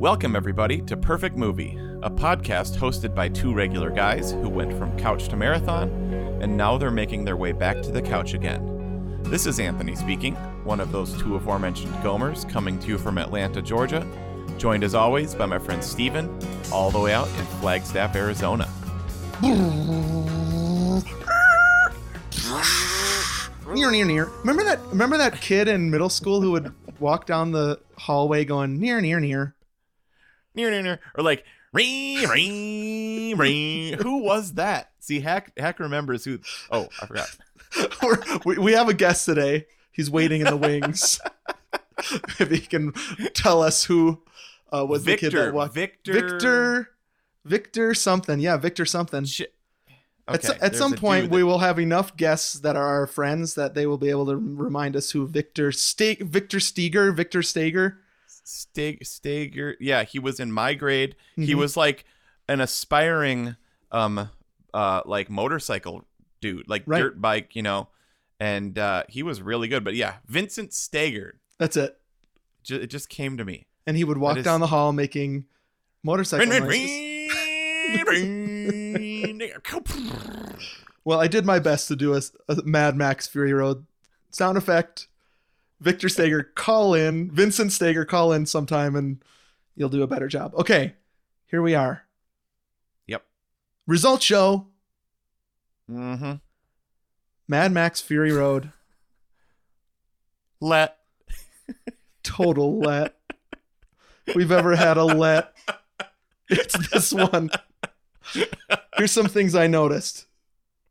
Welcome, 0.00 0.34
everybody, 0.34 0.80
to 0.80 0.96
Perfect 0.96 1.36
Movie, 1.36 1.78
a 2.02 2.08
podcast 2.08 2.78
hosted 2.78 3.14
by 3.14 3.28
two 3.28 3.52
regular 3.52 3.90
guys 3.90 4.32
who 4.32 4.48
went 4.48 4.72
from 4.78 4.98
couch 4.98 5.28
to 5.28 5.36
marathon, 5.36 5.90
and 6.40 6.56
now 6.56 6.78
they're 6.78 6.90
making 6.90 7.26
their 7.26 7.36
way 7.36 7.52
back 7.52 7.82
to 7.82 7.92
the 7.92 8.00
couch 8.00 8.32
again. 8.32 9.20
This 9.24 9.44
is 9.44 9.60
Anthony 9.60 9.94
speaking, 9.94 10.36
one 10.64 10.80
of 10.80 10.90
those 10.90 11.20
two 11.20 11.36
aforementioned 11.36 11.92
Gomers 11.96 12.48
coming 12.48 12.78
to 12.78 12.88
you 12.88 12.96
from 12.96 13.18
Atlanta, 13.18 13.60
Georgia, 13.60 14.06
joined 14.56 14.84
as 14.84 14.94
always 14.94 15.34
by 15.34 15.44
my 15.44 15.58
friend 15.58 15.84
Steven, 15.84 16.34
all 16.72 16.90
the 16.90 16.98
way 16.98 17.12
out 17.12 17.28
in 17.38 17.44
Flagstaff, 17.60 18.16
Arizona. 18.16 18.66
near 23.74 23.90
near 23.90 24.06
near 24.06 24.24
remember 24.40 24.64
that 24.64 24.80
remember 24.86 25.18
that 25.18 25.38
kid 25.42 25.68
in 25.68 25.90
middle 25.90 26.08
school 26.08 26.40
who 26.40 26.52
would 26.52 26.74
walk 26.98 27.26
down 27.26 27.52
the 27.52 27.78
hallway 27.98 28.46
going 28.46 28.80
near 28.80 29.02
near 29.02 29.20
near. 29.20 29.54
Near 30.54 30.70
near 30.70 30.82
near 30.82 31.00
or 31.16 31.22
like, 31.22 31.44
ring, 31.72 32.28
ring, 32.28 33.36
ring. 33.36 33.92
Who 33.94 34.18
was 34.18 34.54
that? 34.54 34.90
See, 34.98 35.20
Hack, 35.20 35.52
Hack 35.56 35.78
remembers 35.78 36.24
who. 36.24 36.38
Oh, 36.70 36.88
I 37.00 37.06
forgot. 37.06 37.36
We're- 38.02 38.38
we, 38.44 38.58
we 38.58 38.72
have 38.72 38.88
a 38.88 38.94
guest 38.94 39.24
today 39.26 39.66
he's 39.92 40.10
waiting 40.10 40.40
in 40.40 40.46
the 40.48 40.56
wings 40.56 41.20
if 42.40 42.50
he 42.50 42.58
can 42.60 42.92
tell 43.34 43.62
us 43.62 43.84
who 43.84 44.22
uh, 44.72 44.84
was 44.88 45.04
the 45.04 45.12
kid 45.16 45.32
Victor. 45.32 45.44
that 45.46 45.54
walked 45.54 45.74
Victor. 45.74 46.12
victor 46.12 46.90
victor 47.44 47.94
something 47.94 48.38
yeah 48.40 48.56
victor 48.56 48.84
something 48.84 49.24
Sh- 49.24 49.42
at, 50.28 50.44
Okay, 50.44 50.48
at 50.54 50.60
there's 50.60 50.78
some 50.78 50.94
point 50.94 51.24
dude 51.24 51.32
we 51.32 51.42
will 51.44 51.58
have 51.58 51.78
enough 51.78 52.16
guests 52.16 52.54
that 52.60 52.76
are 52.76 52.86
our 52.86 53.06
friends 53.06 53.54
that 53.54 53.74
they 53.74 53.86
will 53.86 53.98
be 53.98 54.10
able 54.10 54.26
to 54.26 54.36
remind 54.36 54.96
us 54.96 55.10
who 55.12 55.26
victor 55.26 55.70
Ste- 55.72 56.20
victor 56.22 56.58
steger 56.60 57.12
victor 57.12 57.42
stager 57.42 57.98
Stag, 58.44 59.04
Stager. 59.04 59.76
Yeah, 59.80 60.04
he 60.04 60.18
was 60.18 60.40
in 60.40 60.52
my 60.52 60.74
grade. 60.74 61.16
He 61.36 61.52
Mhm. 61.54 61.58
was 61.58 61.76
like 61.76 62.04
an 62.48 62.60
aspiring, 62.60 63.56
um, 63.92 64.30
uh, 64.74 65.02
like 65.04 65.30
motorcycle 65.30 66.04
dude, 66.40 66.68
like 66.68 66.82
Right. 66.86 67.00
dirt 67.00 67.20
bike, 67.20 67.54
you 67.54 67.62
know. 67.62 67.88
And 68.40 68.78
uh, 68.78 69.04
he 69.08 69.22
was 69.22 69.42
really 69.42 69.68
good. 69.68 69.84
But 69.84 69.94
yeah, 69.94 70.16
Vincent 70.26 70.72
Stager. 70.72 71.40
that's 71.58 71.76
it 71.76 72.00
Ju- 72.64 72.80
it 72.80 72.86
just 72.88 73.08
came 73.10 73.36
to 73.36 73.44
me. 73.44 73.66
and 73.86 73.96
he 73.96 74.04
would 74.04 74.18
walk 74.18 74.38
is- 74.38 74.44
down 74.44 74.60
the 74.60 74.66
hall 74.68 74.92
making 74.92 75.44
motorcycle 76.02 76.46
Ring, 76.48 76.64
ring, 76.64 76.86
noises. 77.92 78.06
ring, 78.08 79.38
ring. 79.38 79.52
Well, 81.04 81.20
I 81.20 81.26
did 81.28 81.44
my 81.46 81.58
best 81.58 81.88
to 81.88 81.96
do 81.96 82.14
a, 82.14 82.20
a 82.48 82.62
Mad 82.64 82.96
Max 82.96 83.26
Fury 83.26 83.52
Road 83.52 83.86
sound 84.30 84.56
effect. 84.58 85.08
Victor 85.80 86.08
Stager, 86.08 86.42
call 86.54 86.94
in. 86.94 87.30
Vincent 87.30 87.72
Stager, 87.72 88.04
call 88.04 88.32
in 88.32 88.46
sometime 88.46 88.94
and 88.94 89.22
you'll 89.74 89.88
do 89.88 90.02
a 90.02 90.06
better 90.06 90.28
job. 90.28 90.54
Okay, 90.54 90.94
here 91.46 91.62
we 91.62 91.74
are. 91.74 92.04
Yep. 93.06 93.24
Result 93.86 94.22
show 94.22 94.66
mm-hmm. 95.90 96.34
Mad 97.48 97.72
Max 97.72 98.00
Fury 98.00 98.32
Road. 98.32 98.72
Let. 100.60 100.98
Total 102.22 102.78
let. 102.78 103.16
We've 104.34 104.52
ever 104.52 104.76
had 104.76 104.98
a 104.98 105.04
let. 105.04 105.54
It's 106.48 106.90
this 106.90 107.12
one. 107.12 107.50
Here's 108.96 109.12
some 109.12 109.26
things 109.26 109.54
I 109.54 109.66
noticed. 109.66 110.26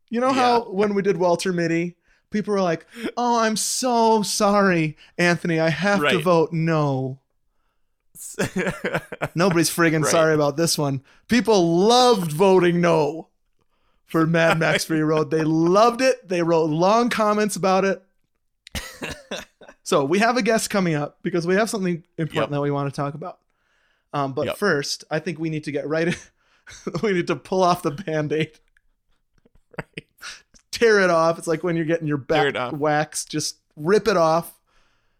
You 0.09 0.19
know 0.19 0.33
how 0.33 0.63
when 0.63 0.95
we 0.95 1.01
did 1.01 1.17
Walter 1.17 1.53
Mitty, 1.53 1.95
people 2.31 2.53
were 2.53 2.61
like, 2.61 2.85
"Oh, 3.17 3.39
I'm 3.39 3.55
so 3.55 4.21
sorry, 4.23 4.97
Anthony. 5.17 5.59
I 5.59 5.69
have 5.69 6.01
to 6.09 6.19
vote 6.19 6.51
no." 6.53 7.19
Nobody's 9.35 9.69
friggin' 9.69 10.03
Right. 10.03 10.11
sorry 10.11 10.33
about 10.35 10.57
this 10.57 10.77
one. 10.77 11.01
People 11.27 11.77
loved 11.87 12.31
voting 12.31 12.81
no 12.81 13.27
for 14.05 14.25
Mad 14.27 14.59
Max 14.59 14.83
Free 14.85 15.01
Road. 15.01 15.31
They 15.31 15.43
loved 15.43 16.01
it. 16.01 16.27
They 16.27 16.41
wrote 16.43 16.65
long 16.69 17.09
comments 17.09 17.55
about 17.55 17.85
it. 17.85 18.03
so 19.83 20.03
we 20.03 20.19
have 20.19 20.37
a 20.37 20.41
guest 20.41 20.69
coming 20.69 20.95
up 20.95 21.19
because 21.21 21.47
we 21.47 21.55
have 21.55 21.69
something 21.69 22.03
important 22.17 22.35
Yep. 22.35 22.49
that 22.51 22.61
we 22.61 22.71
want 22.71 22.93
to 22.93 22.95
talk 22.95 23.13
about. 23.13 23.39
Um, 24.13 24.33
but 24.33 24.47
Yep. 24.47 24.57
first, 24.57 25.03
I 25.09 25.19
think 25.19 25.39
we 25.39 25.49
need 25.49 25.63
to 25.65 25.71
get 25.71 25.87
right. 25.87 26.15
we 27.03 27.13
need 27.13 27.27
to 27.27 27.35
pull 27.35 27.63
off 27.63 27.83
the 27.83 27.91
band-aid. 27.91 28.51
Right. 29.77 30.07
Tear 30.79 30.99
it 31.01 31.09
off. 31.09 31.37
It's 31.37 31.47
like 31.47 31.63
when 31.63 31.75
you're 31.75 31.85
getting 31.85 32.07
your 32.07 32.17
back 32.17 32.71
waxed. 32.73 33.29
Just 33.29 33.57
rip 33.75 34.07
it 34.07 34.17
off. 34.17 34.53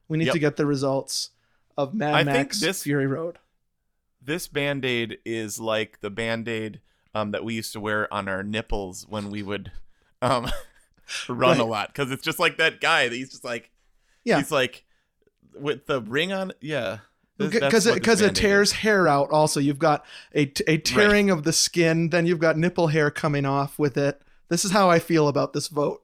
We 0.07 0.17
need 0.17 0.25
Yep. 0.25 0.33
to 0.33 0.39
get 0.39 0.55
the 0.55 0.65
results 0.65 1.31
of 1.77 1.93
Mad 1.93 2.13
I 2.15 2.23
Max 2.23 2.59
this- 2.61 2.83
Fury 2.83 3.07
Road. 3.07 3.37
this 4.21 4.47
band-aid 4.47 5.17
is 5.25 5.59
like 5.59 5.99
the 6.01 6.09
band-aid 6.09 6.81
um, 7.15 7.31
that 7.31 7.43
we 7.43 7.53
used 7.55 7.73
to 7.73 7.79
wear 7.79 8.11
on 8.13 8.27
our 8.27 8.43
nipples 8.43 9.05
when 9.09 9.29
we 9.31 9.41
would 9.43 9.71
um, 10.21 10.49
run 11.29 11.59
a 11.59 11.65
lot 11.65 11.87
because 11.89 12.11
it's 12.11 12.23
just 12.23 12.37
like 12.39 12.57
that 12.57 12.79
guy 12.81 13.07
that 13.07 13.15
he's 13.15 13.29
just 13.31 13.43
like 13.43 13.71
Yeah. 14.23 14.37
he's 14.37 14.51
like 14.51 14.83
with 15.59 15.87
the 15.87 16.01
ring 16.01 16.31
on 16.31 16.51
yeah 16.61 16.99
because 17.37 17.87
it 17.87 17.95
because 17.95 18.21
it 18.21 18.35
tears 18.35 18.69
is. 18.69 18.75
hair 18.77 19.07
out 19.07 19.31
also 19.31 19.59
you've 19.59 19.79
got 19.79 20.05
a, 20.35 20.51
a 20.67 20.77
tearing 20.77 21.29
of 21.31 21.43
the 21.43 21.53
skin 21.53 22.09
then 22.09 22.25
you've 22.25 22.39
got 22.39 22.57
nipple 22.57 22.87
hair 22.87 23.09
coming 23.09 23.45
off 23.45 23.79
with 23.79 23.97
it 23.97 24.21
this 24.49 24.65
is 24.65 24.71
how 24.71 24.89
i 24.89 24.99
feel 24.99 25.27
about 25.27 25.53
this 25.53 25.67
vote. 25.67 26.03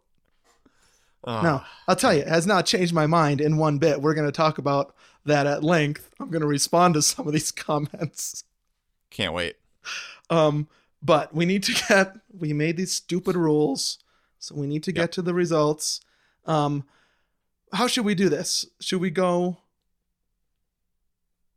Oh, 1.24 1.42
no 1.42 1.64
i'll 1.88 1.96
tell 1.96 2.14
you 2.14 2.22
it 2.22 2.28
has 2.28 2.48
not 2.48 2.66
changed 2.66 2.94
my 2.94 3.08
mind 3.08 3.42
in 3.42 3.58
one 3.58 3.78
bit. 3.78 4.02
We're 4.02 4.14
going 4.14 4.28
to 4.28 4.32
talk 4.32 4.58
about 4.58 4.96
that 5.26 5.48
at 5.48 5.64
length. 5.64 6.12
I'm 6.20 6.30
going 6.30 6.42
to 6.42 6.48
respond 6.48 6.94
to 6.94 7.02
some 7.02 7.28
of 7.28 7.34
these 7.34 7.52
comments. 7.68 8.44
Can't 9.10 9.34
wait. 9.34 9.56
Um 10.30 10.68
but 11.02 11.34
we 11.36 11.46
need 11.46 11.64
to 11.64 11.74
get 11.88 12.16
we 12.32 12.54
made 12.54 12.78
these 12.78 12.92
stupid 12.92 13.36
rules 13.36 14.00
so 14.40 14.56
we 14.56 14.68
need 14.68 14.84
to 14.84 14.92
get 14.92 15.12
to 15.14 15.22
the 15.22 15.34
results. 15.34 16.00
Um 16.46 16.86
how 17.74 17.88
should 17.88 18.06
we 18.06 18.16
do 18.16 18.30
this? 18.30 18.66
Should 18.80 19.02
we 19.02 19.10
go 19.10 19.58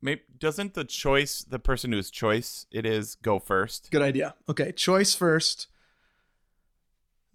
maybe 0.00 0.22
doesn't 0.38 0.74
the 0.74 0.84
choice 0.84 1.42
the 1.42 1.58
person 1.58 1.92
whose 1.92 2.10
choice 2.10 2.66
it 2.70 2.86
is 2.86 3.16
go 3.16 3.38
first? 3.38 3.90
Good 3.90 4.02
idea. 4.02 4.34
Okay, 4.48 4.72
choice 4.72 5.14
first, 5.14 5.66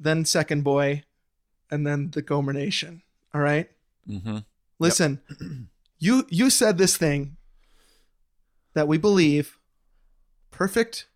then 0.04 0.26
second 0.26 0.64
boy, 0.64 1.04
and 1.72 1.86
then 1.88 2.12
the 2.12 2.22
Gomer 2.22 2.54
Nation. 2.54 3.02
All 3.34 3.42
right. 3.42 3.70
mm-hmm 4.08 4.40
Listen, 4.80 5.22
you 6.00 6.26
you 6.30 6.50
said 6.50 6.78
this 6.78 6.98
thing 6.98 7.38
that 8.74 8.88
we 8.88 8.98
believe 8.98 9.58
perfect 10.52 11.08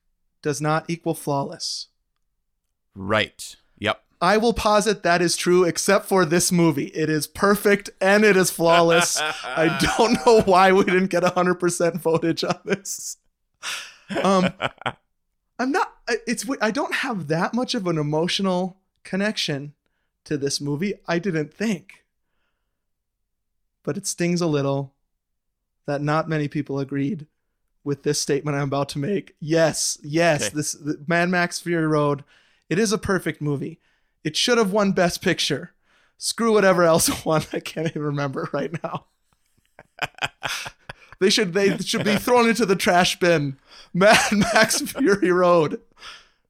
does 0.41 0.61
not 0.61 0.89
equal 0.89 1.13
flawless. 1.13 1.87
right 2.95 3.57
yep 3.77 4.03
I 4.19 4.37
will 4.37 4.53
posit 4.53 5.03
that 5.03 5.21
is 5.21 5.35
true, 5.35 5.63
except 5.63 6.07
for 6.07 6.25
this 6.25 6.51
movie. 6.51 6.87
It 6.87 7.07
is 7.07 7.27
perfect 7.27 7.91
and 8.01 8.23
it 8.23 8.35
is 8.35 8.49
flawless. 8.49 9.21
I 9.21 9.77
don't 9.97 10.25
know 10.25 10.41
why 10.41 10.71
we 10.71 10.85
didn't 10.85 11.11
get 11.11 11.21
100% 11.21 12.01
footage 12.01 12.43
on 12.43 12.59
this. 12.65 13.17
Um, 14.23 14.53
I'm 15.59 15.71
not. 15.71 15.93
It's. 16.27 16.45
I 16.61 16.71
don't 16.71 16.95
have 16.95 17.27
that 17.27 17.53
much 17.53 17.75
of 17.75 17.87
an 17.87 17.97
emotional 17.97 18.77
connection 19.03 19.73
to 20.25 20.37
this 20.37 20.61
movie. 20.61 20.95
I 21.07 21.19
didn't 21.19 21.53
think, 21.53 22.05
but 23.83 23.97
it 23.97 24.05
stings 24.05 24.41
a 24.41 24.47
little 24.47 24.93
that 25.85 26.01
not 26.01 26.29
many 26.29 26.47
people 26.47 26.79
agreed 26.79 27.25
with 27.83 28.03
this 28.03 28.19
statement 28.19 28.57
I'm 28.57 28.63
about 28.63 28.89
to 28.89 28.99
make. 28.99 29.35
Yes, 29.39 29.97
yes. 30.03 30.47
Okay. 30.47 30.55
This 30.55 30.73
the 30.73 31.03
Mad 31.07 31.29
Max 31.29 31.59
Fury 31.59 31.87
Road. 31.87 32.23
It 32.69 32.77
is 32.77 32.91
a 32.91 32.97
perfect 32.97 33.41
movie. 33.41 33.79
It 34.23 34.35
should 34.35 34.57
have 34.57 34.73
won 34.73 34.91
Best 34.91 35.21
Picture. 35.21 35.71
Screw 36.17 36.51
whatever 36.51 36.83
else 36.83 37.25
won. 37.25 37.43
I 37.53 37.61
can't 37.61 37.87
even 37.87 38.01
remember 38.01 38.49
right 38.51 38.71
now. 38.83 39.05
They 41.19 41.29
should 41.29 41.53
they 41.53 41.77
should 41.79 42.03
be 42.03 42.15
thrown 42.17 42.47
into 42.47 42.65
the 42.65 42.75
trash 42.75 43.19
bin. 43.19 43.57
Mad 43.93 44.19
Max 44.31 44.79
Fury 44.81 45.31
Road 45.31 45.81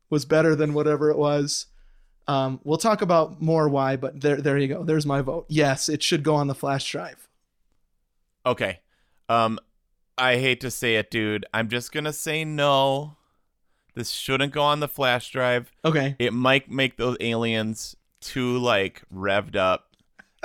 was 0.09 0.25
better 0.25 0.55
than 0.55 0.73
whatever 0.73 1.09
it 1.09 1.17
was. 1.17 1.67
Um, 2.27 2.59
we'll 2.65 2.77
talk 2.77 3.01
about 3.01 3.41
more 3.41 3.69
why, 3.69 3.95
but 3.95 4.19
there 4.19 4.37
there 4.41 4.57
you 4.57 4.67
go. 4.67 4.83
There's 4.83 5.05
my 5.05 5.21
vote. 5.21 5.45
Yes, 5.47 5.87
it 5.87 6.03
should 6.03 6.23
go 6.23 6.35
on 6.35 6.47
the 6.47 6.55
flash 6.55 6.89
drive. 6.91 7.27
okay 8.45 8.79
um 9.29 9.59
i 10.17 10.37
hate 10.37 10.61
to 10.61 10.71
say 10.71 10.95
it 10.95 11.11
dude 11.11 11.45
i'm 11.53 11.67
just 11.67 11.91
gonna 11.91 12.13
say 12.13 12.45
no 12.45 13.17
this 13.93 14.09
shouldn't 14.09 14.53
go 14.53 14.61
on 14.61 14.79
the 14.79 14.87
flash 14.87 15.31
drive 15.31 15.69
Okay. 15.83 16.15
it 16.17 16.31
might 16.33 16.71
make 16.71 16.95
those 16.97 17.17
aliens 17.19 17.95
too 18.21 18.57
like 18.57 19.01
revved 19.13 19.55
up. 19.57 19.95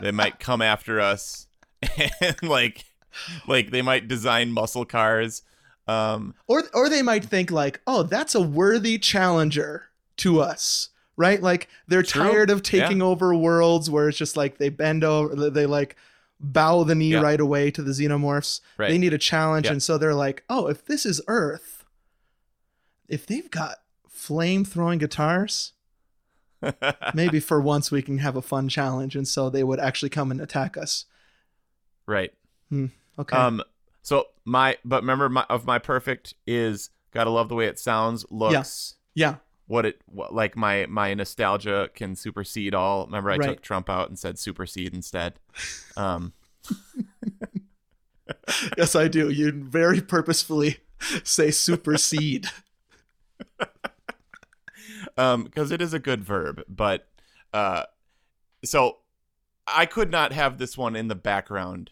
They 0.00 0.10
might 0.10 0.40
come 0.40 0.60
after 0.62 1.00
us 1.00 1.46
and 2.20 2.42
like 2.42 2.84
like 3.48 3.70
they 3.70 3.82
might 3.82 4.08
design 4.08 4.52
muscle 4.52 4.84
cars. 4.84 5.42
Um 5.88 6.34
Or 6.46 6.62
or 6.74 6.88
they 6.88 7.02
might 7.02 7.24
think 7.24 7.50
like, 7.50 7.80
"Oh, 7.86 8.02
that's 8.04 8.34
a 8.34 8.40
worthy 8.40 8.98
challenger 8.98 9.86
to 10.18 10.40
us." 10.40 10.88
Right? 11.16 11.42
Like 11.42 11.68
they're 11.88 12.02
True. 12.02 12.22
tired 12.22 12.50
of 12.50 12.62
taking 12.62 13.02
over 13.02 13.34
worlds 13.34 13.90
where 13.90 14.08
it's 14.08 14.16
just 14.18 14.36
like 14.36 14.58
they 14.58 14.68
bend 14.70 15.04
over 15.04 15.50
they 15.50 15.66
like 15.66 15.96
bow 16.40 16.82
the 16.84 16.94
knee 16.94 17.12
Yeah. 17.12 17.20
right 17.20 17.38
away 17.40 17.70
to 17.70 17.82
the 17.82 17.92
xenomorphs. 17.92 18.60
Right. 18.78 18.88
They 18.90 18.98
need 18.98 19.12
a 19.12 19.18
challenge, 19.18 19.66
Yeah. 19.66 19.72
and 19.72 19.82
so 19.82 19.98
they're 19.98 20.14
like, 20.14 20.42
"Oh, 20.48 20.66
if 20.68 20.84
this 20.86 21.04
is 21.06 21.20
Earth, 21.28 21.84
if 23.08 23.26
they've 23.26 23.50
got 23.50 23.76
flame 24.08 24.64
throwing 24.64 24.98
guitars, 24.98 25.72
maybe 27.14 27.38
for 27.40 27.60
once 27.60 27.90
we 27.90 28.02
can 28.02 28.18
have 28.18 28.34
a 28.36 28.42
fun 28.42 28.68
challenge." 28.68 29.14
And 29.14 29.28
so 29.28 29.50
they 29.50 29.62
would 29.64 29.78
actually 29.80 30.08
come 30.10 30.30
and 30.30 30.40
attack 30.40 30.76
us. 30.76 31.04
right. 32.06 32.32
Okay. 33.18 33.36
Um. 33.36 33.62
So 34.02 34.26
my, 34.44 34.76
but 34.84 35.02
remember, 35.02 35.28
my 35.28 35.44
of 35.48 35.64
my 35.66 35.78
perfect 35.78 36.34
is 36.46 36.90
gotta 37.12 37.30
love 37.30 37.48
the 37.48 37.54
way 37.54 37.66
it 37.66 37.78
sounds, 37.78 38.26
looks, 38.30 38.96
yeah. 39.14 39.36
what 39.66 39.86
it 39.86 40.00
what, 40.06 40.34
like. 40.34 40.56
My 40.56 40.86
my 40.86 41.14
nostalgia 41.14 41.90
can 41.94 42.16
supersede 42.16 42.74
all. 42.74 43.06
Remember, 43.06 43.30
I 43.30 43.36
Right. 43.36 43.48
took 43.50 43.62
Trump 43.62 43.88
out 43.88 44.08
and 44.08 44.18
said 44.18 44.38
supersede 44.38 44.94
instead. 44.94 45.34
Um. 45.96 46.32
Yes, 48.78 48.96
I 48.96 49.08
do. 49.08 49.28
You 49.28 49.52
very 49.52 50.00
purposefully 50.00 50.78
say 51.22 51.50
supersede. 51.50 52.46
um 55.18 55.44
because 55.44 55.70
it 55.70 55.82
is 55.82 55.92
a 55.92 55.98
good 55.98 56.24
verb 56.24 56.62
but 56.68 57.08
uh 57.52 57.84
so 58.64 58.98
i 59.66 59.84
could 59.84 60.10
not 60.10 60.32
have 60.32 60.58
this 60.58 60.78
one 60.78 60.96
in 60.96 61.08
the 61.08 61.14
background 61.14 61.90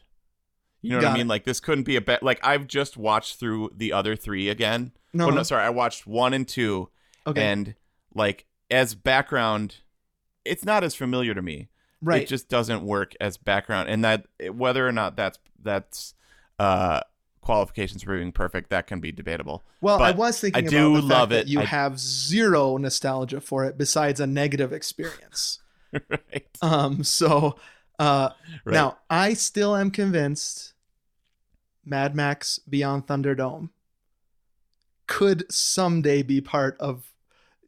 you 0.83 0.91
know 0.91 0.97
what 0.99 1.07
i 1.07 1.13
mean? 1.13 1.23
it. 1.23 1.29
like 1.29 1.45
this 1.45 1.61
couldn't 1.61 1.85
be 1.85 1.97
a 1.97 2.01
bet 2.01 2.23
like 2.23 2.41
i've 2.43 2.67
just 2.67 2.97
watched 2.97 3.39
through 3.39 3.71
the 3.77 3.93
other 3.93 4.17
three 4.17 4.49
again. 4.49 4.93
No, 5.13 5.27
oh 5.27 5.31
no 5.31 5.43
sorry 5.43 5.65
i 5.65 5.71
watched 5.71 6.07
one 6.07 6.33
and 6.33 6.47
two. 6.47 6.89
Okay, 7.27 7.43
and 7.43 7.75
like 8.15 8.47
as 8.71 8.95
background 8.95 9.77
it's 10.45 10.65
not 10.65 10.85
as 10.85 10.95
familiar 10.95 11.35
to 11.35 11.43
me. 11.43 11.69
Right. 12.03 12.23
it 12.23 12.29
just 12.29 12.49
doesn't 12.49 12.83
work 12.83 13.15
as 13.21 13.37
background. 13.37 13.91
And 13.91 14.05
that 14.05 14.27
whether 14.53 14.87
or 14.87 14.93
not 14.93 15.17
that's 15.17 15.39
that's 15.63 16.15
uh 16.59 17.01
qualifications 17.43 18.03
for 18.03 18.17
being 18.17 18.33
perfect 18.33 18.71
that 18.71 18.87
can 18.87 19.01
be 19.01 19.13
debatable. 19.13 19.65
Well, 19.81 20.03
I 20.03 20.13
was 20.13 20.41
thinking 20.41 20.67
I 20.67 20.69
do 20.69 20.99
love 21.01 21.33
it. 21.33 21.47
you 21.47 21.61
I- 21.61 21.65
have 21.65 21.99
zero 21.99 22.77
nostalgia 22.77 23.41
for 23.41 23.65
it 23.65 23.77
besides 23.77 24.21
a 24.21 24.27
negative 24.27 24.73
experience. 24.73 25.61
right. 26.09 26.47
Um, 26.63 27.03
so 27.05 27.57
uh, 28.01 28.31
right 28.65 28.75
now 28.75 28.99
I 29.09 29.35
still 29.35 29.77
am 29.77 29.91
convinced 29.91 30.73
Mad 31.85 32.17
Max 32.17 32.59
Beyond 32.69 33.07
Thunderdome 33.07 33.71
could 35.07 35.51
someday 35.53 36.23
be 36.23 36.41
part 36.41 36.77
of 36.81 37.13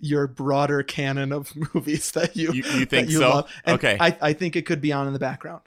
your 0.00 0.26
broader 0.26 0.82
canon 0.82 1.32
of 1.32 1.52
movies 1.74 2.10
that 2.12 2.36
you 2.36 2.52
you, 2.52 2.62
you 2.64 2.84
think 2.86 3.08
you 3.10 3.18
so 3.18 3.28
love. 3.30 3.50
And 3.64 3.74
okay 3.74 3.96
I, 4.00 4.16
I 4.20 4.32
think 4.32 4.56
it 4.56 4.66
could 4.66 4.80
be 4.80 4.92
on 4.92 5.06
in 5.06 5.12
the 5.12 5.18
background 5.18 5.62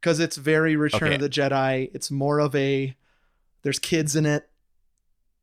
because 0.00 0.20
it's 0.20 0.36
very 0.36 0.76
Return 0.76 1.08
Okay. 1.08 1.14
of 1.16 1.20
the 1.20 1.28
Jedi. 1.28 1.90
It's 1.92 2.10
more 2.10 2.38
of 2.38 2.54
a 2.54 2.96
there's 3.62 3.78
kids 3.80 4.14
in 4.14 4.26
it. 4.26 4.48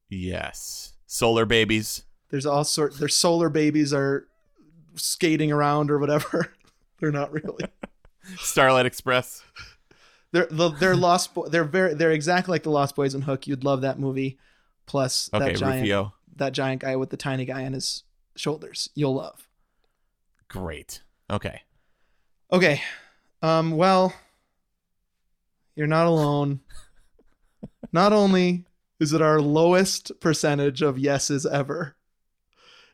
Yes. 0.09 0.93
Solar 1.07 1.45
babies. 1.45 2.03
There's 2.29 2.45
all 2.45 2.63
sort. 2.63 2.97
Their 2.97 3.09
solar 3.09 3.49
babies 3.49 3.93
are 3.93 4.27
skating 4.95 5.51
around 5.51 5.91
or 5.91 5.99
whatever. 5.99 6.53
They're 6.99 7.11
not 7.11 7.33
really. 7.33 7.65
Starlight 8.37 8.85
Express. 8.85 9.43
They're 10.31 10.47
they're 10.79 10.95
Lost. 10.95 11.33
Bo- 11.35 11.47
they're 11.47 11.63
very. 11.63 11.93
They're 11.93 12.11
exactly 12.11 12.51
like 12.53 12.63
the 12.63 12.71
Lost 12.71 12.95
Boys 12.95 13.13
and 13.13 13.23
Hook. 13.23 13.45
You'd 13.47 13.63
love 13.63 13.81
that 13.81 13.99
movie. 13.99 14.37
Plus 14.85 15.29
Okay, 15.33 15.45
that 15.53 15.57
giant 15.57 15.81
Rufio. 15.81 16.13
that 16.37 16.53
giant 16.53 16.81
guy 16.81 16.95
with 16.95 17.09
the 17.09 17.17
tiny 17.17 17.45
guy 17.45 17.65
on 17.65 17.73
his 17.73 18.03
shoulders. 18.35 18.89
You'll 18.95 19.15
love. 19.15 19.47
Great. 20.47 21.01
Okay. 21.29 21.61
Okay. 22.51 22.81
Um. 23.41 23.71
Well, 23.71 24.13
you're 25.75 25.87
not 25.87 26.07
alone. 26.07 26.61
not 27.91 28.11
only 28.13 28.65
is 28.99 29.13
it 29.13 29.21
our 29.21 29.39
lowest 29.41 30.11
percentage 30.19 30.81
of 30.81 30.97
yeses 30.97 31.45
ever, 31.45 31.95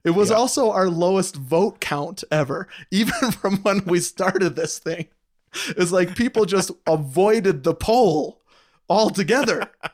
it 0.04 0.12
was 0.12 0.30
Yeah. 0.30 0.36
also 0.38 0.72
our 0.72 0.90
lowest 0.90 1.36
vote 1.36 1.80
count 1.80 2.24
ever, 2.32 2.68
even 2.92 3.32
from 3.32 3.58
when 3.58 3.86
we 3.86 4.00
started 4.00 4.56
this 4.56 4.78
thing. 4.80 5.08
It's 5.70 5.92
like 5.92 6.16
people 6.16 6.46
just 6.46 6.72
avoided 6.88 7.64
the 7.64 7.74
poll 7.74 8.42
altogether. 8.90 9.72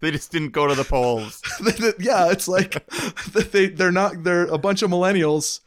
They 0.00 0.10
just 0.10 0.32
didn't 0.32 0.50
go 0.50 0.66
to 0.66 0.74
the 0.74 0.82
polls. 0.82 1.40
yeah, 2.00 2.32
it's 2.32 2.48
like 2.48 2.84
they 3.52 3.68
they're 3.68 3.92
not 3.92 4.24
they're 4.24 4.48
a 4.48 4.58
bunch 4.58 4.82
of 4.82 4.90
millennials 4.90 5.60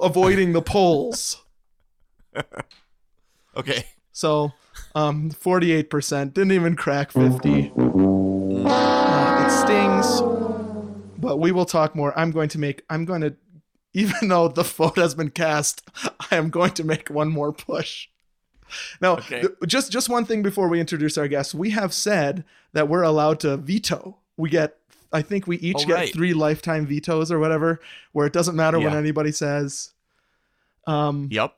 avoiding 0.00 0.52
the 0.52 0.62
polls. 0.62 1.42
Okay. 3.56 3.84
So, 4.12 4.52
um, 4.94 5.30
48% 5.30 6.32
didn't 6.32 6.52
even 6.52 6.76
crack 6.76 7.12
50. 7.12 7.72
Uh, 7.76 9.44
it 9.44 9.50
stings, 9.50 10.20
but 11.18 11.38
we 11.38 11.50
will 11.52 11.64
talk 11.64 11.96
more. 11.96 12.16
I'm 12.18 12.30
going 12.30 12.48
to 12.50 12.58
make, 12.58 12.84
I'm 12.88 13.04
going 13.04 13.22
to, 13.22 13.34
even 13.94 14.28
though 14.28 14.48
the 14.48 14.62
vote 14.62 14.96
has 14.96 15.14
been 15.14 15.30
cast, 15.30 15.88
I 16.30 16.36
am 16.36 16.50
going 16.50 16.72
to 16.72 16.84
make 16.84 17.08
one 17.08 17.28
more 17.28 17.52
push. 17.52 18.08
Now, 19.00 19.16
Okay. 19.16 19.40
th- 19.42 19.52
just 19.66 19.90
just 19.92 20.08
one 20.08 20.24
thing 20.24 20.42
before 20.42 20.68
we 20.68 20.80
introduce 20.80 21.16
our 21.18 21.28
guests, 21.28 21.54
we 21.54 21.70
have 21.70 21.92
said 21.94 22.44
that 22.72 22.88
we're 22.88 23.02
allowed 23.02 23.40
to 23.40 23.56
veto. 23.56 24.18
We 24.36 24.50
get, 24.50 24.76
I 25.12 25.22
think 25.22 25.46
we 25.46 25.56
each 25.58 25.76
Oh, 25.80 25.86
get 25.86 26.12
three 26.12 26.34
lifetime 26.34 26.86
vetoes 26.86 27.32
or 27.32 27.38
whatever, 27.38 27.80
where 28.12 28.26
it 28.26 28.32
doesn't 28.32 28.54
matter 28.56 28.78
what 28.78 28.94
anybody 28.94 29.32
says. 29.32 29.92
Um, 30.86 31.28
Yep. 31.30 31.54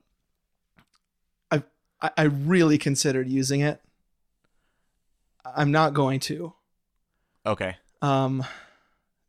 I, 2.03 2.11
I 2.17 2.23
really 2.23 2.79
considered 2.79 3.29
using 3.29 3.61
it. 3.61 3.79
I'm 5.45 5.71
not 5.71 5.93
going 5.93 6.21
to. 6.21 6.55
Okay. 7.45 7.77
Um, 8.01 8.43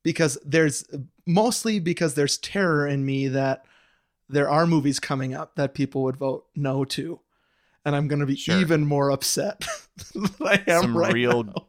because 0.03 0.37
there's 0.45 0.85
mostly 1.25 1.79
because 1.79 2.13
there's 2.13 2.37
terror 2.37 2.87
in 2.87 3.05
me 3.05 3.27
that 3.27 3.65
there 4.29 4.49
are 4.49 4.65
movies 4.65 5.01
coming 5.01 5.33
up 5.33 5.55
that 5.55 5.73
people 5.73 6.03
would 6.03 6.15
vote 6.15 6.45
no 6.55 6.85
to. 6.85 7.19
And 7.85 7.95
I'm 7.95 8.07
going 8.07 8.19
to 8.19 8.25
be 8.25 8.35
Sure. 8.35 8.59
even 8.59 8.85
more 8.85 9.09
upset 9.11 9.65
than 10.13 10.27
I 10.45 10.63
am 10.67 10.81
Some 10.83 10.97
right 10.97 11.13
real 11.13 11.43
now. 11.43 11.65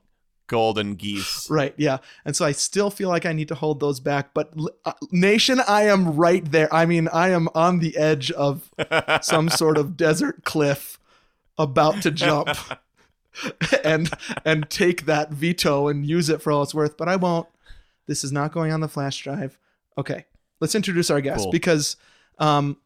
golden 0.47 0.95
geese. 0.95 1.49
Right, 1.51 1.75
yeah. 1.79 1.99
And 2.25 2.37
so 2.37 2.45
I 2.45 2.53
still 2.53 2.91
feel 2.91 3.09
like 3.09 3.25
I 3.25 3.33
need 3.33 3.49
to 3.49 3.55
hold 3.55 3.81
those 3.81 3.99
back. 4.01 4.35
But 4.35 4.53
uh, 4.85 4.93
nation, 5.11 5.61
I 5.67 5.85
am 5.85 6.15
right 6.17 6.45
there. 6.51 6.73
I 6.73 6.85
mean, 6.85 7.09
I 7.09 7.31
am 7.31 7.49
on 7.55 7.79
the 7.79 7.97
edge 7.97 8.31
of 8.33 8.71
some 9.23 9.49
sort 9.49 9.79
of 9.79 9.97
desert 9.97 10.45
cliff 10.45 10.99
about 11.59 12.03
to 12.03 12.11
jump 12.11 12.49
and 13.85 14.11
and 14.45 14.69
take 14.69 15.07
that 15.07 15.31
veto 15.31 15.89
and 15.89 16.07
use 16.07 16.29
it 16.29 16.43
for 16.43 16.51
all 16.53 16.63
it's 16.63 16.75
worth 16.75 16.97
but 16.97 17.09
i 17.09 17.17
won't 17.17 17.47
this 18.07 18.25
is 18.25 18.33
not 18.33 18.53
going 18.53 18.73
on 18.73 18.81
the 18.81 18.89
flash 18.89 19.23
drive 19.23 19.59
okay 19.97 20.25
let's 20.61 20.75
introduce 20.75 21.11
our 21.11 21.21
guest 21.21 21.45
Cool. 21.45 21.51
because 21.53 21.97
um 22.39 22.77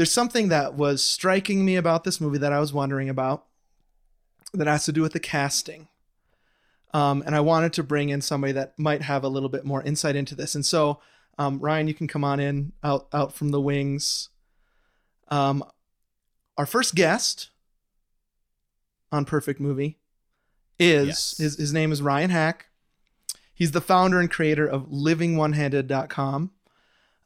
there's 0.00 0.10
something 0.10 0.48
that 0.48 0.72
was 0.72 1.04
striking 1.04 1.62
me 1.62 1.76
about 1.76 2.04
this 2.04 2.20
movie 2.22 2.38
that 2.38 2.54
i 2.54 2.58
was 2.58 2.72
wondering 2.72 3.10
about 3.10 3.44
that 4.54 4.66
has 4.66 4.86
to 4.86 4.92
do 4.92 5.02
with 5.02 5.12
the 5.12 5.20
casting 5.20 5.88
um 6.94 7.22
and 7.26 7.36
i 7.36 7.40
wanted 7.40 7.70
to 7.74 7.82
bring 7.82 8.08
in 8.08 8.22
somebody 8.22 8.50
that 8.52 8.72
might 8.78 9.02
have 9.02 9.22
a 9.22 9.28
little 9.28 9.50
bit 9.50 9.64
more 9.64 9.82
insight 9.82 10.16
into 10.16 10.34
this 10.34 10.54
and 10.54 10.64
so 10.64 11.00
um 11.38 11.58
ryan 11.58 11.86
you 11.86 11.92
can 11.92 12.08
come 12.08 12.24
on 12.24 12.40
in 12.40 12.72
out 12.82 13.08
out 13.12 13.34
from 13.34 13.50
the 13.50 13.60
wings 13.60 14.30
um 15.28 15.62
our 16.56 16.64
first 16.66 16.94
guest 16.94 17.50
on 19.12 19.24
Perfect 19.24 19.60
Movie 19.60 19.98
is 20.78 21.06
Yes. 21.08 21.38
his, 21.38 21.56
his 21.56 21.72
name 21.72 21.90
is 21.92 22.00
Ryan 22.02 22.30
Hack. 22.30 22.66
He's 23.54 23.72
the 23.72 23.80
founder 23.80 24.20
and 24.20 24.30
creator 24.30 24.66
of 24.66 24.86
livingonehanded.com. 24.88 26.50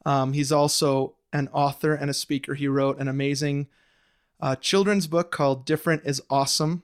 Um, 0.05 0.33
he's 0.33 0.51
also 0.51 1.14
an 1.35 1.49
author 1.51 1.93
and 1.93 2.09
a 2.09 2.13
speaker. 2.13 2.53
He 2.53 2.67
wrote 2.67 2.97
an 2.97 3.09
amazing 3.09 3.67
uh, 4.39 4.55
children's 4.55 5.05
book 5.05 5.31
called 5.31 5.65
Different 5.65 6.03
is 6.05 6.21
Awesome, 6.29 6.83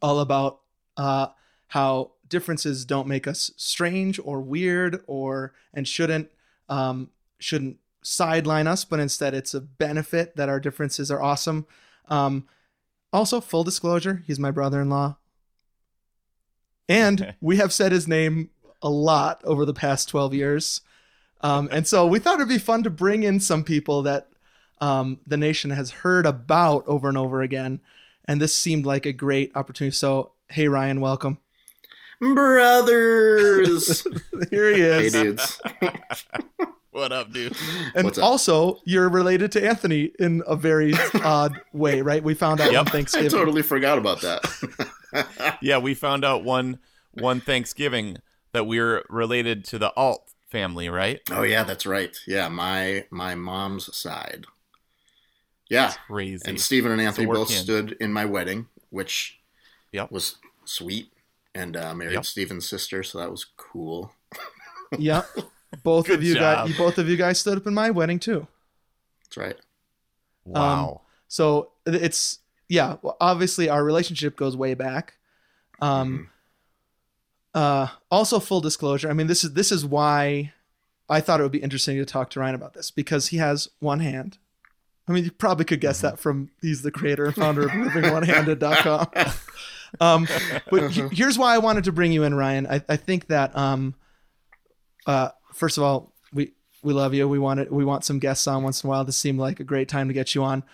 all 0.00 0.20
about 0.20 0.60
uh, 0.96 1.28
how 1.68 2.12
differences 2.28 2.84
don't 2.84 3.08
make 3.08 3.26
us 3.26 3.50
strange 3.56 4.20
or 4.22 4.40
weird 4.40 5.02
or 5.06 5.52
and 5.74 5.86
shouldn't 5.86 6.30
um, 6.68 7.10
shouldn't 7.38 7.78
sideline 8.02 8.68
us, 8.68 8.84
but 8.84 9.00
instead 9.00 9.34
it's 9.34 9.52
a 9.52 9.60
benefit 9.60 10.36
that 10.36 10.48
our 10.48 10.60
differences 10.60 11.10
are 11.10 11.20
awesome. 11.20 11.66
Um, 12.08 12.46
also, 13.12 13.40
full 13.40 13.64
disclosure, 13.64 14.22
he's 14.26 14.38
my 14.38 14.50
brother-in-law, 14.50 15.16
and 16.88 17.34
we 17.40 17.56
have 17.56 17.72
said 17.72 17.90
his 17.90 18.06
name 18.06 18.50
a 18.80 18.90
lot 18.90 19.40
over 19.44 19.64
the 19.64 19.74
past 19.74 20.08
twelve 20.08 20.32
years. 20.32 20.82
Um, 21.42 21.68
and 21.72 21.86
so 21.86 22.06
we 22.06 22.18
thought 22.18 22.36
it'd 22.36 22.48
be 22.48 22.58
fun 22.58 22.82
to 22.84 22.90
bring 22.90 23.22
in 23.24 23.40
some 23.40 23.64
people 23.64 24.02
that 24.02 24.28
um, 24.80 25.20
the 25.26 25.36
nation 25.36 25.70
has 25.70 25.90
heard 25.90 26.26
about 26.26 26.86
over 26.86 27.08
and 27.08 27.18
over 27.18 27.42
again, 27.42 27.80
and 28.26 28.40
this 28.40 28.54
seemed 28.54 28.86
like 28.86 29.06
a 29.06 29.12
great 29.12 29.52
opportunity. 29.56 29.94
So, 29.94 30.32
hey 30.48 30.68
Ryan, 30.68 31.00
welcome. 31.00 31.38
Brothers. 32.20 34.06
Here 34.50 34.72
he 34.72 34.80
is. 34.80 35.00
hey, 35.00 35.06
is. 35.06 35.12
dudes. 35.12 35.60
what 36.92 37.10
up, 37.10 37.32
dude? 37.32 37.56
And 37.96 38.06
up? 38.06 38.18
also, 38.18 38.80
you're 38.84 39.08
related 39.08 39.50
to 39.52 39.66
Anthony 39.66 40.12
in 40.20 40.42
a 40.46 40.54
very 40.54 40.94
odd 41.14 41.60
way, 41.72 42.00
right? 42.00 42.22
We 42.22 42.34
found 42.34 42.60
out 42.60 42.70
Yep. 42.72 42.94
on 42.94 43.06
I 43.16 43.28
totally 43.28 43.62
forgot 43.62 43.98
about 43.98 44.20
that. 44.20 45.58
Yeah, 45.60 45.78
we 45.78 45.94
found 45.94 46.24
out 46.24 46.44
one 46.44 46.78
one 47.12 47.40
Thanksgiving 47.40 48.18
that 48.52 48.66
we're 48.66 49.04
related 49.08 49.64
to 49.66 49.78
the 49.78 49.92
Alt 49.96 50.31
family, 50.52 50.88
right? 50.88 51.20
oh 51.32 51.42
yeah, 51.42 51.64
that's 51.64 51.86
right. 51.86 52.16
Yeah, 52.26 52.48
my 52.48 53.06
my 53.10 53.34
mom's 53.34 53.94
side. 53.96 54.44
Yeah, 55.68 55.92
Crazy. 56.06 56.42
and 56.46 56.60
Stephen 56.60 56.92
and 56.92 57.00
Anthony 57.00 57.26
both 57.26 57.48
kin. 57.48 57.56
stood 57.56 57.96
in 57.98 58.12
my 58.12 58.24
wedding, 58.26 58.66
which 58.90 59.40
Yep. 59.92 60.10
was 60.12 60.36
sweet, 60.64 61.10
and 61.54 61.76
uh, 61.76 61.94
married 61.94 62.12
Yep. 62.14 62.24
Stephen's 62.26 62.68
sister, 62.68 63.02
so 63.02 63.18
that 63.18 63.30
was 63.30 63.46
cool. 63.56 64.12
yeah. 64.98 65.22
Both 65.82 66.10
of 66.10 66.22
you 66.22 66.34
job. 66.34 66.66
guys 66.68 66.76
both 66.76 66.98
of 66.98 67.08
you 67.08 67.16
guys 67.16 67.40
stood 67.40 67.56
up 67.58 67.66
in 67.66 67.72
my 67.74 67.90
wedding 67.90 68.18
too. 68.18 68.46
That's 69.24 69.36
right. 69.38 69.56
wow. 70.44 71.00
So 71.28 71.70
it's 71.86 72.40
yeah, 72.68 72.96
well, 73.02 73.16
obviously 73.20 73.68
our 73.70 73.82
relationship 73.82 74.36
goes 74.36 74.54
way 74.56 74.74
back. 74.74 75.14
Um 75.80 76.28
uh 77.54 77.88
also 78.10 78.40
full 78.40 78.60
disclosure, 78.60 79.10
I 79.10 79.12
mean 79.12 79.26
this 79.26 79.44
is 79.44 79.52
this 79.54 79.70
is 79.72 79.84
why 79.84 80.52
I 81.08 81.20
thought 81.20 81.40
it 81.40 81.42
would 81.42 81.52
be 81.52 81.58
interesting 81.62 81.96
to 81.98 82.04
talk 82.04 82.30
to 82.30 82.40
Ryan 82.40 82.54
about 82.54 82.74
this 82.74 82.90
because 82.90 83.28
he 83.28 83.36
has 83.38 83.68
one 83.80 84.00
hand. 84.00 84.38
I 85.08 85.12
mean 85.12 85.24
you 85.24 85.30
probably 85.30 85.64
could 85.64 85.80
guess 85.80 86.00
that 86.00 86.18
from 86.18 86.50
he's 86.60 86.82
the 86.82 86.90
creator 86.90 87.24
and 87.26 87.34
founder 87.34 87.62
of 87.64 87.70
livingonehanded.com. 87.70 89.08
um 90.00 90.26
but 90.70 90.90
he- 90.92 91.08
here's 91.16 91.38
why 91.38 91.54
I 91.54 91.58
wanted 91.58 91.84
to 91.84 91.92
bring 91.92 92.12
you 92.12 92.22
in 92.24 92.34
Ryan. 92.34 92.66
I, 92.66 92.82
I 92.88 92.96
think 92.96 93.26
that 93.28 93.56
um 93.56 93.94
uh 95.06 95.30
first 95.52 95.76
of 95.76 95.84
all 95.84 96.12
we 96.32 96.52
we 96.82 96.92
love 96.92 97.14
you. 97.14 97.28
We 97.28 97.38
want 97.38 97.60
it. 97.60 97.70
We 97.72 97.84
want 97.84 98.04
some 98.04 98.18
guests 98.18 98.46
on 98.46 98.62
once 98.62 98.82
in 98.82 98.88
a 98.88 98.90
while. 98.90 99.04
This 99.04 99.16
seemed 99.16 99.38
like 99.38 99.60
a 99.60 99.64
great 99.64 99.88
time 99.88 100.08
to 100.08 100.14
get 100.14 100.34
you 100.34 100.42
on. 100.42 100.64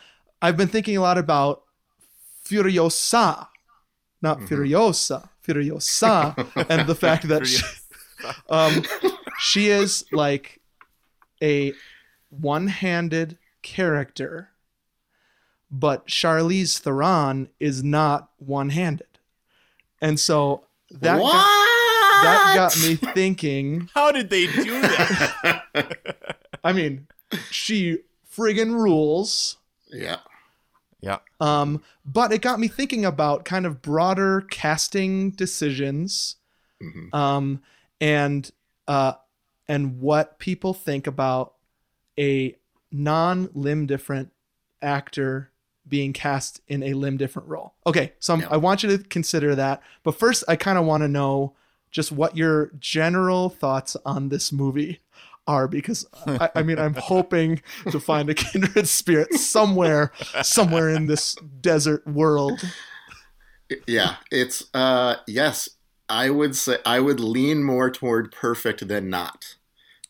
I've 0.41 0.57
been 0.57 0.69
thinking 0.69 0.97
a 0.97 1.01
lot 1.01 1.19
about 1.19 1.65
Furiosa, 2.45 3.49
not 4.23 4.41
Mhm. 4.41 4.49
Furiosa, 4.49 5.29
Furiosa, 5.47 6.35
and 6.69 6.89
the 6.89 6.95
fact 6.95 7.29
that 7.29 7.47
she, 7.47 7.63
um, 8.51 8.83
she 9.39 9.69
is 9.69 10.05
like 10.13 10.61
a 11.43 11.73
one-handed 12.31 13.39
character, 13.63 14.51
but 15.71 16.07
Charlize 16.07 16.79
Theron 16.79 17.49
is 17.61 17.83
not 17.85 18.31
one-handed, 18.39 19.19
and 20.01 20.19
so 20.19 20.65
that 20.91 21.19
got, 21.19 22.23
that 22.23 22.53
got 22.57 22.79
me 22.83 22.97
thinking. 22.97 23.89
How 23.95 24.11
did 24.13 24.31
they 24.31 24.47
do 24.47 24.81
that? 24.81 25.63
I 26.65 26.73
mean, 26.73 27.07
she 27.51 27.99
friggin' 28.37 28.73
rules. 28.75 29.57
yeah. 29.93 30.19
Yeah. 31.01 31.19
Um, 31.41 31.83
but 32.05 32.33
it 32.33 32.43
got 32.43 32.59
me 32.61 32.69
thinking 32.69 33.05
about 33.05 33.45
kind 33.45 33.67
of 33.67 33.83
broader 33.83 34.43
casting 34.51 35.31
decisions, 35.31 36.37
hmm 36.81 37.15
um, 37.15 37.61
and 38.01 38.51
uh, 38.87 39.15
and 39.67 40.01
what 40.01 40.39
people 40.39 40.75
think 40.75 41.07
about 41.07 41.55
a 42.19 42.57
non-limb 42.91 43.87
different 43.87 44.33
actor 44.81 45.51
being 45.87 46.13
cast 46.13 46.61
in 46.69 46.83
a 46.83 46.95
limb 46.95 47.17
different 47.17 47.49
role. 47.49 47.75
Okay, 47.87 48.13
so 48.19 48.35
I'm, 48.35 48.41
Yeah. 48.41 48.49
I 48.51 48.57
want 48.57 48.83
you 48.83 48.97
to 48.97 49.03
consider 49.05 49.55
that. 49.55 49.83
But 50.03 50.13
first, 50.13 50.45
I 50.49 50.57
kind 50.57 50.79
of 50.79 50.85
want 50.85 51.03
to 51.03 51.09
know 51.09 51.55
just 51.91 52.13
what 52.13 52.37
your 52.37 52.71
general 52.79 53.49
thoughts 53.49 53.97
on 54.05 54.29
this 54.29 54.53
movie 54.53 55.01
are, 55.49 55.69
because 55.69 56.07
I, 56.39 56.51
I 56.57 56.63
mean, 56.63 56.79
I'm 56.79 56.95
hoping 56.95 57.63
to 57.91 58.01
find 58.01 58.31
a 58.31 58.35
kindred 58.35 58.89
spirit 58.89 59.35
somewhere, 59.35 60.13
somewhere 60.43 60.91
in 60.91 61.07
this 61.07 61.37
desert 61.61 62.07
world. 62.07 62.63
Yeah, 63.87 64.17
it's 64.31 64.65
uh 64.73 65.17
yes, 65.27 65.69
I 66.09 66.31
would 66.31 66.57
say 66.57 66.79
I 66.87 67.01
would 67.01 67.21
lean 67.21 67.63
more 67.63 67.91
toward 67.91 68.33
perfect 68.33 68.87
than 68.89 69.11
not. 69.11 69.57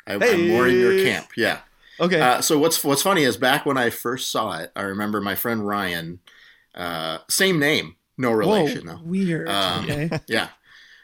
I, 0.06 0.14
I'm 0.14 0.46
more 0.48 0.68
in 0.68 0.78
your 0.78 0.94
camp. 0.94 1.28
Yeah. 1.36 1.60
Okay, 2.00 2.20
Uh, 2.22 2.40
so 2.40 2.58
what's 2.58 2.84
what's 2.84 3.02
funny 3.02 3.24
is 3.24 3.36
back 3.36 3.66
when 3.66 3.78
I 3.78 3.90
first 3.90 4.30
saw 4.30 4.58
it, 4.58 4.72
I 4.76 4.82
remember 4.82 5.20
my 5.20 5.34
friend 5.36 5.66
Ryan, 5.66 6.20
uh, 6.74 7.18
same 7.30 7.58
name, 7.58 7.96
no 8.18 8.32
relation 8.32 8.82
Whoa, 8.82 8.86
though. 8.86 9.00
weird. 9.04 9.48
Um, 9.52 9.84
okay, 9.90 10.10
Yeah, 10.28 10.48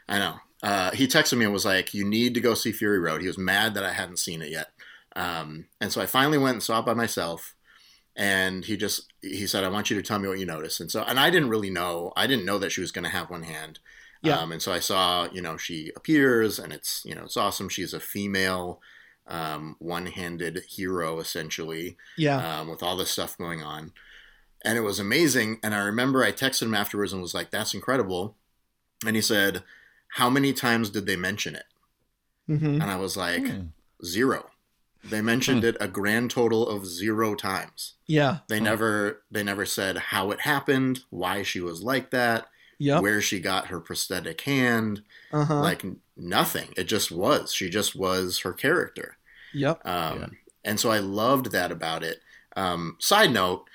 I 0.09 0.19
know. 0.19 0.35
Uh, 0.65 0.89
he 0.91 1.07
texted 1.07 1.37
me 1.37 1.45
and 1.45 1.53
was 1.53 1.63
like, 1.63 1.93
"You 1.93 2.03
need 2.03 2.33
to 2.33 2.41
go 2.41 2.55
see 2.55 2.71
Fury 2.71 2.97
Road." 2.97 3.21
He 3.21 3.27
was 3.27 3.37
mad 3.37 3.75
that 3.75 3.83
I 3.83 3.93
hadn't 3.93 4.17
seen 4.17 4.41
it 4.41 4.49
yet, 4.49 4.71
um, 5.15 5.67
and 5.79 5.91
so 5.91 6.01
I 6.01 6.07
finally 6.07 6.39
went 6.39 6.55
and 6.55 6.63
saw 6.63 6.79
it 6.79 6.87
by 6.87 6.95
myself. 6.95 7.55
And 8.15 8.65
he 8.65 8.75
just 8.75 9.13
he 9.21 9.45
said, 9.45 9.63
"I 9.63 9.69
want 9.69 9.91
you 9.91 9.95
to 9.95 10.01
tell 10.01 10.17
me 10.17 10.27
what 10.27 10.39
you 10.39 10.45
noticed." 10.47 10.81
And 10.81 10.89
so, 10.89 11.03
and 11.03 11.19
I 11.19 11.29
didn't 11.29 11.49
really 11.49 11.69
know. 11.69 12.13
I 12.17 12.25
didn't 12.25 12.45
know 12.45 12.57
that 12.57 12.71
she 12.71 12.81
was 12.81 12.91
going 12.91 13.03
to 13.03 13.11
have 13.11 13.29
one 13.29 13.43
hand. 13.43 13.77
Yeah. 14.23 14.39
Um, 14.39 14.51
and 14.51 14.61
so 14.61 14.73
I 14.73 14.79
saw, 14.79 15.27
you 15.31 15.39
know, 15.39 15.55
she 15.55 15.91
appears, 15.95 16.57
and 16.57 16.73
it's 16.73 17.03
you 17.05 17.13
know 17.13 17.25
it's 17.25 17.37
awesome. 17.37 17.69
She's 17.69 17.93
a 17.93 17.99
female, 17.99 18.81
um, 19.27 19.75
one-handed 19.77 20.63
hero 20.67 21.19
essentially 21.19 21.95
yeah, 22.17 22.61
um, 22.61 22.69
with 22.69 22.81
all 22.81 22.97
this 22.97 23.11
stuff 23.11 23.37
going 23.37 23.61
on. 23.61 23.91
And 24.63 24.79
it 24.79 24.81
was 24.81 24.99
amazing. 24.99 25.59
And 25.61 25.75
I 25.75 25.79
remember 25.79 26.23
I 26.23 26.31
texted 26.31 26.63
him 26.63 26.73
afterwards 26.73 27.13
and 27.13 27.21
was 27.21 27.35
like, 27.35 27.51
that's 27.51 27.75
incredible. 27.75 28.35
And 29.05 29.15
he 29.15 29.21
said, 29.21 29.61
how 30.15 30.29
many 30.29 30.53
times 30.53 30.89
did 30.89 31.05
they 31.05 31.15
mention 31.17 31.55
it? 31.55 31.65
hmm 32.47 32.79
And 32.79 32.83
I 32.83 32.95
was 32.97 33.15
like, 33.17 33.47
Hmm. 33.47 33.61
zero. 34.03 34.49
They 35.03 35.21
mentioned 35.21 35.63
it 35.63 35.77
a 35.79 35.87
grand 35.87 36.31
total 36.31 36.67
of 36.67 36.85
zero 36.85 37.35
times. 37.35 37.93
yeah, 38.07 38.39
They 38.47 38.59
never 38.59 39.23
they 39.31 39.43
never 39.43 39.65
said 39.65 39.97
how 39.97 40.31
it 40.31 40.41
happened, 40.41 41.01
why 41.11 41.43
she 41.43 41.61
was 41.61 41.81
like 41.83 42.11
that, 42.11 42.47
yep, 42.79 43.01
where 43.01 43.21
she 43.21 43.39
got 43.39 43.67
her 43.67 43.79
prosthetic 43.79 44.41
hand, 44.41 45.03
uh 45.31 45.45
huh, 45.45 45.61
like 45.61 45.85
nothing. 46.17 46.69
It 46.77 46.85
just 46.85 47.11
was. 47.11 47.53
She 47.53 47.69
just 47.69 47.95
was 47.95 48.39
her 48.39 48.53
character. 48.53 49.17
yep, 49.53 49.81
Um, 49.85 50.19
Yeah. 50.19 50.27
And 50.65 50.79
so 50.79 50.89
I 50.91 50.99
loved 50.99 51.51
that 51.51 51.71
about 51.71 52.03
it. 52.03 52.21
Um, 52.55 52.97
side 52.99 53.31
note, 53.31 53.65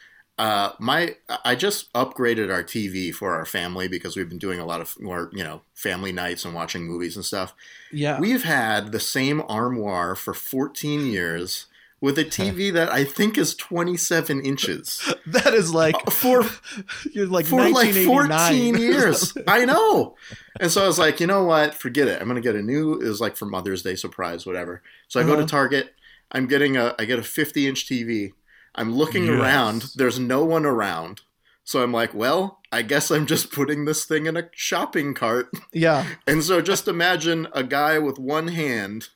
uh, 0.41 0.73
my 0.79 1.17
I 1.45 1.55
just 1.55 1.93
upgraded 1.93 2.51
our 2.53 2.65
TV 2.65 3.15
for 3.15 3.35
our 3.35 3.45
family 3.45 3.89
because 3.89 4.17
we've 4.17 4.29
been 4.29 4.39
doing 4.39 4.59
a 4.59 4.65
lot 4.65 4.81
of 4.81 4.99
more, 5.01 5.31
you 5.33 5.45
know, 5.45 5.61
family 5.75 6.13
nights 6.13 6.45
and 6.47 6.55
watching 6.55 6.85
movies 6.87 7.15
and 7.17 7.25
stuff. 7.25 7.55
yeah. 7.93 8.19
We've 8.19 8.45
had 8.45 8.91
the 8.93 9.01
same 9.01 9.43
armoire 9.49 10.15
for 10.17 10.33
14 10.33 11.05
years 11.07 11.67
with 12.01 12.19
a 12.19 12.25
TV 12.25 12.73
that 12.79 12.91
I 12.91 13.05
think 13.05 13.37
is 13.37 13.55
27 13.55 14.41
inches 14.41 15.13
that 15.27 15.53
is 15.53 15.75
like 15.75 15.97
for 16.11 16.45
you're 17.13 17.27
like 17.27 17.45
for 17.47 17.69
like 17.69 17.93
14 17.95 18.79
years. 18.79 19.37
I 19.47 19.67
know. 19.67 20.15
And 20.59 20.71
so 20.71 20.83
I 20.83 20.87
was 20.87 20.99
like, 20.99 21.21
you 21.21 21.27
know 21.27 21.45
what? 21.45 21.75
Forget 21.75 22.09
it. 22.09 22.21
I'm 22.21 22.29
gonna 22.29 22.41
get 22.41 22.55
a 22.57 22.63
new. 22.63 22.95
It 22.95 23.05
was 23.09 23.21
like 23.21 23.37
for 23.37 23.45
Mother's 23.47 23.83
Day 23.83 23.95
surprise, 23.95 24.47
whatever. 24.47 24.81
So 25.09 25.21
I 25.21 25.25
go 25.25 25.33
Uh-huh. 25.35 25.43
to 25.43 25.47
Target. 25.49 25.95
I'm 26.33 26.47
getting 26.47 26.77
a. 26.79 26.95
I 26.99 27.05
get 27.05 27.19
a 27.19 27.23
50 27.23 27.67
inch 27.67 27.87
TV. 27.87 28.33
I'm 28.75 28.95
looking 28.95 29.27
Yes. 29.27 29.35
around. 29.41 29.85
There's 29.97 30.19
no 30.19 30.45
one 30.45 30.65
around. 30.65 31.23
So 31.65 31.83
I'm 31.83 31.93
like, 31.93 32.15
well, 32.15 32.61
I 32.73 32.83
guess 32.83 33.11
I'm 33.11 33.27
just 33.27 33.53
putting 33.53 33.85
this 33.85 34.05
thing 34.05 34.27
in 34.27 34.37
a 34.37 34.49
shopping 34.53 35.15
cart. 35.15 35.49
yeah, 35.73 36.07
And 36.27 36.43
so 36.43 36.61
just 36.61 36.89
imagine 36.89 37.47
a 37.53 37.63
guy 37.63 37.99
with 37.99 38.19
one 38.19 38.49
hand 38.49 39.09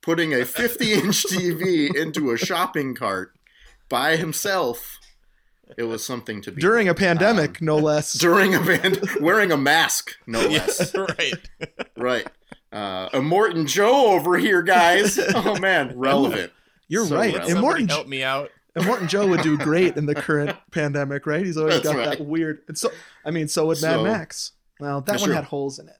putting 0.00 0.32
a 0.34 0.44
50 0.44 0.92
inch 0.94 1.22
TV 1.30 1.94
into 1.94 2.30
a 2.32 2.38
shopping 2.38 2.94
cart 2.94 3.34
by 3.88 4.16
himself. 4.16 4.98
It 5.78 5.84
was 5.84 6.04
something 6.04 6.42
to 6.42 6.52
be 6.52 6.60
during 6.60 6.88
a 6.88 6.94
pandemic, 6.94 7.60
Um, 7.60 7.66
no 7.66 7.76
less. 7.76 8.12
during 8.18 8.54
a 8.54 8.60
band 8.60 9.00
wearing 9.20 9.52
a 9.52 9.56
mask, 9.56 10.12
no 10.26 10.40
less. 10.40 10.92
Yeah, 10.94 11.06
right. 11.18 11.34
right. 11.96 12.26
Uh, 12.72 13.08
Immortan 13.10 13.66
Joe 13.66 14.12
over 14.12 14.36
here, 14.38 14.62
guys. 14.62 15.18
Oh 15.34 15.58
man, 15.58 15.92
relevant. 15.96 16.52
You're 16.88 17.06
so 17.06 17.16
right. 17.16 17.32
relevant. 17.34 17.50
And 17.52 17.60
Morton, 17.60 17.88
Somebody 17.88 17.94
help 17.94 18.08
me 18.08 18.22
out. 18.22 18.50
And 18.74 18.86
Morton 18.86 19.08
Joe 19.08 19.26
would 19.26 19.42
do 19.42 19.56
great 19.58 19.96
in 19.96 20.06
the 20.06 20.14
current 20.14 20.56
pandemic, 20.70 21.26
right? 21.26 21.44
He's 21.44 21.56
always 21.56 21.74
That's 21.76 21.88
got 21.88 21.96
right. 21.96 22.18
that 22.18 22.24
weird. 22.26 22.62
And 22.68 22.76
so, 22.78 22.90
I 23.24 23.30
mean, 23.30 23.48
so 23.48 23.66
would 23.66 23.80
Mad 23.82 23.94
So- 23.96 24.02
Max. 24.04 24.52
Well, 24.80 25.00
that 25.02 25.20
one 25.20 25.28
true. 25.28 25.34
had 25.34 25.44
holes 25.44 25.78
in 25.78 25.88
it. 25.88 25.96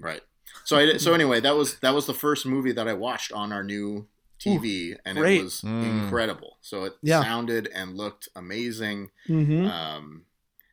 Right. 0.00 0.20
So 0.64 0.76
I 0.76 0.96
so 0.98 1.14
anyway, 1.14 1.40
that 1.40 1.56
was 1.56 1.78
that 1.80 1.94
was 1.94 2.06
the 2.06 2.14
first 2.14 2.44
movie 2.46 2.72
that 2.72 2.86
I 2.88 2.92
watched 2.94 3.32
on 3.32 3.52
our 3.52 3.62
new 3.64 4.06
TV, 4.38 4.96
and 5.06 5.16
great. 5.16 5.40
it 5.40 5.44
was 5.44 5.60
Mm. 5.62 6.02
incredible. 6.04 6.58
So 6.60 6.84
it 6.84 6.94
Yeah. 7.02 7.22
sounded 7.22 7.68
and 7.74 7.96
looked 7.96 8.28
amazing. 8.36 9.10
Mm-hmm. 9.28 9.66
Um, 9.66 10.24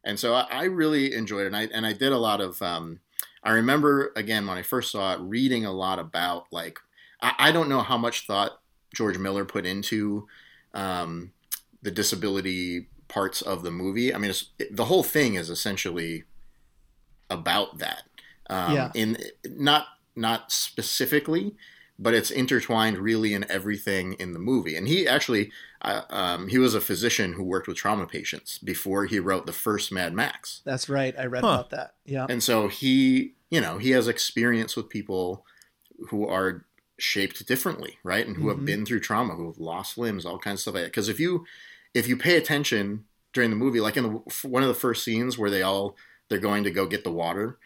and 0.04 0.20
so 0.20 0.34
I, 0.34 0.48
I 0.50 0.64
really 0.66 1.14
enjoyed 1.14 1.44
it. 1.44 1.48
And 1.48 1.56
I, 1.56 1.70
and 1.74 1.86
I 1.86 1.94
did 1.94 2.12
a 2.12 2.18
lot 2.18 2.42
of, 2.42 2.62
um, 2.62 3.00
I 3.44 3.52
remember 3.52 4.12
again, 4.16 4.46
when 4.48 4.58
I 4.58 4.62
first 4.64 4.92
saw 4.92 5.14
it, 5.14 5.20
reading 5.22 5.64
a 5.66 5.72
lot 5.72 6.00
about 6.00 6.48
like, 6.52 6.80
I, 7.22 7.34
I 7.38 7.52
don't 7.52 7.70
know 7.70 7.82
how 7.82 7.98
much 7.98 8.26
thought 8.28 8.60
George 8.94 9.18
Miller 9.20 9.46
put 9.46 9.66
into, 9.66 10.28
um, 10.74 11.32
the 11.82 11.92
disability 11.92 12.88
parts 13.08 13.42
of 13.42 13.64
the 13.64 13.72
movie. 13.72 14.14
I 14.14 14.18
mean, 14.18 14.30
it's, 14.30 14.52
it, 14.58 14.76
the 14.76 14.86
whole 14.86 15.04
thing 15.04 15.36
is 15.36 15.50
essentially 15.50 16.24
about 17.30 17.78
that. 17.80 18.04
Um, 18.50 18.74
Yeah. 18.76 18.92
in 18.94 19.18
not, 19.46 19.88
not 20.16 20.52
specifically, 20.52 21.56
but 21.98 22.14
it's 22.14 22.32
intertwined 22.32 22.98
really 22.98 23.34
in 23.34 23.50
everything 23.50 24.14
in 24.14 24.34
the 24.34 24.40
movie. 24.40 24.76
And 24.76 24.88
he 24.88 25.08
actually, 25.08 25.52
uh, 25.82 26.02
um, 26.10 26.48
he 26.48 26.58
was 26.58 26.74
a 26.74 26.82
physician 26.82 27.34
who 27.34 27.44
worked 27.44 27.68
with 27.68 27.78
trauma 27.78 28.08
patients 28.08 28.58
before 28.58 29.06
he 29.06 29.20
wrote 29.20 29.46
the 29.46 29.54
first 29.54 29.92
Mad 29.92 30.14
Max. 30.14 30.62
That's 30.66 30.90
right. 30.90 31.14
I 31.18 31.26
read 31.26 31.44
Huh. 31.44 31.50
about 31.52 31.70
that. 31.72 31.96
Yeah. 32.06 32.26
And 32.30 32.42
so 32.42 32.68
he, 32.68 33.36
you 33.50 33.62
know, 33.62 33.78
he 33.78 33.92
has 33.92 34.08
experience 34.08 34.76
with 34.76 34.90
people 34.90 35.46
who 36.10 36.28
are 36.28 36.66
shaped 37.02 37.46
differently, 37.48 37.98
right? 38.04 38.26
And 38.26 38.38
who 38.38 38.46
Mhm. 38.46 38.50
have 38.56 38.66
been 38.66 38.86
through 38.86 39.00
trauma, 39.02 39.36
who 39.36 39.48
have 39.48 39.58
lost 39.60 39.98
limbs, 39.98 40.26
all 40.26 40.38
kinds 40.40 40.60
of 40.60 40.62
stuff 40.62 40.74
like 40.76 40.84
that. 40.84 40.92
Because 40.92 41.10
if 41.10 41.20
you, 41.20 41.46
if 41.94 42.08
you 42.08 42.16
pay 42.18 42.38
attention 42.38 43.06
during 43.34 43.50
the 43.50 43.56
movie, 43.56 43.80
like 43.80 43.98
in 43.98 44.04
the, 44.04 44.48
one 44.48 44.62
of 44.64 44.68
the 44.68 44.74
first 44.76 45.04
scenes 45.04 45.38
where 45.38 45.50
they 45.50 45.62
all 45.62 45.96
they're 46.30 46.40
going 46.40 46.64
to 46.64 46.72
go 46.72 46.86
get 46.86 47.04
the 47.04 47.12
water, 47.12 47.58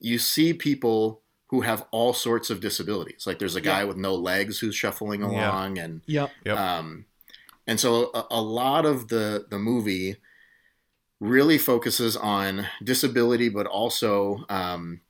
you 0.00 0.18
see 0.18 0.52
people 0.54 1.22
who 1.48 1.60
have 1.60 1.86
all 1.90 2.12
sorts 2.12 2.50
of 2.50 2.60
disabilities. 2.60 3.26
Like 3.26 3.38
there's 3.38 3.56
a 3.56 3.60
guy 3.60 3.84
with 3.84 3.96
no 3.96 4.14
legs 4.14 4.58
who's 4.58 4.74
shuffling 4.74 5.20
Yeah. 5.20 5.28
along, 5.28 5.78
and 5.78 6.02
Yep. 6.06 6.30
Yep. 6.44 6.58
um, 6.58 7.06
and 7.66 7.78
so 7.78 8.10
a, 8.14 8.26
a 8.30 8.40
lot 8.42 8.86
of 8.86 9.08
the 9.08 9.46
the 9.50 9.58
movie 9.58 10.16
really 11.20 11.56
focuses 11.58 12.16
on 12.16 12.66
disability, 12.82 13.48
but 13.48 13.66
also 13.66 14.44
um, 14.48 15.00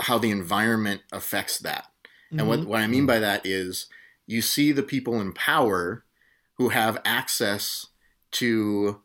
how 0.00 0.18
the 0.18 0.30
environment 0.30 1.02
affects 1.12 1.58
that. 1.58 1.86
And 2.32 2.48
what, 2.48 2.60
Mhm. 2.60 2.64
what 2.66 2.80
I 2.80 2.86
mean 2.86 3.06
by 3.06 3.18
that 3.18 3.44
is 3.44 3.86
you 4.26 4.40
see 4.42 4.72
the 4.72 4.82
people 4.82 5.20
in 5.20 5.32
power 5.32 6.04
who 6.58 6.70
have 6.70 7.00
access 7.04 7.86
to 8.32 9.02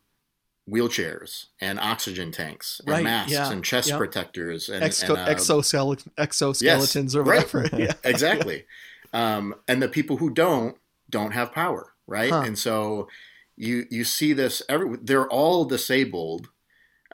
wheelchairs 0.69 1.45
and 1.61 1.79
oxygen 1.79 2.31
tanks 2.31 2.79
and 2.81 2.89
Right, 2.89 3.03
masks 3.03 3.31
yeah, 3.31 3.51
and 3.51 3.63
chest 3.63 3.91
protectors 3.91 4.67
and, 4.69 4.83
Exo- 4.83 5.09
and, 5.09 5.17
uh, 5.19 5.27
exoskele- 5.27 6.07
exoskeletons 6.17 7.15
or 7.15 7.23
right. 7.23 7.53
whatever. 7.53 7.77
yeah. 7.81 7.93
exactly. 8.03 8.65
Um, 9.13 9.55
and 9.67 9.81
the 9.81 9.87
people 9.87 10.17
who 10.17 10.29
don't 10.29 10.77
don't 11.09 11.31
have 11.31 11.53
power, 11.53 11.93
right? 12.05 12.29
Huh. 12.31 12.41
And 12.41 12.59
so 12.59 13.07
you 13.55 13.85
you 13.89 14.03
see 14.03 14.33
this. 14.33 14.61
Every 14.67 14.97
they're 15.01 15.27
all 15.29 15.63
disabled 15.65 16.49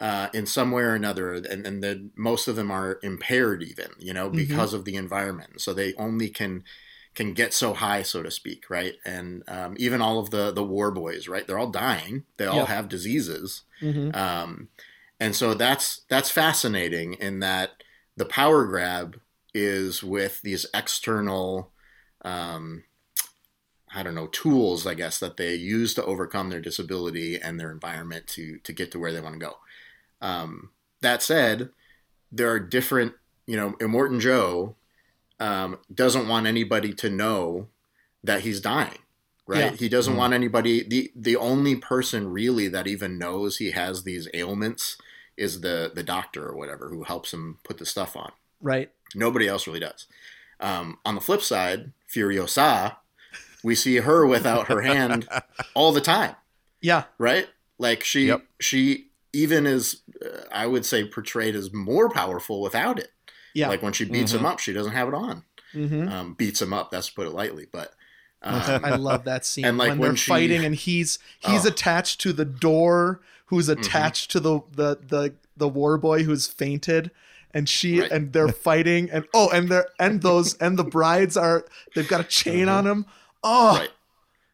uh, 0.03 0.27
in 0.33 0.45
some 0.45 0.71
way 0.71 0.83
or 0.83 0.95
another, 0.95 1.33
and 1.33 1.65
and 1.67 1.83
the, 1.83 2.09
most 2.17 2.47
of 2.49 2.55
them 2.57 2.71
are 2.71 2.99
impaired, 3.03 3.63
even 3.63 3.89
you 3.99 4.13
know, 4.13 4.29
Mhm. 4.29 4.35
because 4.37 4.73
of 4.73 4.85
the 4.85 4.97
environment. 4.97 5.61
So 5.61 5.73
they 5.73 5.93
only 5.95 6.29
can 6.29 6.63
can 7.15 7.33
get 7.33 7.53
so 7.53 7.73
high, 7.73 8.03
so 8.03 8.23
to 8.23 8.31
speak, 8.31 8.69
right? 8.69 8.95
And 9.05 9.43
um, 9.47 9.75
even 9.79 10.01
all 10.01 10.19
of 10.19 10.29
the 10.31 10.51
the 10.51 10.63
war 10.63 10.91
boys, 10.91 11.27
right? 11.27 11.45
They're 11.47 11.59
all 11.59 11.71
dying. 11.71 12.25
They 12.37 12.47
all 12.47 12.57
Yep. 12.59 12.67
have 12.67 12.89
diseases. 12.89 13.63
Mhm. 13.81 14.15
Um, 14.15 14.69
and 15.19 15.35
so 15.35 15.53
that's 15.53 16.01
that's 16.09 16.29
fascinating 16.31 17.13
in 17.15 17.39
that 17.41 17.71
the 18.17 18.25
power 18.25 18.65
grab 18.65 19.19
is 19.53 20.03
with 20.03 20.41
these 20.41 20.65
external, 20.73 21.71
um, 22.25 22.83
I 23.95 24.01
don't 24.03 24.15
know, 24.15 24.27
tools, 24.27 24.87
I 24.87 24.95
guess, 24.95 25.19
that 25.19 25.37
they 25.37 25.53
use 25.55 25.93
to 25.95 26.03
overcome 26.05 26.49
their 26.49 26.61
disability 26.61 27.39
and 27.39 27.59
their 27.59 27.71
environment 27.71 28.27
to 28.29 28.57
to 28.59 28.73
get 28.73 28.91
to 28.91 28.99
where 28.99 29.13
they 29.13 29.21
want 29.21 29.35
to 29.35 29.39
go. 29.39 29.57
Um, 30.23 30.71
that 31.01 31.21
said, 31.21 31.69
there 32.31 32.49
are 32.49 32.59
different, 32.59 33.13
you 33.45 33.55
know, 33.57 33.73
Immortan 33.73 34.19
Joe 34.19 34.75
um, 35.39 35.77
doesn't 35.93 36.27
want 36.27 36.47
anybody 36.47 36.93
to 36.93 37.09
know 37.09 37.67
that 38.23 38.41
he's 38.41 38.59
dying 38.61 38.97
right? 39.45 39.71
Yeah. 39.71 39.77
He 39.77 39.89
doesn't 39.89 40.13
Mm. 40.13 40.17
want 40.17 40.33
anybody. 40.33 40.83
the 40.87 41.11
The 41.13 41.35
only 41.35 41.75
person 41.75 42.31
really 42.31 42.69
that 42.69 42.87
even 42.87 43.17
knows 43.17 43.57
he 43.57 43.71
has 43.71 44.03
these 44.03 44.29
ailments 44.33 44.95
is 45.35 45.59
the 45.59 45.91
the 45.93 46.01
doctor 46.01 46.47
or 46.47 46.55
whatever 46.55 46.87
who 46.87 47.03
helps 47.03 47.33
him 47.33 47.57
put 47.65 47.77
the 47.77 47.85
stuff 47.85 48.15
on. 48.15 48.31
Right. 48.61 48.89
Nobody 49.13 49.45
else 49.49 49.67
really 49.67 49.81
does. 49.81 50.07
Um, 50.61 50.97
on 51.03 51.15
the 51.15 51.19
flip 51.21 51.41
side, 51.41 51.91
Furiosa, 52.09 52.95
we 53.65 53.75
see 53.75 53.97
her 53.97 54.25
without 54.25 54.67
her 54.69 54.79
hand 54.79 55.27
all 55.73 55.91
the 55.91 55.99
time, 55.99 56.37
Yeah. 56.79 57.03
right? 57.17 57.49
Like 57.77 58.05
she 58.05 58.27
Yep. 58.27 58.45
she 58.61 59.09
even 59.33 59.65
is, 59.67 60.01
uh, 60.23 60.41
I 60.51 60.67
would 60.67 60.85
say, 60.85 61.03
portrayed 61.05 61.55
as 61.55 61.73
more 61.73 62.09
powerful 62.09 62.61
without 62.61 62.99
it. 62.99 63.09
Yeah. 63.53 63.67
Like 63.67 63.81
when 63.81 63.93
she 63.93 64.05
beats 64.05 64.31
Mhm. 64.31 64.37
him 64.39 64.45
up, 64.45 64.59
she 64.59 64.73
doesn't 64.73 64.93
have 64.93 65.07
it 65.07 65.13
on. 65.13 65.43
hmm 65.73 66.07
Um, 66.07 66.33
beats 66.35 66.61
him 66.61 66.71
up. 66.73 66.91
That's 66.91 67.07
to 67.07 67.13
put 67.13 67.27
it 67.27 67.31
lightly, 67.33 67.67
but. 67.71 67.93
Um, 68.43 68.61
I 68.85 68.95
love 68.95 69.23
that 69.25 69.45
scene 69.45 69.65
And, 69.65 69.77
like, 69.77 69.89
when, 69.89 69.99
when 69.99 70.09
they're 70.11 70.17
she- 70.17 70.29
fighting 70.29 70.63
and 70.65 70.75
he's 70.75 71.17
he's 71.39 71.65
Oh. 71.65 71.69
attached 71.69 72.19
to 72.21 72.33
the 72.33 72.45
door, 72.45 73.21
who's 73.47 73.67
Mhm. 73.69 73.79
attached 73.79 74.31
to 74.31 74.39
the 74.39 74.59
the 74.71 74.97
the 75.07 75.33
the 75.55 75.67
war 75.67 75.97
boy 75.97 76.23
who's 76.23 76.45
fainted, 76.47 77.09
and 77.53 77.69
she 77.69 78.01
Right. 78.01 78.11
and 78.11 78.33
they're 78.33 78.47
fighting 78.67 79.09
and 79.11 79.25
oh 79.33 79.49
and 79.49 79.69
they're 79.69 79.87
and 79.99 80.21
those 80.21 80.55
and 80.55 80.77
the 80.77 80.83
brides 80.83 81.37
are 81.37 81.65
they've 81.95 82.07
got 82.07 82.21
a 82.21 82.25
chain 82.25 82.67
on 82.69 82.85
him. 82.85 83.05
Oh, 83.43 83.49
Mm-hmm. 83.73 83.79
Right. 83.81 83.89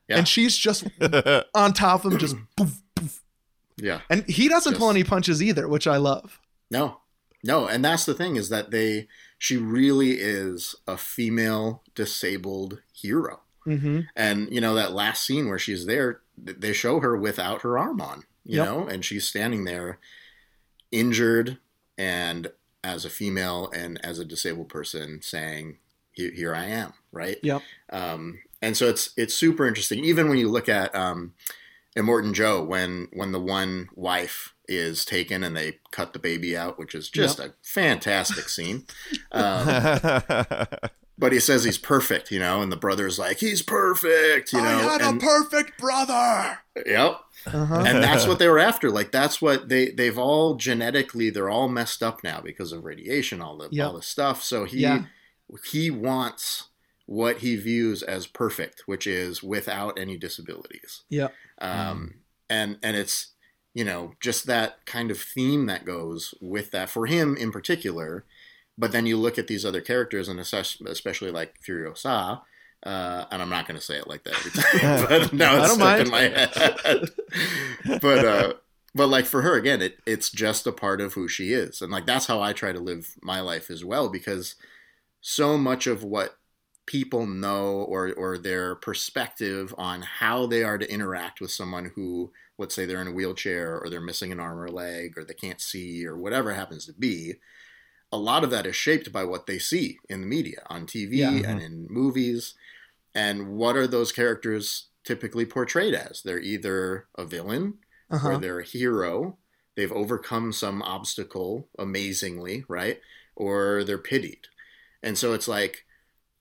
Yeah. 0.08 0.17
and 0.17 0.27
she's 0.27 0.58
just 0.58 0.86
on 1.56 1.73
top 1.73 2.04
of 2.06 2.12
him, 2.13 2.19
just 2.19 2.36
poof, 2.58 2.67
poof. 2.67 2.82
Yeah. 3.82 4.02
and 4.10 4.28
he 4.30 4.48
doesn't 4.48 4.78
pull 4.78 4.89
any 4.89 5.04
punches 5.04 5.42
either, 5.42 5.68
which 5.68 5.88
I 5.88 5.98
love. 5.98 6.39
No, 6.72 7.00
no, 7.44 7.68
and 7.68 7.84
that's 7.84 8.06
the 8.06 8.13
thing 8.13 8.36
is 8.36 8.50
that 8.50 8.72
they 8.72 9.08
she 9.38 9.58
really 9.58 10.12
is 10.20 10.76
a 10.88 10.98
female 10.98 11.84
disabled 11.96 12.82
hero, 12.94 13.42
hmm 13.63 14.02
and 14.15 14.52
you 14.54 14.62
know 14.62 14.74
that 14.76 14.92
last 14.94 15.26
scene 15.26 15.48
where 15.48 15.60
she's 15.60 15.86
there, 15.86 16.22
they 16.38 16.74
show 16.74 17.00
her 17.00 17.18
without 17.18 17.62
her 17.62 17.78
arm 17.78 18.02
on, 18.02 18.24
you 18.44 18.58
Yep. 18.58 18.65
know, 18.65 18.88
and 18.88 19.04
she's 19.06 19.26
standing 19.28 19.63
there, 19.65 20.00
injured, 20.92 21.58
and 21.98 22.52
as 22.84 23.04
a 23.06 23.10
female 23.10 23.70
and 23.76 24.00
as 24.06 24.20
a 24.20 24.26
disabled 24.26 24.70
person 24.70 25.22
saying, 25.22 25.78
"Here, 26.12 26.32
here 26.32 26.56
I 26.56 26.65
am," 26.65 26.94
right? 27.12 27.38
Yep. 27.44 27.62
Um, 27.92 28.39
and 28.62 28.76
so 28.78 28.88
it's 28.88 29.12
it's 29.18 29.34
super 29.34 29.68
interesting. 29.68 30.04
Even 30.06 30.30
when 30.30 30.38
you 30.38 30.50
look 30.50 30.70
at 30.70 30.94
um, 30.96 31.34
Immortan 31.97 32.34
Joe, 32.34 32.63
when 32.63 33.08
when 33.13 33.32
the 33.32 33.39
one 33.39 33.89
wife 33.95 34.54
is 34.67 35.04
taken 35.04 35.43
and 35.43 35.58
they 35.58 35.80
cut 35.91 36.13
the 36.13 36.19
baby 36.19 36.56
out, 36.56 36.78
which 36.78 36.93
is 36.93 37.10
just 37.10 37.39
a 37.39 37.54
fantastic 37.63 38.49
scene. 38.49 38.86
Um, 39.32 40.39
but 41.19 41.34
he 41.34 41.39
says 41.39 41.63
he's 41.65 41.78
perfect, 41.78 42.32
you 42.32 42.39
know, 42.39 42.62
and 42.62 42.71
the 42.71 42.78
brother's 42.78 43.19
like, 43.19 43.38
he's 43.39 43.62
perfect, 43.62 44.54
you 44.54 44.62
know. 44.62 44.65
I 44.67 44.82
had 44.84 45.02
and, 45.02 45.21
a 45.21 45.25
perfect 45.25 45.78
brother. 45.78 46.60
yep. 46.86 47.19
Uh-huh. 47.45 47.84
And 47.86 48.02
that's 48.04 48.25
what 48.25 48.39
they 48.39 48.47
were 48.47 48.60
after. 48.60 48.89
Like 48.99 49.12
that's 49.12 49.41
what 49.41 49.69
they 49.69 49.91
they've 49.91 50.17
all 50.17 50.56
genetically 50.56 51.30
they're 51.30 51.49
all 51.49 51.67
messed 51.67 52.02
up 52.02 52.23
now 52.23 52.39
because 52.41 52.71
of 52.71 52.86
radiation, 52.86 53.41
all 53.41 53.58
the 53.58 53.67
Yep. 53.71 53.88
all 53.88 53.93
the 53.93 54.02
stuff. 54.02 54.43
So 54.43 54.65
he 54.65 54.80
Yeah. 54.80 55.06
he 55.71 55.91
wants 55.91 56.65
what 57.06 57.38
he 57.39 57.56
views 57.56 58.04
as 58.04 58.28
perfect, 58.28 58.84
which 58.86 59.08
is 59.08 59.41
without 59.43 59.97
any 59.99 60.15
disabilities. 60.17 61.02
Yep. 61.10 61.34
Um, 61.60 62.15
and 62.50 62.78
and 62.82 62.95
it's 62.95 63.34
you 63.74 63.84
know 63.84 64.13
just 64.19 64.48
that 64.48 64.86
kind 64.86 65.12
of 65.12 65.19
theme 65.19 65.65
that 65.67 65.86
goes 65.86 66.34
with 66.41 66.72
that 66.72 66.89
for 66.89 67.06
him 67.06 67.36
in 67.38 67.52
particular. 67.52 68.26
But 68.78 68.93
then 68.93 69.06
you 69.06 69.17
look 69.17 69.38
at 69.38 69.48
these 69.48 69.65
other 69.65 69.82
characters, 69.82 70.30
and 70.30 70.39
especially, 70.39 71.32
like 71.32 71.56
Furiosa, 71.62 72.41
uh, 72.86 73.26
and 73.30 73.41
I'm 73.41 73.50
not 73.50 73.67
going 73.67 73.78
to 73.78 73.86
say 73.86 73.98
it 73.98 74.08
like 74.08 74.24
that 74.24 74.36
every 74.36 74.52
time, 74.52 75.06
but 75.30 75.34
now 75.34 75.62
it's 75.62 75.74
stuck 75.74 75.80
mind. 75.80 76.02
in 76.04 76.10
my 76.10 76.22
head. 76.22 77.10
but 78.02 78.26
uh, 78.26 78.54
but 78.95 79.08
like 79.08 79.26
for 79.26 79.41
her 79.41 79.56
again, 79.56 79.82
it 79.82 80.00
it's 80.08 80.30
just 80.30 80.65
a 80.65 80.72
part 80.72 81.02
of 81.02 81.13
who 81.13 81.28
she 81.28 81.52
is, 81.52 81.82
and 81.82 81.91
like 81.91 82.06
that's 82.06 82.28
how 82.28 82.41
I 82.41 82.54
try 82.54 82.72
to 82.72 82.80
live 82.80 83.15
my 83.22 83.41
life 83.41 83.69
as 83.69 83.84
well, 83.84 84.08
because 84.08 84.56
so 85.19 85.58
much 85.58 85.86
of 85.86 86.02
what 86.04 86.38
people 86.89 87.25
know 87.28 87.67
or 87.93 88.13
or 88.15 88.38
their 88.38 88.75
perspective 88.75 89.73
on 89.78 90.02
how 90.02 90.47
they 90.47 90.63
are 90.63 90.78
to 90.80 90.91
interact 90.91 91.39
with 91.41 91.52
someone 91.52 91.91
who 91.95 92.32
let's 92.58 92.75
say 92.75 92.86
they're 92.86 93.02
in 93.02 93.08
a 93.08 93.13
wheelchair 93.13 93.80
or 93.80 93.89
they're 93.89 94.02
missing 94.02 94.32
an 94.34 94.39
arm 94.41 94.60
or 94.60 94.65
a 94.65 94.71
leg 94.71 95.17
or 95.17 95.23
they 95.23 95.36
can't 95.36 95.62
see 95.62 96.06
or 96.06 96.17
whatever 96.17 96.54
happens 96.54 96.86
to 96.88 96.93
be 96.93 97.36
a 98.12 98.17
lot 98.17 98.43
of 98.43 98.49
that 98.52 98.65
is 98.65 98.75
shaped 98.75 99.12
by 99.12 99.23
what 99.23 99.45
they 99.45 99.60
see 99.60 99.99
in 100.10 100.21
the 100.21 100.28
media 100.28 100.62
on 100.69 100.88
TV 100.88 101.17
Yeah. 101.17 101.30
and 101.52 101.62
in 101.62 101.88
movies. 101.89 102.56
And 103.15 103.49
what 103.58 103.75
are 103.78 103.88
those 103.88 104.12
characters 104.12 104.89
typically 105.04 105.45
portrayed 105.45 105.93
as? 105.95 106.21
They're 106.23 106.39
either 106.39 107.08
a 107.17 107.25
villain 107.25 107.80
or 108.10 108.17
Uh-huh. 108.17 108.38
they're 108.39 108.60
a 108.60 108.65
hero. 108.65 109.38
They've 109.75 109.91
overcome 109.91 110.54
some 110.54 110.82
obstacle 110.84 111.69
amazingly 111.80 112.65
right? 112.67 112.99
Or 113.36 113.84
they're 113.84 113.97
pitied. 113.99 114.47
And 115.04 115.17
so 115.17 115.34
it's 115.34 115.47
like 115.47 115.86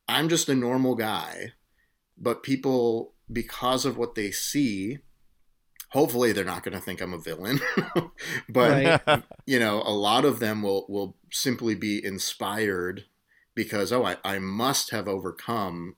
i'm 0.08 0.28
just 0.28 0.48
a 0.48 0.54
normal 0.54 0.94
guy 0.94 1.52
but 2.16 2.42
people 2.42 3.14
because 3.32 3.84
of 3.84 3.96
what 3.96 4.14
they 4.14 4.30
see 4.30 4.98
hopefully 5.90 6.32
they're 6.32 6.44
not 6.44 6.62
going 6.62 6.74
to 6.74 6.80
think 6.80 7.00
i'm 7.00 7.14
a 7.14 7.18
villain. 7.18 7.60
But 8.48 8.70
Right. 8.70 9.00
you 9.46 9.58
know 9.58 9.82
a 9.84 9.92
lot 9.92 10.24
of 10.24 10.38
them 10.40 10.62
will 10.62 10.86
will 10.88 11.16
simply 11.30 11.74
be 11.74 12.04
inspired 12.04 13.04
because 13.54 13.92
oh 13.92 14.04
I, 14.04 14.16
I 14.24 14.38
must 14.38 14.90
have 14.90 15.08
overcome 15.08 15.96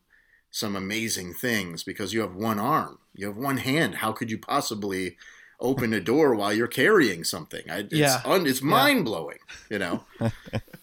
some 0.51 0.75
amazing 0.77 1.35
things 1.35 1.83
because 1.85 2.13
you 2.13 2.21
have 2.21 2.35
one 2.35 2.59
arm 2.59 2.99
you 3.15 3.27
have 3.27 3.37
one 3.37 3.59
hand. 3.59 3.97
How 3.97 4.13
could 4.13 4.31
you 4.31 4.39
possibly 4.39 5.17
open 5.61 5.93
a 5.93 6.01
door 6.01 6.35
while 6.35 6.53
you're 6.53 6.67
carrying 6.69 7.25
something? 7.25 7.69
I, 7.71 7.79
it's 7.81 7.93
Yeah. 7.93 8.21
un, 8.25 8.47
it's 8.47 8.63
mind 8.63 9.05
blowing 9.05 9.39
you 9.71 9.79
know? 9.79 10.05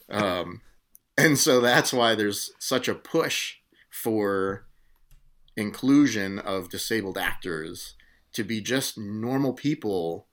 Um 0.09 0.61
and 1.17 1.37
so 1.37 1.59
that's 1.61 1.91
why 1.93 2.15
there's 2.15 2.51
such 2.59 2.87
a 2.87 2.95
push 2.95 3.55
for 3.89 4.65
inclusion 5.55 6.39
of 6.39 6.69
disabled 6.69 7.17
actors 7.17 7.95
to 8.33 8.43
be 8.43 8.61
just 8.61 8.97
normal 8.97 9.53
people 9.53 10.27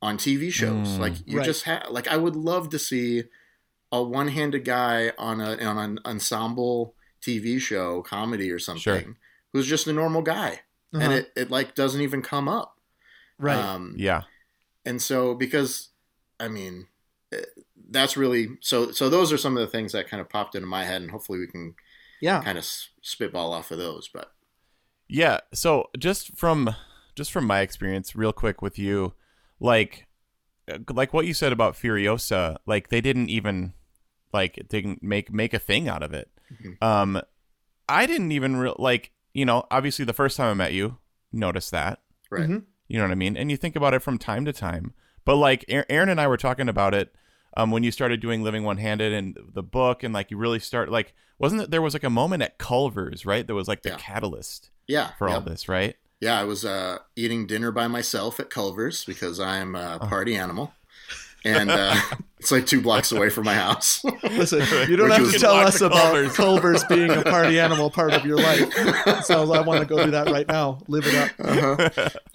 on 0.00 0.16
TV 0.16 0.52
shows. 0.52 0.88
Mm. 0.88 0.98
like 0.98 1.14
you 1.26 1.38
Right. 1.38 1.44
just 1.44 1.64
have 1.64 1.88
like 1.90 2.08
I 2.08 2.16
would 2.16 2.36
love 2.36 2.70
to 2.70 2.78
see 2.78 3.24
a 3.90 4.02
one-handed 4.02 4.64
guy 4.64 5.12
on 5.18 5.40
a 5.40 5.56
on 5.62 5.78
an 5.78 5.98
ensemble 6.04 6.94
TV 7.20 7.60
show, 7.60 8.02
comedy 8.02 8.50
or 8.50 8.58
something, 8.58 8.80
Sure. 9.04 9.16
who's 9.52 9.66
just 9.68 9.86
a 9.86 9.92
normal 9.92 10.22
guy, 10.22 10.60
and 10.92 11.02
Uh-huh. 11.04 11.12
it 11.12 11.32
it 11.36 11.50
like 11.50 11.74
doesn't 11.74 12.00
even 12.00 12.22
come 12.22 12.48
up. 12.48 12.80
right. 13.38 13.56
Um, 13.58 13.94
Yeah. 13.96 14.22
and 14.84 15.00
so 15.02 15.34
because 15.34 15.88
i 16.40 16.48
mean 16.48 16.86
eh, 17.32 17.42
that's 17.92 18.16
really 18.16 18.48
so 18.60 18.90
so 18.90 19.08
those 19.08 19.32
are 19.32 19.38
some 19.38 19.56
of 19.56 19.60
the 19.60 19.66
things 19.66 19.92
that 19.92 20.08
kind 20.08 20.20
of 20.20 20.28
popped 20.28 20.54
into 20.54 20.66
my 20.66 20.84
head 20.84 21.02
and 21.02 21.10
hopefully 21.10 21.38
we 21.38 21.46
can 21.46 21.74
yeah. 22.20 22.42
kind 22.42 22.58
of 22.58 22.64
spitball 23.02 23.52
off 23.52 23.70
of 23.70 23.78
those 23.78 24.08
but 24.08 24.32
Yeah. 25.12 25.40
So 25.52 25.90
just 25.98 26.36
from 26.38 26.74
just 27.14 27.30
from 27.30 27.44
my 27.44 27.60
experience, 27.60 28.16
real 28.16 28.32
quick 28.32 28.62
with 28.62 28.78
you, 28.78 29.12
like 29.60 30.06
uh, 30.72 30.78
like 30.90 31.12
what 31.12 31.26
you 31.26 31.34
said 31.34 31.52
about 31.52 31.74
Furiosa, 31.74 32.56
like 32.64 32.88
they 32.88 33.02
didn't 33.02 33.28
even 33.28 33.74
like 34.32 34.54
they 34.70 34.80
didn't 34.80 35.02
make 35.02 35.30
make 35.30 35.52
a 35.52 35.58
thing 35.58 35.86
out 35.86 36.02
of 36.02 36.14
it. 36.14 36.30
Mhm. 36.50 36.82
Um, 36.82 37.22
I 37.90 38.06
didn't 38.06 38.32
even 38.32 38.56
real 38.56 38.74
like 38.78 39.12
you 39.34 39.44
know 39.44 39.66
obviously 39.70 40.06
the 40.06 40.14
first 40.14 40.38
time 40.38 40.50
I 40.50 40.54
met 40.54 40.72
you, 40.72 40.96
noticed 41.30 41.72
that. 41.72 42.00
right 42.30 42.48
Mhm. 42.48 42.64
You 42.88 42.96
know 42.96 43.04
what 43.04 43.12
I 43.12 43.16
mean? 43.16 43.36
And 43.36 43.50
you 43.50 43.58
think 43.58 43.76
about 43.76 43.92
it 43.92 44.00
from 44.00 44.16
time 44.16 44.46
to 44.46 44.52
time. 44.52 44.94
But 45.26 45.36
like 45.36 45.64
Aaron 45.68 46.08
and 46.08 46.20
I 46.20 46.26
were 46.26 46.38
talking 46.38 46.70
about 46.70 46.94
it 46.94 47.14
um, 47.56 47.70
when 47.70 47.82
you 47.82 47.90
started 47.90 48.20
doing 48.20 48.42
Living 48.42 48.64
One 48.64 48.78
Handed 48.78 49.12
and 49.12 49.36
the 49.54 49.62
book, 49.62 50.02
and 50.02 50.12
like 50.14 50.30
you 50.30 50.36
really 50.36 50.58
start 50.58 50.90
like 50.90 51.14
wasn't 51.38 51.62
it 51.62 51.70
there 51.70 51.82
was 51.82 51.94
like 51.94 52.04
a 52.04 52.10
moment 52.10 52.42
at 52.42 52.58
Culver's 52.58 53.24
right? 53.26 53.46
that 53.46 53.54
was 53.54 53.68
like 53.68 53.82
the 53.82 53.90
Yeah. 53.90 53.96
catalyst 53.98 54.70
yeah 54.86 55.10
for 55.18 55.28
yeah. 55.28 55.34
all 55.34 55.40
this, 55.40 55.68
right? 55.68 55.96
yeah 56.20 56.38
i 56.38 56.44
was 56.44 56.64
uh 56.64 56.98
eating 57.16 57.46
dinner 57.48 57.72
by 57.72 57.88
myself 57.88 58.38
at 58.38 58.48
culver's 58.48 59.04
because 59.04 59.40
i'm 59.40 59.74
a 59.74 59.98
Oh. 60.00 60.06
party 60.06 60.36
animal 60.36 60.72
and 61.44 61.68
uh 61.70 61.96
it's 62.38 62.52
like 62.52 62.64
two 62.66 62.80
blocks 62.80 63.10
away 63.10 63.28
from 63.28 63.44
my 63.44 63.54
house 63.54 64.04
Listen, 64.22 64.60
you 64.88 64.96
don't 64.96 65.10
have 65.10 65.30
to 65.32 65.38
tell 65.38 65.54
us 65.54 65.80
about 65.80 66.00
Culver's. 66.12 66.36
Culver's 66.36 66.84
being 66.84 67.10
a 67.10 67.22
party 67.22 67.58
animal 67.58 67.90
part 67.90 68.12
of 68.12 68.24
your 68.24 68.36
life. 68.38 68.68
So 69.24 69.52
I 69.52 69.60
want 69.60 69.80
to 69.80 69.86
go 69.86 70.04
do 70.04 70.10
that 70.12 70.28
right 70.30 70.46
now. 70.48 70.78
Live 70.88 71.04
it 71.06 71.14
up. 71.14 71.30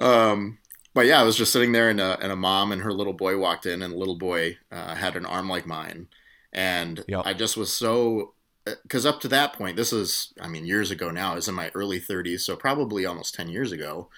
uh-huh. 0.01 0.06
um, 0.06 0.58
but 0.97 1.05
yeah, 1.05 1.21
I 1.21 1.23
was 1.23 1.38
just 1.38 1.53
sitting 1.53 1.73
there, 1.73 1.91
and 1.91 2.01
a, 2.01 2.19
and 2.23 2.31
a 2.31 2.36
mom 2.36 2.71
and 2.71 2.81
her 2.81 2.91
little 2.91 3.13
boy 3.13 3.38
walked 3.38 3.67
in, 3.67 3.83
and 3.83 3.93
the 3.93 3.97
little 3.97 4.17
boy 4.17 4.57
uh, 4.71 4.95
had 4.95 5.15
an 5.15 5.27
arm 5.27 5.47
like 5.47 5.67
mine, 5.67 6.07
and 6.51 7.05
Yep. 7.07 7.21
I 7.23 7.36
just 7.36 7.55
was 7.55 7.71
so 7.71 8.33
because 8.81 9.05
up 9.05 9.21
to 9.21 9.27
that 9.27 9.53
point, 9.53 9.75
this 9.77 9.93
is 9.93 10.33
I 10.41 10.47
mean 10.47 10.65
years 10.65 10.89
ago 10.89 11.12
now. 11.12 11.33
I 11.33 11.36
was 11.36 11.47
in 11.47 11.53
my 11.53 11.69
early 11.75 11.99
30s, 11.99 12.39
so 12.39 12.55
probably 12.55 13.05
almost 13.05 13.36
10 13.36 13.47
years 13.47 13.71
ago. 13.71 14.10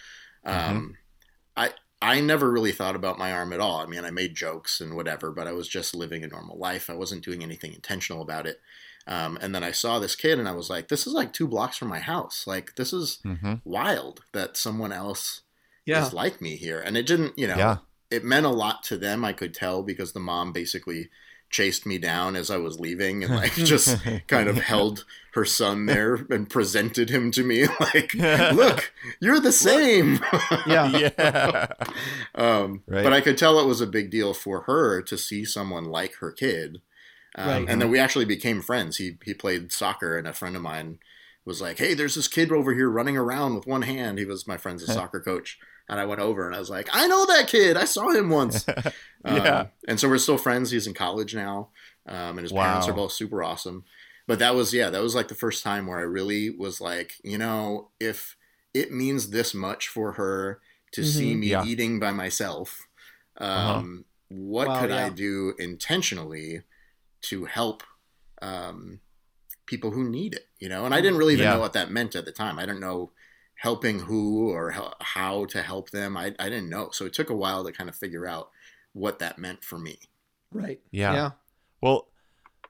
Um, 0.45 0.95
I 1.57 1.71
I 2.01 2.21
never 2.21 2.49
really 2.49 2.71
thought 2.71 2.95
about 2.95 3.19
my 3.19 3.33
arm 3.33 3.51
at 3.51 3.59
all. 3.59 3.81
I 3.81 3.85
mean, 3.85 4.05
I 4.05 4.11
made 4.11 4.33
jokes 4.33 4.79
and 4.79 4.95
whatever, 4.95 5.31
but 5.31 5.49
I 5.49 5.51
was 5.51 5.67
just 5.67 5.93
living 5.93 6.23
a 6.23 6.27
normal 6.27 6.57
life. 6.57 6.89
I 6.89 6.95
wasn't 6.95 7.25
doing 7.25 7.43
anything 7.43 7.73
intentional 7.73 8.21
about 8.21 8.47
it. 8.47 8.61
Um, 9.05 9.37
and 9.41 9.53
then 9.53 9.65
I 9.65 9.71
saw 9.71 9.99
this 9.99 10.15
kid, 10.15 10.39
and 10.39 10.47
I 10.47 10.53
was 10.53 10.69
like, 10.69 10.87
"This 10.87 11.05
is 11.05 11.11
like 11.11 11.33
two 11.33 11.49
blocks 11.49 11.75
from 11.75 11.89
my 11.89 11.99
house. 11.99 12.47
Like, 12.47 12.77
this 12.77 12.93
is 12.93 13.19
hmm 13.23 13.55
wild 13.65 14.21
that 14.31 14.55
someone 14.55 14.93
else 14.93 15.41
Yeah. 15.89 16.05
is 16.07 16.13
like 16.13 16.41
me 16.41 16.55
here. 16.55 16.79
And 16.79 16.95
it 16.97 17.05
didn't, 17.05 17.37
you 17.37 17.47
know, 17.47 17.57
Yeah. 17.57 17.77
it 18.09 18.23
meant 18.23 18.45
a 18.45 18.49
lot 18.49 18.83
to 18.85 18.97
them. 18.97 19.25
I 19.25 19.33
could 19.33 19.53
tell 19.53 19.83
because 19.83 20.13
the 20.13 20.19
mom 20.19 20.51
basically 20.53 21.09
chased 21.51 21.83
me 21.85 21.97
down 21.97 22.35
as 22.35 22.51
I 22.51 22.57
was 22.57 22.79
leaving 22.79 23.23
and 23.23 23.33
like 23.35 23.53
just 23.53 23.97
kind 24.27 24.47
of 24.47 24.57
held 24.59 25.03
her 25.33 25.45
son 25.45 25.87
there 25.87 26.13
and 26.29 26.47
presented 26.47 27.09
him 27.09 27.31
to 27.31 27.43
me 27.43 27.65
like, 27.79 28.13
look, 28.13 28.93
you're 29.19 29.39
the 29.39 29.51
same. 29.51 30.19
Yeah. 30.67 31.09
yeah. 31.17 31.67
um, 32.35 32.83
Right. 32.87 33.03
But 33.03 33.13
I 33.13 33.21
could 33.21 33.37
tell 33.37 33.59
it 33.59 33.65
was 33.67 33.81
a 33.81 33.87
big 33.87 34.09
deal 34.11 34.33
for 34.33 34.61
her 34.61 35.01
to 35.01 35.17
see 35.17 35.45
someone 35.45 35.85
like 35.85 36.15
her 36.15 36.31
kid. 36.31 36.81
Um, 37.35 37.47
Right. 37.47 37.65
And 37.69 37.81
then 37.81 37.89
we 37.91 37.99
actually 37.99 38.25
became 38.25 38.61
friends. 38.61 38.97
He 38.97 39.17
he 39.23 39.33
played 39.33 39.71
soccer, 39.71 40.17
and 40.17 40.27
a 40.27 40.33
friend 40.33 40.55
of 40.55 40.61
mine 40.63 40.97
was 41.45 41.61
like, 41.61 41.77
"Hey, 41.77 41.93
there's 41.93 42.15
this 42.15 42.27
kid 42.27 42.51
over 42.51 42.73
here 42.73 42.89
running 42.89 43.17
around 43.17 43.55
with 43.55 43.67
one 43.67 43.83
hand." 43.83 44.17
He 44.17 44.25
was 44.25 44.47
my 44.47 44.57
friend's 44.57 44.81
a 44.83 44.87
soccer 44.91 45.19
coach, 45.19 45.57
and 45.89 45.99
I 45.99 46.05
went 46.05 46.21
over 46.21 46.47
and 46.47 46.55
I 46.55 46.59
was 46.59 46.69
like, 46.69 46.89
"I 46.93 47.07
know 47.07 47.25
that 47.27 47.47
kid. 47.49 47.77
I 47.77 47.85
saw 47.85 48.09
him 48.11 48.29
once." 48.29 48.67
Yeah. 49.25 49.65
Um, 49.65 49.71
and 49.87 49.99
so 49.99 50.07
we're 50.09 50.17
still 50.17 50.37
friends. 50.37 50.71
He's 50.71 50.87
in 50.87 50.93
college 50.93 51.35
now, 51.35 51.71
um, 52.07 52.37
and 52.37 52.41
his 52.41 52.53
parents 52.53 52.87
are 52.87 52.93
both 52.93 53.11
super 53.11 53.43
awesome. 53.43 53.85
But 54.27 54.39
that 54.39 54.55
was 54.55 54.73
yeah, 54.73 54.89
that 54.89 55.01
was 55.01 55.15
like 55.15 55.27
the 55.27 55.35
first 55.35 55.63
time 55.63 55.87
where 55.87 55.99
I 55.99 56.03
really 56.03 56.49
was 56.49 56.79
like, 56.81 57.13
you 57.23 57.37
know, 57.37 57.91
if 57.99 58.37
it 58.73 58.91
means 58.91 59.31
this 59.31 59.53
much 59.53 59.87
for 59.87 60.13
her 60.13 60.61
to 60.93 61.03
see 61.03 61.35
Mhm. 61.35 61.39
me 61.39 61.49
Yeah. 61.49 61.61
eating 61.61 61.99
by 61.99 62.11
myself, 62.11 62.87
um, 63.37 63.49
Uh-huh. 63.55 63.83
what 64.29 64.67
Wow, 64.67 64.73
could 64.73 64.91
I 64.91 65.09
do 65.09 65.53
intentionally 65.59 66.63
to 67.23 67.45
help 67.45 67.83
um, 68.41 69.01
people 69.65 69.91
who 69.91 70.09
need 70.09 70.33
it? 70.33 70.45
You 70.59 70.69
know, 70.69 70.85
and 70.85 70.93
I 70.93 71.01
didn't 71.01 71.19
really 71.19 71.33
even 71.33 71.45
Yeah. 71.45 71.49
know 71.49 71.59
what 71.59 71.73
that 71.73 71.91
meant 71.91 72.15
at 72.15 72.25
the 72.25 72.31
time. 72.31 72.59
I 72.59 72.65
didn't 72.65 72.81
know 72.81 73.11
helping 73.61 73.99
who 73.99 74.49
or 74.49 74.71
how, 74.71 74.93
how 75.01 75.45
to 75.45 75.61
help 75.61 75.89
them. 75.91 76.15
I, 76.15 76.33
I 76.39 76.49
didn't 76.49 76.69
know, 76.69 76.89
so 76.91 77.05
it 77.05 77.13
took 77.13 77.29
a 77.29 77.35
while 77.35 77.63
to 77.65 77.71
kind 77.71 77.89
of 77.89 77.95
figure 77.95 78.25
out 78.25 78.49
what 78.93 79.19
that 79.19 79.37
meant 79.37 79.63
for 79.63 79.77
me. 79.77 79.99
Right. 80.51 80.79
Yeah. 80.91 81.13
Yeah. 81.13 81.31
Well, 81.81 82.07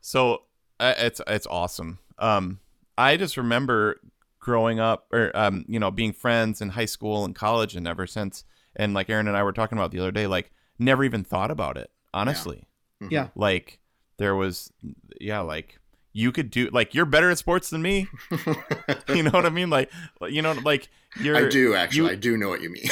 so 0.02 0.44
uh, 0.80 0.96
it's 0.98 1.22
it's 1.28 1.48
awesome. 1.48 2.00
Um, 2.18 2.60
I 2.98 3.18
just 3.18 3.38
remember 3.38 4.00
growing 4.40 4.80
up, 4.80 5.08
or 5.12 5.32
um, 5.36 5.66
you 5.68 5.80
know, 5.80 5.92
being 5.92 6.14
friends 6.14 6.62
in 6.62 6.70
high 6.70 6.86
school 6.86 7.24
and 7.26 7.36
college, 7.36 7.76
and 7.76 7.88
ever 7.88 8.08
since. 8.08 8.44
And 8.76 8.94
like 8.94 9.10
Aaron 9.10 9.28
and 9.28 9.36
I 9.36 9.44
were 9.44 9.52
talking 9.54 9.78
about 9.78 9.92
the 9.92 10.00
other 10.00 10.12
day, 10.12 10.28
like 10.28 10.52
never 10.78 11.04
even 11.04 11.24
thought 11.24 11.52
about 11.52 11.78
it. 11.78 11.92
Honestly, 12.14 12.68
Mhm. 13.02 13.12
Yeah. 13.12 13.28
like 13.36 13.80
there 14.18 14.36
was, 14.36 14.72
yeah, 15.20 15.40
like 15.40 15.80
you 16.20 16.32
could 16.32 16.50
do, 16.52 16.70
like 16.72 16.94
you're 16.96 17.06
better 17.16 17.30
at 17.32 17.38
sports 17.38 17.70
than 17.70 17.82
me. 17.82 18.08
you 19.16 19.24
know 19.24 19.32
what 19.32 19.46
I 19.46 19.50
mean? 19.50 19.70
Like, 19.70 19.90
you 20.30 20.42
know, 20.42 20.52
like 20.64 20.90
you're. 21.22 21.36
I 21.38 21.50
do 21.50 21.76
actually. 21.76 22.06
you- 22.08 22.10
I 22.12 22.16
do 22.16 22.38
know 22.38 22.50
what 22.50 22.62
you 22.62 22.70
mean. 22.70 22.90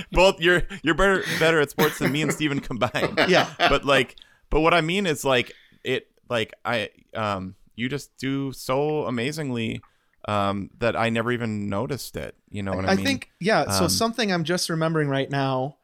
both 0.12 0.40
you're 0.40 0.62
you're 0.82 0.94
better 0.94 1.22
better 1.38 1.60
at 1.60 1.70
sports 1.70 1.98
than 1.98 2.12
me 2.12 2.22
and 2.22 2.32
Steven 2.32 2.60
combined. 2.60 3.18
Yeah. 3.28 3.52
but 3.58 3.84
like 3.84 4.16
but 4.50 4.60
what 4.60 4.74
i 4.74 4.80
mean 4.80 5.06
is 5.06 5.24
like 5.24 5.52
it 5.82 6.08
like 6.28 6.52
i 6.64 6.88
um 7.14 7.54
you 7.76 7.88
just 7.88 8.16
do 8.16 8.52
so 8.52 9.04
amazingly 9.06 9.82
um 10.28 10.70
that 10.78 10.96
i 10.96 11.10
never 11.10 11.32
even 11.32 11.68
noticed 11.68 12.16
it 12.16 12.34
you 12.50 12.62
know 12.62 12.72
what 12.72 12.84
i, 12.86 12.92
I 12.92 12.94
mean 12.96 13.04
I 13.06 13.08
think 13.08 13.30
yeah. 13.40 13.70
So 13.70 13.84
Um, 13.84 13.90
something 13.90 14.32
I'm 14.32 14.44
just 14.44 14.70
remembering 14.70 15.08
right 15.08 15.30
now, 15.30 15.76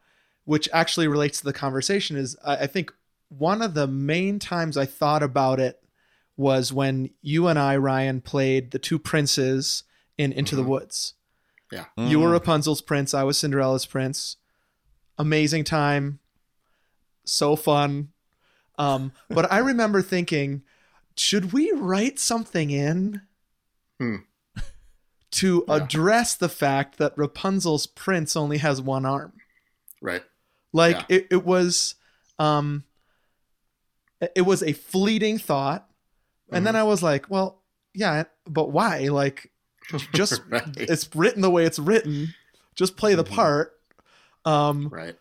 which 0.45 0.67
actually 0.73 1.07
relates 1.07 1.39
to 1.39 1.45
the 1.45 1.53
conversation, 1.53 2.15
is 2.17 2.35
I, 2.43 2.57
I 2.57 2.67
think 2.67 2.91
one 3.37 3.61
of 3.61 3.73
the 3.73 3.87
main 3.87 4.39
times 4.39 4.75
I 4.77 4.85
thought 4.85 5.23
about 5.23 5.59
it 5.59 5.81
was 6.35 6.73
when 6.73 7.09
you 7.21 7.47
and 7.47 7.57
I, 7.57 7.77
Ryan, 7.77 8.19
played 8.21 8.71
the 8.71 8.79
two 8.79 8.99
princes 8.99 9.83
in 10.17 10.31
Into 10.33 10.55
the 10.55 10.63
Mhm. 10.63 10.67
Woods. 10.67 11.13
yeah. 11.71 11.85
You 11.97 12.19
were 12.19 12.27
Mm. 12.29 12.33
Rapunzel's 12.33 12.81
prince. 12.81 13.13
I 13.13 13.23
was 13.23 13.37
Cinderella's 13.37 13.85
prince. 13.85 14.35
Amazing 15.17 15.63
time. 15.63 16.19
So 17.25 17.55
fun. 17.55 18.11
Um, 18.77 19.13
but 19.29 19.51
I 19.51 19.59
remember 19.59 20.01
thinking, 20.01 20.63
should 21.15 21.53
we 21.53 21.71
write 21.71 22.19
something 22.19 22.69
in 22.71 23.21
Hmm. 23.99 24.15
to 25.31 25.63
Yeah. 25.67 25.75
address 25.75 26.35
the 26.35 26.49
fact 26.49 26.97
that 26.97 27.17
Rapunzel's 27.17 27.87
prince 27.87 28.35
only 28.35 28.57
has 28.57 28.81
one 28.81 29.05
arm? 29.05 29.33
right. 30.01 30.23
Like 30.73 30.97
Yeah. 31.09 31.17
it, 31.17 31.27
it 31.31 31.45
was 31.45 31.95
um 32.39 32.83
it- 34.21 34.31
it 34.37 34.41
was 34.43 34.61
a 34.63 34.73
fleeting 34.73 35.37
thought. 35.37 35.87
And 36.53 36.65
then 36.67 36.75
I 36.75 36.83
was 36.83 37.01
like, 37.01 37.29
well, 37.29 37.61
yeah, 37.93 38.23
but 38.45 38.71
why? 38.71 39.07
Like 39.07 39.51
just 40.13 40.41
right. 40.49 40.63
it's 40.77 41.09
written 41.15 41.41
the 41.41 41.49
way 41.49 41.65
it's 41.65 41.79
written 41.79 42.33
just 42.75 42.95
play 42.95 43.13
the 43.15 43.23
Mhm. 43.25 43.29
part 43.35 43.73
um 44.45 44.87
right. 44.89 45.15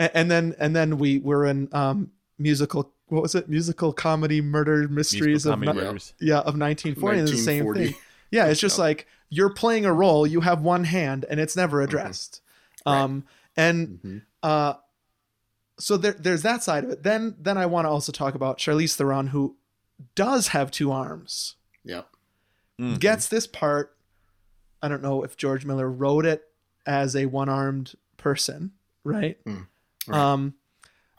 a- 0.00 0.16
and, 0.16 0.28
then 0.30 0.54
and 0.58 0.74
then 0.74 0.98
we 0.98 1.18
were 1.20 1.46
in 1.46 1.68
um 1.72 2.10
musical 2.38 2.92
what 3.06 3.22
was 3.22 3.34
it 3.36 3.48
musical 3.48 3.92
comedy 3.92 4.40
murder 4.40 4.88
mysteries 4.88 5.44
Musical 5.46 5.52
of 5.52 5.58
comedy 5.60 5.78
ni- 5.78 5.84
murders. 5.84 6.14
yeah 6.20 6.38
of 6.38 6.56
1940 6.58 7.18
and 7.20 7.28
the 7.28 7.36
same 7.36 7.72
thing 7.74 7.94
yeah 8.32 8.46
it's 8.46 8.58
just 8.60 8.78
Yep. 8.78 8.84
like 8.84 9.06
you're 9.28 9.50
playing 9.54 9.84
a 9.84 9.92
role 9.92 10.26
you 10.26 10.40
have 10.40 10.60
one 10.62 10.84
hand 10.84 11.24
and 11.30 11.38
it's 11.38 11.54
never 11.56 11.80
addressed 11.80 12.40
Mm-hmm. 12.86 12.90
Right. 12.90 13.00
um 13.02 13.24
and 13.56 13.88
Mhm. 14.04 14.22
uh 14.42 14.74
so 15.80 15.96
there, 15.96 16.12
there's 16.12 16.42
that 16.42 16.62
side 16.62 16.84
of 16.84 16.90
it 16.90 17.02
then 17.02 17.34
then 17.40 17.56
i 17.58 17.66
want 17.66 17.84
to 17.84 17.88
also 17.88 18.12
talk 18.12 18.34
about 18.34 18.58
charlize 18.58 18.94
theron 18.94 19.28
who 19.28 19.56
does 20.14 20.48
have 20.48 20.70
two 20.70 20.92
arms 20.92 21.56
Yep. 21.84 22.08
Mhm. 22.80 23.00
gets 23.00 23.28
this 23.28 23.46
part. 23.46 23.96
I 24.82 24.88
don't 24.88 25.02
know 25.02 25.22
if 25.24 25.36
George 25.36 25.64
Miller 25.66 25.90
wrote 25.90 26.24
it 26.26 26.42
as 26.86 27.14
a 27.16 27.26
one-armed 27.26 27.94
person, 28.16 28.72
right? 29.04 29.38
Right. 29.46 29.64
Um, 30.08 30.54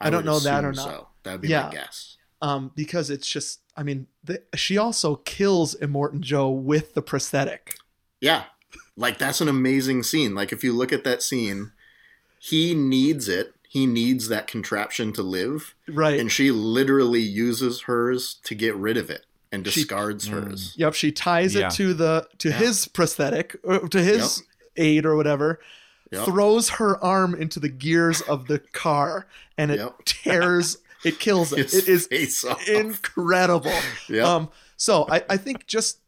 I 0.00 0.10
don't 0.10 0.24
know 0.24 0.38
that 0.40 0.64
or 0.64 0.72
not. 0.72 0.84
So. 0.84 1.08
That'd 1.22 1.40
be 1.42 1.48
Yeah. 1.48 1.66
my 1.66 1.72
guess. 1.72 2.16
um, 2.40 2.72
because 2.74 3.08
it's 3.10 3.28
just, 3.28 3.60
I 3.76 3.82
mean, 3.84 4.06
the, 4.24 4.42
she 4.56 4.76
also 4.78 5.14
kills 5.16 5.76
Immortan 5.76 6.20
Joe 6.20 6.50
with 6.50 6.94
the 6.94 7.02
prosthetic. 7.02 7.76
Yeah. 8.20 8.44
Like 8.96 9.18
that's 9.18 9.40
an 9.40 9.48
amazing 9.48 10.02
scene. 10.02 10.34
Like 10.34 10.52
if 10.52 10.64
you 10.64 10.72
look 10.72 10.92
at 10.92 11.04
that 11.04 11.22
scene, 11.22 11.70
he 12.40 12.74
needs 12.74 13.28
it. 13.28 13.54
He 13.72 13.86
needs 13.86 14.28
that 14.28 14.46
contraption 14.46 15.14
to 15.14 15.22
live. 15.22 15.74
Right. 15.88 16.20
And 16.20 16.30
she 16.30 16.50
literally 16.50 17.22
uses 17.22 17.82
hers 17.82 18.34
to 18.44 18.54
get 18.54 18.76
rid 18.76 18.98
of 18.98 19.08
it 19.08 19.24
and 19.50 19.66
She- 19.66 19.80
discards 19.80 20.28
Mm. 20.28 20.32
hers. 20.48 20.74
Yep, 20.76 20.92
she 20.92 21.10
ties 21.10 21.54
Yeah. 21.54 21.68
it 21.68 21.72
to 21.76 21.94
the 21.94 22.26
to 22.38 22.50
Yeah. 22.50 22.58
his 22.58 22.86
prosthetic, 22.88 23.56
or 23.62 23.88
to 23.88 24.02
his 24.02 24.42
aid 24.76 25.06
or 25.06 25.16
whatever. 25.16 25.58
Yep. 26.10 26.26
Throws 26.26 26.68
her 26.70 27.02
arm 27.02 27.34
into 27.34 27.58
the 27.60 27.70
gears 27.70 28.20
of 28.20 28.46
the 28.46 28.58
car, 28.58 29.26
and 29.56 29.70
it 29.70 29.78
Yep. 29.78 30.04
tears. 30.04 30.76
It 31.04 31.18
kills 31.18 31.52
it. 31.52 31.74
It 31.74 31.88
is 31.88 32.06
incredible. 32.68 33.72
Yep. 34.08 34.24
Um, 34.24 34.50
so 34.76 35.06
I, 35.10 35.22
I 35.30 35.36
think 35.36 35.66
just 35.66 35.98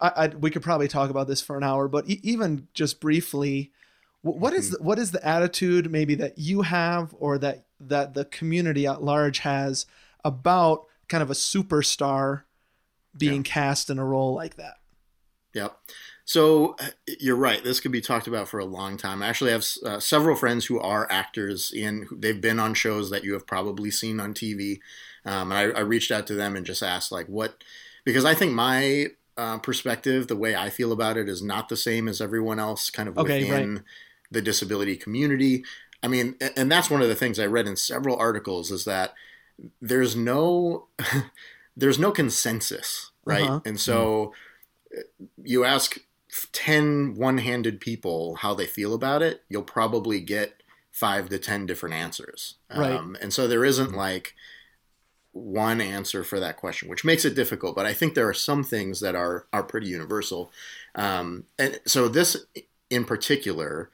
I, 0.00 0.12
I 0.16 0.26
we 0.28 0.50
could 0.50 0.62
probably 0.62 0.88
talk 0.88 1.10
about 1.10 1.28
this 1.28 1.40
for 1.42 1.56
an 1.56 1.62
hour, 1.64 1.88
but 1.88 2.08
e- 2.08 2.20
even 2.22 2.68
just 2.72 3.00
briefly, 3.00 3.70
wh- 3.70 3.79
what 4.22 4.52
is 4.52 4.66
Mm-hmm. 4.66 4.74
the, 4.74 4.82
what 4.82 4.98
is 4.98 5.10
the 5.12 5.26
attitude 5.26 5.90
maybe 5.90 6.14
that 6.16 6.38
you 6.38 6.62
have 6.62 7.14
or 7.18 7.38
that 7.38 7.64
that 7.80 8.14
the 8.14 8.26
community 8.26 8.86
at 8.86 9.02
large 9.02 9.38
has 9.40 9.86
about 10.24 10.86
kind 11.08 11.22
of 11.22 11.30
a 11.30 11.34
superstar 11.34 12.42
being 13.16 13.42
cast 13.42 13.90
in 13.90 13.98
a 13.98 14.04
role 14.04 14.34
like 14.34 14.56
that? 14.56 14.74
Yep. 15.54 15.76
So 16.24 16.76
uh, 16.78 16.90
you're 17.18 17.34
right. 17.34 17.62
This 17.64 17.80
could 17.80 17.90
be 17.90 18.00
talked 18.00 18.28
about 18.28 18.48
for 18.48 18.60
a 18.60 18.64
long 18.64 18.96
time. 18.96 19.22
I 19.22 19.28
actually 19.28 19.50
have 19.50 19.66
uh, 19.84 19.98
several 19.98 20.36
friends 20.36 20.66
who 20.66 20.78
are 20.78 21.10
actors 21.10 21.72
in. 21.72 22.06
They've 22.12 22.40
been 22.40 22.60
on 22.60 22.74
shows 22.74 23.10
that 23.10 23.24
you 23.24 23.32
have 23.32 23.46
probably 23.46 23.90
seen 23.90 24.20
on 24.20 24.32
TV, 24.34 24.78
um, 25.24 25.50
and 25.50 25.74
I, 25.74 25.78
I 25.78 25.80
reached 25.80 26.12
out 26.12 26.26
to 26.28 26.34
them 26.34 26.54
and 26.54 26.64
just 26.64 26.82
asked 26.82 27.10
like, 27.10 27.26
what? 27.26 27.64
Because 28.04 28.24
I 28.24 28.34
think 28.34 28.52
my 28.52 29.06
uh, 29.36 29.58
perspective, 29.58 30.28
the 30.28 30.36
way 30.36 30.54
I 30.54 30.70
feel 30.70 30.92
about 30.92 31.16
it, 31.16 31.28
is 31.28 31.42
not 31.42 31.68
the 31.68 31.76
same 31.76 32.06
as 32.06 32.20
everyone 32.20 32.60
else, 32.60 32.90
kind 32.90 33.08
of 33.08 33.18
Okay, 33.18 33.42
within 33.44 33.82
the 34.30 34.42
disability 34.42 34.96
community. 34.96 35.64
I 36.02 36.08
mean, 36.08 36.36
and 36.56 36.70
that's 36.70 36.90
one 36.90 37.02
of 37.02 37.08
the 37.08 37.14
things 37.14 37.38
I 37.38 37.46
read 37.46 37.66
in 37.66 37.76
several 37.76 38.16
articles 38.16 38.70
is 38.70 38.84
that 38.84 39.14
there's 39.80 40.16
no 40.16 40.86
there's 41.76 41.98
no 41.98 42.10
consensus, 42.10 43.10
right? 43.24 43.48
Uh-huh. 43.48 43.60
And 43.64 43.78
so 43.78 44.32
uh, 44.96 45.02
you 45.42 45.64
ask 45.64 45.98
10 46.52 47.14
one-handed 47.16 47.80
people 47.80 48.36
how 48.36 48.54
they 48.54 48.66
feel 48.66 48.94
about 48.94 49.22
it, 49.22 49.42
you'll 49.48 49.62
probably 49.62 50.20
get 50.20 50.62
5 50.92 51.28
to 51.30 51.38
10 51.38 51.66
different 51.66 51.94
answers. 51.94 52.54
Right. 52.74 52.92
Um, 52.92 53.16
and 53.20 53.32
so 53.32 53.48
there 53.48 53.64
isn't 53.64 53.92
like 53.92 54.34
one 55.32 55.80
answer 55.80 56.24
for 56.24 56.40
that 56.40 56.56
question, 56.56 56.88
which 56.88 57.04
makes 57.04 57.24
it 57.24 57.34
difficult. 57.34 57.76
But 57.76 57.86
I 57.86 57.92
think 57.92 58.14
there 58.14 58.28
are 58.28 58.34
some 58.34 58.64
things 58.64 59.00
that 59.00 59.14
are 59.14 59.46
are 59.52 59.62
pretty 59.62 59.88
universal. 59.88 60.50
Um, 60.94 61.44
and 61.58 61.80
so 61.86 62.08
this 62.08 62.36
in 62.88 63.04
particular, 63.04 63.90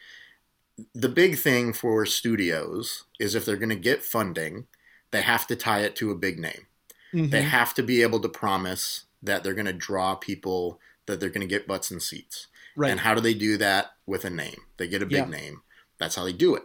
the 0.95 1.09
big 1.09 1.39
thing 1.39 1.73
for 1.73 2.05
studios 2.07 3.05
is 3.19 3.35
if 3.35 3.45
they're 3.45 3.57
going 3.57 3.71
to 3.71 3.77
get 3.77 4.03
funding, 4.03 4.67
they 5.11 5.23
have 5.23 5.47
to 5.47 5.57
tie 5.57 5.81
it 5.81 5.97
to 5.97 6.11
a 6.11 6.15
big 6.17 6.39
name. 6.39 6.67
Mhm. 7.15 7.31
They 7.31 7.43
have 7.43 7.73
to 7.75 7.83
be 7.83 8.03
able 8.03 8.21
to 8.21 8.29
promise 8.29 9.05
that 9.23 9.43
they're 9.43 9.55
going 9.55 9.67
to 9.67 9.73
draw 9.73 10.15
people, 10.15 10.79
that 11.07 11.19
they're 11.21 11.31
going 11.31 11.41
to 11.41 11.47
get 11.47 11.67
butts 11.67 11.91
and 11.91 12.03
seats. 12.03 12.49
right. 12.79 12.91
And 12.91 13.01
how 13.01 13.15
do 13.15 13.23
they 13.23 13.33
do 13.33 13.57
that 13.57 13.93
with 14.05 14.27
a 14.27 14.31
name? 14.31 14.61
They 14.77 14.87
get 14.87 15.01
a 15.01 15.07
big 15.07 15.17
Yeah. 15.17 15.25
name. 15.25 15.63
That's 15.99 16.15
how 16.17 16.25
they 16.25 16.35
do 16.35 16.55
it. 16.57 16.65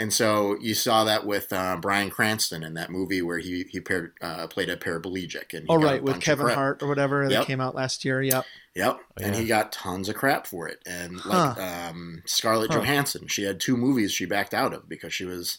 And 0.00 0.12
so 0.12 0.56
you 0.60 0.74
saw 0.74 1.04
that 1.04 1.26
with 1.26 1.52
uh, 1.52 1.76
Bryan 1.76 2.10
Cranston 2.10 2.62
in 2.62 2.74
that 2.74 2.90
movie 2.90 3.20
where 3.22 3.38
he 3.38 3.64
he 3.70 3.80
paired, 3.80 4.14
uh, 4.22 4.46
played 4.46 4.70
a 4.70 4.76
paraplegic. 4.76 5.52
And 5.52 5.68
he 5.68 5.68
oh 5.68 5.76
got 5.76 5.92
a 5.94 5.94
right, 5.94 6.02
with 6.02 6.20
Kevin. 6.20 6.46
Hart 6.48 6.82
or 6.82 6.88
whatever 6.88 7.28
that 7.28 7.34
Yep. 7.34 7.46
came 7.46 7.60
out 7.60 7.74
last 7.74 8.04
year. 8.04 8.22
Yep. 8.22 8.46
Yep. 8.74 9.00
And 9.20 9.34
Yeah. 9.34 9.40
he 9.40 9.46
got 9.46 9.72
tons 9.72 10.08
of 10.08 10.14
crap 10.14 10.46
for 10.46 10.68
it. 10.68 10.78
And 10.86 11.24
like 11.26 11.56
um, 11.58 12.22
Scarlett 12.26 12.70
Huh. 12.70 12.80
Johansson, 12.80 13.26
she 13.28 13.42
had 13.44 13.60
two 13.60 13.76
movies 13.76 14.12
she 14.12 14.26
backed 14.26 14.54
out 14.54 14.72
of 14.72 14.88
because 14.88 15.12
she 15.12 15.24
was 15.24 15.58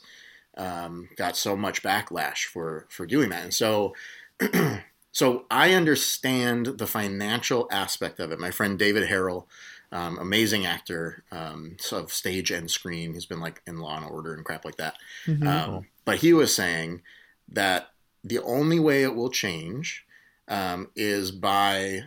um, 0.58 1.10
got 1.18 1.38
so 1.38 1.56
much 1.56 1.84
backlash 1.84 2.46
for 2.46 2.88
for 2.90 3.06
doing 3.06 3.30
that. 3.30 3.44
And 3.44 3.54
so 3.54 3.96
so 5.12 5.46
I 5.52 5.74
understand 5.74 6.66
the 6.78 6.88
financial 6.88 7.68
aspect 7.72 8.20
of 8.20 8.32
it. 8.32 8.40
My 8.40 8.52
friend 8.52 8.78
David 8.80 9.10
Harrell, 9.10 9.46
um, 9.92 10.18
amazing 10.20 10.66
actor 10.66 11.24
um, 11.32 11.76
so 11.80 11.98
of 11.98 12.14
stage 12.14 12.52
and 12.52 12.70
screen. 12.70 13.14
He's 13.14 13.26
been 13.26 13.42
like 13.42 13.62
in 13.68 13.80
Law 13.80 13.98
and 13.98 14.06
Order 14.06 14.34
and 14.34 14.46
crap 14.46 14.66
like 14.66 14.78
that. 14.78 14.96
Mhm. 15.26 15.48
Um, 15.48 15.86
but 16.06 16.18
he 16.18 16.34
was 16.34 16.56
saying 16.56 17.02
that 17.50 17.90
the 18.24 18.40
only 18.40 18.80
way 18.80 19.04
it 19.04 19.16
will 19.16 19.30
change 19.30 20.06
um, 20.48 20.90
is 20.96 21.32
by 21.32 22.04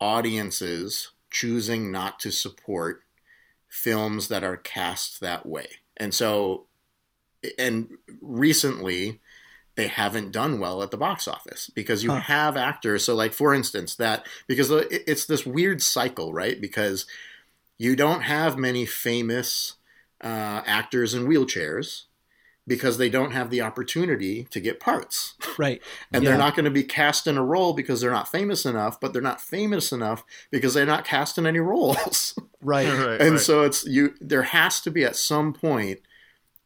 audiences 0.00 1.10
choosing 1.30 1.90
not 1.90 2.18
to 2.20 2.30
support 2.30 3.02
films 3.68 4.28
that 4.28 4.44
are 4.44 4.56
cast 4.56 5.20
that 5.20 5.44
way. 5.46 5.66
And 5.96 6.14
so, 6.14 6.66
and 7.58 7.88
recently, 8.20 9.20
they 9.78 9.86
haven't 9.86 10.32
done 10.32 10.58
well 10.58 10.82
at 10.82 10.90
the 10.90 10.96
box 10.96 11.28
office 11.28 11.70
because 11.72 12.02
you 12.02 12.10
Huh. 12.10 12.20
have 12.22 12.56
actors. 12.56 13.04
So, 13.04 13.14
like 13.14 13.32
for 13.32 13.54
instance, 13.54 13.94
that 13.94 14.26
because 14.48 14.70
it's 14.72 15.24
this 15.24 15.46
weird 15.46 15.80
cycle, 15.80 16.32
right? 16.32 16.60
Because 16.60 17.06
you 17.78 17.94
don't 17.94 18.22
have 18.22 18.58
many 18.58 18.84
famous 18.84 19.74
uh, 20.20 20.62
actors 20.66 21.14
in 21.14 21.28
wheelchairs 21.28 22.06
because 22.66 22.98
they 22.98 23.08
don't 23.08 23.30
have 23.30 23.50
the 23.50 23.62
opportunity 23.62 24.44
to 24.50 24.58
get 24.60 24.80
parts. 24.80 25.34
Right. 25.58 25.80
And 26.12 26.22
Yeah. 26.22 26.30
they're 26.30 26.38
not 26.38 26.54
going 26.56 26.64
to 26.66 26.70
be 26.70 26.84
cast 26.84 27.26
in 27.26 27.36
a 27.38 27.44
role 27.44 27.72
because 27.72 28.00
they're 28.00 28.10
not 28.12 28.30
famous 28.30 28.64
enough, 28.64 29.00
but 29.00 29.12
they're 29.12 29.22
not 29.22 29.40
famous 29.40 29.90
enough 29.92 30.24
because 30.50 30.74
they're 30.74 30.86
not 30.86 31.04
cast 31.04 31.38
in 31.38 31.46
any 31.46 31.58
roles. 31.72 32.36
Right. 32.60 32.86
right, 33.06 33.20
and 33.20 33.32
right. 33.32 33.40
so 33.40 33.62
it's 33.62 33.84
you 33.86 34.14
there 34.20 34.42
has 34.42 34.80
to 34.82 34.90
be 34.90 35.04
at 35.04 35.14
some 35.16 35.52
point 35.52 36.00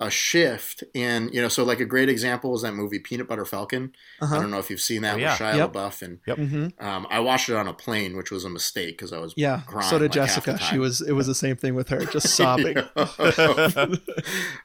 a 0.06 0.10
shift 0.10 0.82
in, 0.94 1.30
you 1.32 1.40
know, 1.40 1.48
so 1.48 1.64
like 1.64 1.80
a 1.80 1.84
great 1.84 2.08
example 2.08 2.54
is 2.54 2.62
that 2.62 2.74
movie 2.74 2.98
Peanut 2.98 3.28
Butter 3.28 3.44
Falcon. 3.44 3.92
I 4.20 4.24
Uh-huh. 4.24 4.40
don't 4.40 4.50
know 4.50 4.58
if 4.58 4.68
you've 4.70 4.80
seen 4.80 5.02
that 5.02 5.12
Oh, 5.14 5.16
with 5.16 5.24
yeah. 5.24 5.36
Shia 5.38 5.56
Yep. 5.56 5.72
LaBeouf 5.72 6.02
and 6.02 6.18
hmm 6.48 6.68
um, 6.84 7.06
I 7.10 7.20
watched 7.20 7.48
it 7.48 7.56
on 7.56 7.68
a 7.68 7.72
plane, 7.72 8.16
which 8.16 8.30
was 8.30 8.44
a 8.44 8.50
mistake 8.50 8.96
because 8.98 9.12
I 9.12 9.18
was 9.18 9.34
Yeah. 9.36 9.60
crying 9.66 9.88
So 9.88 9.98
did 9.98 10.10
like 10.10 10.12
Jessica. 10.14 10.58
She 10.58 10.78
was. 10.78 11.00
It 11.00 11.12
was 11.12 11.26
the 11.28 11.34
same 11.34 11.56
thing 11.56 11.74
with 11.74 11.88
her, 11.90 12.04
just 12.16 12.34
sobbing. 12.34 12.76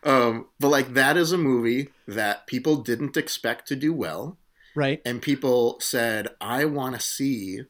um, 0.03 0.47
but 0.59 0.69
like 0.69 0.93
that 0.93 1.17
is 1.17 1.31
a 1.31 1.37
movie 1.37 1.89
that 2.07 2.47
people 2.47 2.77
didn't 2.77 3.17
expect 3.17 3.67
to 3.67 3.75
do 3.75 3.93
well. 3.93 4.37
right. 4.75 5.01
and 5.05 5.21
people 5.21 5.79
said, 5.79 6.29
"I 6.41 6.65
want 6.65 6.95
to 6.95 7.01
see 7.01 7.61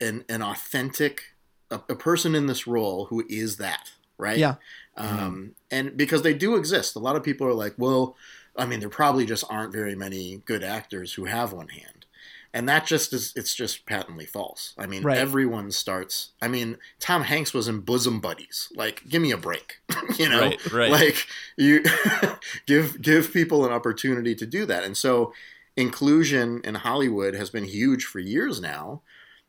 an 0.00 0.24
an 0.28 0.42
authentic 0.42 1.34
a, 1.70 1.76
a 1.88 1.94
person 1.96 2.34
in 2.34 2.46
this 2.46 2.66
role 2.66 3.06
who 3.06 3.24
is 3.28 3.56
that." 3.58 3.92
Right? 4.18 4.38
Yeah. 4.38 4.56
Um, 4.96 5.54
and 5.70 5.96
because 5.96 6.22
they 6.22 6.34
do 6.34 6.56
exist, 6.56 6.96
a 6.96 7.00
lot 7.00 7.16
of 7.16 7.22
people 7.22 7.46
are 7.46 7.54
like, 7.54 7.74
"Well, 7.78 8.16
I 8.56 8.66
mean, 8.66 8.80
there 8.80 8.88
probably 8.88 9.24
just 9.26 9.44
aren't 9.48 9.72
very 9.72 9.94
many 9.94 10.42
good 10.44 10.62
actors 10.62 11.14
who 11.14 11.24
have 11.24 11.52
one 11.52 11.68
hand." 11.68 12.06
And 12.54 12.68
that 12.68 12.84
just 12.84 13.14
is, 13.14 13.32
it's 13.34 13.54
just 13.54 13.86
patently 13.86 14.26
false. 14.26 14.74
I 14.76 14.84
mean, 14.86 15.02
Right. 15.02 15.16
everyone 15.16 15.70
starts. 15.70 16.32
I 16.42 16.48
mean, 16.48 16.76
Tom 17.00 17.22
Hanks 17.22 17.54
was 17.54 17.66
in 17.66 17.80
Bosom 17.80 18.20
Buddies. 18.20 18.68
Like, 18.76 19.08
give 19.08 19.22
me 19.22 19.30
a 19.30 19.38
break. 19.38 19.80
you 20.18 20.28
know? 20.28 20.40
Right, 20.40 20.72
right. 20.72 20.90
like 20.90 21.26
you 21.56 21.82
give 22.66 23.00
give 23.00 23.32
people 23.32 23.64
an 23.64 23.72
opportunity 23.72 24.34
to 24.34 24.44
do 24.44 24.66
that 24.66 24.84
and 24.84 24.96
so 24.96 25.32
inclusion 25.76 26.60
in 26.64 26.74
hollywood 26.74 27.34
has 27.34 27.48
been 27.48 27.64
huge 27.64 28.04
for 28.04 28.18
years 28.18 28.60
now 28.60 29.00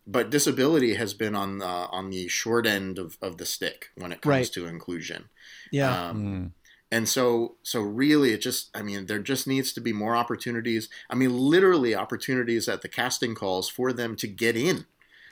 but 0.06 0.30
disability 0.30 0.96
has 0.96 1.14
been 1.14 1.36
on 1.36 1.60
the 1.60 1.66
on 1.66 2.10
the 2.10 2.28
short 2.28 2.66
end 2.68 3.00
of, 3.00 3.18
of 3.22 3.38
the 3.38 3.46
stick 3.46 3.90
when 3.96 4.12
it 4.12 4.22
comes 4.22 4.32
Right. 4.32 4.52
to 4.54 4.66
inclusion 4.68 5.30
Yeah. 5.72 6.10
um, 6.10 6.24
Mm. 6.24 6.52
and 6.92 7.08
so 7.10 7.56
so 7.64 7.82
really 7.82 8.32
it 8.34 8.42
just 8.42 8.70
i 8.76 8.82
mean 8.82 9.06
there 9.06 9.20
just 9.20 9.48
needs 9.48 9.72
to 9.74 9.82
be 9.82 9.94
more 9.94 10.16
opportunities 10.16 10.90
i 11.10 11.16
mean 11.16 11.36
literally 11.38 11.96
opportunities 11.96 12.68
at 12.68 12.82
the 12.82 12.90
casting 12.90 13.34
calls 13.36 13.70
for 13.70 13.94
them 13.94 14.16
to 14.18 14.28
get 14.28 14.56
in 14.58 14.86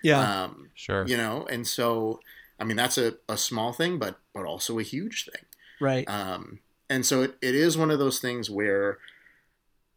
yeah. 0.04 0.44
um, 0.44 0.70
Sure. 0.74 1.06
you 1.06 1.18
know 1.18 1.46
and 1.50 1.68
so 1.68 2.20
i 2.60 2.64
mean 2.64 2.78
that's 2.78 2.98
a, 2.98 3.16
a 3.28 3.38
small 3.38 3.74
thing 3.74 4.00
but 4.00 4.20
but 4.34 4.46
also 4.46 4.80
a 4.80 4.84
huge 4.84 5.26
thing 5.26 5.44
right. 5.82 6.08
um, 6.10 6.60
and 6.90 7.06
so 7.06 7.22
it, 7.22 7.36
it 7.42 7.56
is 7.56 7.78
one 7.78 7.90
of 7.92 8.00
those 8.00 8.20
things 8.20 8.50
where, 8.50 8.98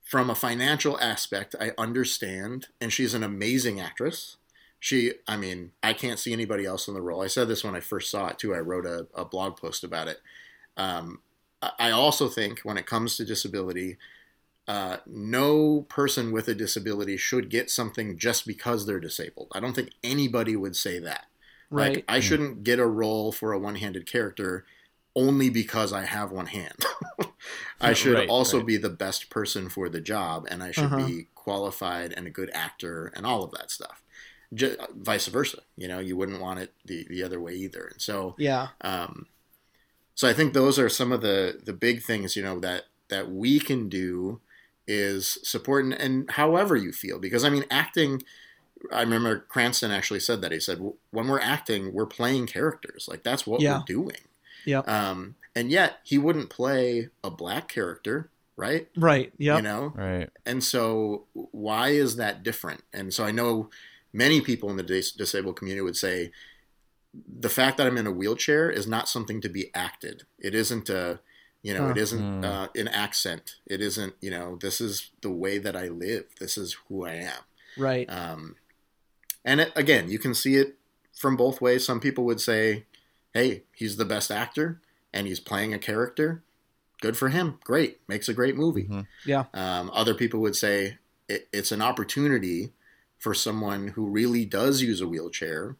from 0.04 0.30
a 0.30 0.34
financial 0.36 0.96
aspect, 1.00 1.56
I 1.60 1.72
understand. 1.76 2.68
And 2.80 2.92
she's 2.92 3.14
an 3.14 3.24
amazing 3.24 3.80
actress. 3.80 4.36
She, 4.84 5.12
I 5.26 5.38
mean, 5.38 5.72
I 5.82 5.94
can't 5.94 6.18
see 6.18 6.34
anybody 6.34 6.66
else 6.66 6.88
in 6.88 6.94
the 6.94 7.00
role. 7.00 7.22
I 7.22 7.28
said 7.28 7.48
this 7.48 7.64
when 7.64 7.74
I 7.74 7.80
first 7.80 8.10
saw 8.10 8.28
it 8.28 8.38
too. 8.38 8.54
I 8.54 8.58
wrote 8.58 8.84
a, 8.84 9.06
a 9.14 9.24
blog 9.24 9.56
post 9.56 9.82
about 9.82 10.08
it. 10.08 10.18
Um, 10.76 11.20
I 11.78 11.90
also 11.92 12.28
think 12.28 12.60
when 12.60 12.78
it 12.78 12.86
comes 12.86 13.16
to 13.16 13.24
disability, 13.24 13.98
uh, 14.68 14.98
no 15.06 15.82
person 15.82 16.32
with 16.32 16.48
a 16.48 16.54
disability 16.54 17.16
should 17.16 17.50
get 17.50 17.70
something 17.70 18.18
just 18.18 18.46
because 18.46 18.86
they're 18.86 19.00
disabled. 19.00 19.48
I 19.52 19.60
don't 19.60 19.74
think 19.74 19.92
anybody 20.04 20.56
would 20.56 20.76
say 20.76 20.98
that. 21.00 21.26
right. 21.70 22.02
Like 22.02 22.04
I 22.08 22.20
shouldn't 22.20 22.64
get 22.64 22.78
a 22.80 22.86
role 22.86 23.32
for 23.32 23.52
a 23.52 23.58
one-handed 23.58 24.06
character 24.06 24.66
only 25.16 25.50
because 25.50 25.92
I 25.92 26.04
have 26.06 26.32
one 26.32 26.46
hand. 26.46 26.84
I 27.80 27.94
should 27.94 28.18
Right, 28.18 28.28
also 28.28 28.60
right. 28.60 28.66
be 28.66 28.76
the 28.78 28.90
best 28.90 29.30
person 29.30 29.68
for 29.70 29.88
the 29.90 30.00
job, 30.00 30.46
and 30.50 30.62
I 30.62 30.72
should 30.72 30.94
Uh-huh. 30.94 30.96
be 30.96 31.28
qualified 31.34 32.12
and 32.12 32.26
a 32.26 32.30
good 32.30 32.50
actor 32.54 33.12
and 33.16 33.26
all 33.26 33.44
of 33.44 33.52
that 33.52 33.70
stuff. 33.72 34.03
Ju- 34.54 34.76
vice 34.94 35.26
versa, 35.26 35.58
you 35.76 35.88
know, 35.88 35.98
you 35.98 36.16
wouldn't 36.16 36.40
want 36.40 36.60
it 36.60 36.72
the, 36.84 37.06
the 37.08 37.22
other 37.22 37.40
way 37.40 37.54
either. 37.54 37.86
And 37.92 38.00
so, 38.00 38.34
Yeah. 38.38 38.68
um, 38.82 39.26
so 40.14 40.28
I 40.28 40.32
think 40.32 40.52
those 40.54 40.78
are 40.78 40.88
some 40.88 41.10
of 41.12 41.20
the 41.22 41.60
the 41.64 41.72
big 41.72 42.02
things, 42.02 42.36
you 42.36 42.42
know, 42.42 42.60
that 42.60 42.84
that 43.08 43.30
we 43.30 43.58
can 43.58 43.88
do 43.88 44.40
is 44.86 45.38
support 45.42 45.84
and, 45.84 45.94
and 45.94 46.30
however 46.32 46.76
you 46.76 46.92
feel, 46.92 47.18
because 47.18 47.44
I 47.44 47.50
mean, 47.50 47.64
acting. 47.70 48.22
I 48.92 49.00
remember 49.00 49.38
Cranston 49.48 49.90
actually 49.90 50.20
said 50.20 50.42
that 50.42 50.52
he 50.52 50.60
said 50.60 50.78
when 51.10 51.26
we're 51.28 51.40
acting, 51.40 51.94
we're 51.94 52.04
playing 52.04 52.46
characters. 52.46 53.08
Like 53.10 53.22
that's 53.22 53.46
what 53.46 53.62
Yeah. 53.62 53.78
we're 53.78 53.84
doing. 53.86 54.20
Yeah. 54.66 54.80
Um, 54.80 55.36
and 55.56 55.70
yet 55.70 56.00
he 56.04 56.18
wouldn't 56.18 56.50
play 56.50 57.08
a 57.22 57.30
black 57.30 57.66
character, 57.68 58.28
right? 58.56 58.88
Right. 58.94 59.32
yeah 59.38 59.56
You 59.56 59.62
know, 59.62 59.92
Right. 59.96 60.28
and 60.44 60.62
so 60.62 61.24
why 61.32 61.88
is 61.90 62.16
that 62.16 62.42
different? 62.42 62.82
And 62.92 63.14
so 63.14 63.24
I 63.24 63.30
know 63.30 63.70
many 64.14 64.40
people 64.40 64.70
in 64.70 64.76
the 64.76 64.82
dis- 64.82 65.12
disabled 65.12 65.56
community 65.56 65.82
would 65.82 65.96
say 65.96 66.30
the 67.38 67.48
fact 67.50 67.76
that 67.76 67.86
I'm 67.86 67.98
in 67.98 68.06
a 68.06 68.12
wheelchair 68.12 68.70
is 68.70 68.86
not 68.86 69.08
something 69.08 69.40
to 69.42 69.48
be 69.48 69.70
acted. 69.74 70.22
It 70.38 70.54
isn't 70.54 70.88
a, 70.88 71.20
you 71.62 71.74
know, 71.74 71.84
Huh. 71.86 71.90
it 71.90 71.96
isn't 71.98 72.20
Hmm. 72.38 72.44
uh, 72.44 72.68
an 72.76 72.88
accent. 72.88 73.56
It 73.66 73.80
isn't, 73.80 74.14
you 74.20 74.30
know, 74.30 74.56
this 74.60 74.80
is 74.80 75.10
the 75.20 75.30
way 75.30 75.58
that 75.58 75.76
I 75.76 75.88
live. 75.88 76.24
This 76.40 76.56
is 76.56 76.76
who 76.88 77.04
I 77.04 77.14
am. 77.14 77.42
Right. 77.76 78.08
Um, 78.08 78.56
and 79.44 79.60
it, 79.60 79.72
again, 79.76 80.08
you 80.08 80.18
can 80.18 80.34
see 80.34 80.54
it 80.56 80.78
from 81.12 81.36
both 81.36 81.60
ways. 81.60 81.84
Some 81.84 82.00
people 82.00 82.24
would 82.24 82.40
say, 82.40 82.86
"Hey, 83.32 83.64
he's 83.74 83.96
the 83.96 84.04
best 84.04 84.30
actor, 84.30 84.80
and 85.12 85.26
he's 85.26 85.40
playing 85.40 85.74
a 85.74 85.78
character. 85.78 86.42
Good 87.00 87.16
for 87.16 87.28
him. 87.28 87.58
Great, 87.64 88.00
makes 88.08 88.28
a 88.28 88.34
great 88.34 88.56
movie." 88.56 88.84
Mhm. 88.84 89.06
Yeah. 89.26 89.44
Um, 89.54 89.90
other 89.92 90.14
people 90.14 90.40
would 90.40 90.56
say 90.56 90.98
it, 91.28 91.48
it's 91.52 91.72
an 91.72 91.82
opportunity 91.82 92.72
for 93.24 93.32
someone 93.32 93.88
who 93.88 94.04
really 94.06 94.44
does 94.44 94.82
use 94.82 95.00
a 95.00 95.08
wheelchair 95.08 95.76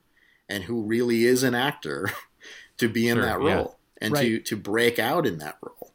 and 0.49 0.65
who 0.65 0.81
really 0.83 1.25
is 1.27 1.43
an 1.43 1.55
actor 1.55 2.11
to 2.79 2.89
be 2.89 3.07
in 3.07 3.17
Sure, 3.19 3.25
that 3.27 3.43
yeah. 3.43 3.55
role 3.57 3.77
and 4.01 4.15
to 4.17 4.21
Right. 4.37 4.45
to 4.47 4.57
break 4.57 4.99
out 4.99 5.27
in 5.27 5.37
that 5.39 5.59
role. 5.61 5.93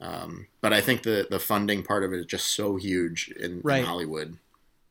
Um, 0.00 0.46
but 0.60 0.72
I 0.72 0.80
think 0.80 1.02
the 1.02 1.26
the 1.28 1.40
funding 1.40 1.82
part 1.82 2.04
of 2.04 2.12
it 2.12 2.20
is 2.20 2.26
just 2.26 2.46
so 2.54 2.76
huge 2.76 3.30
in, 3.38 3.60
Right. 3.64 3.80
in 3.80 3.84
Hollywood 3.86 4.38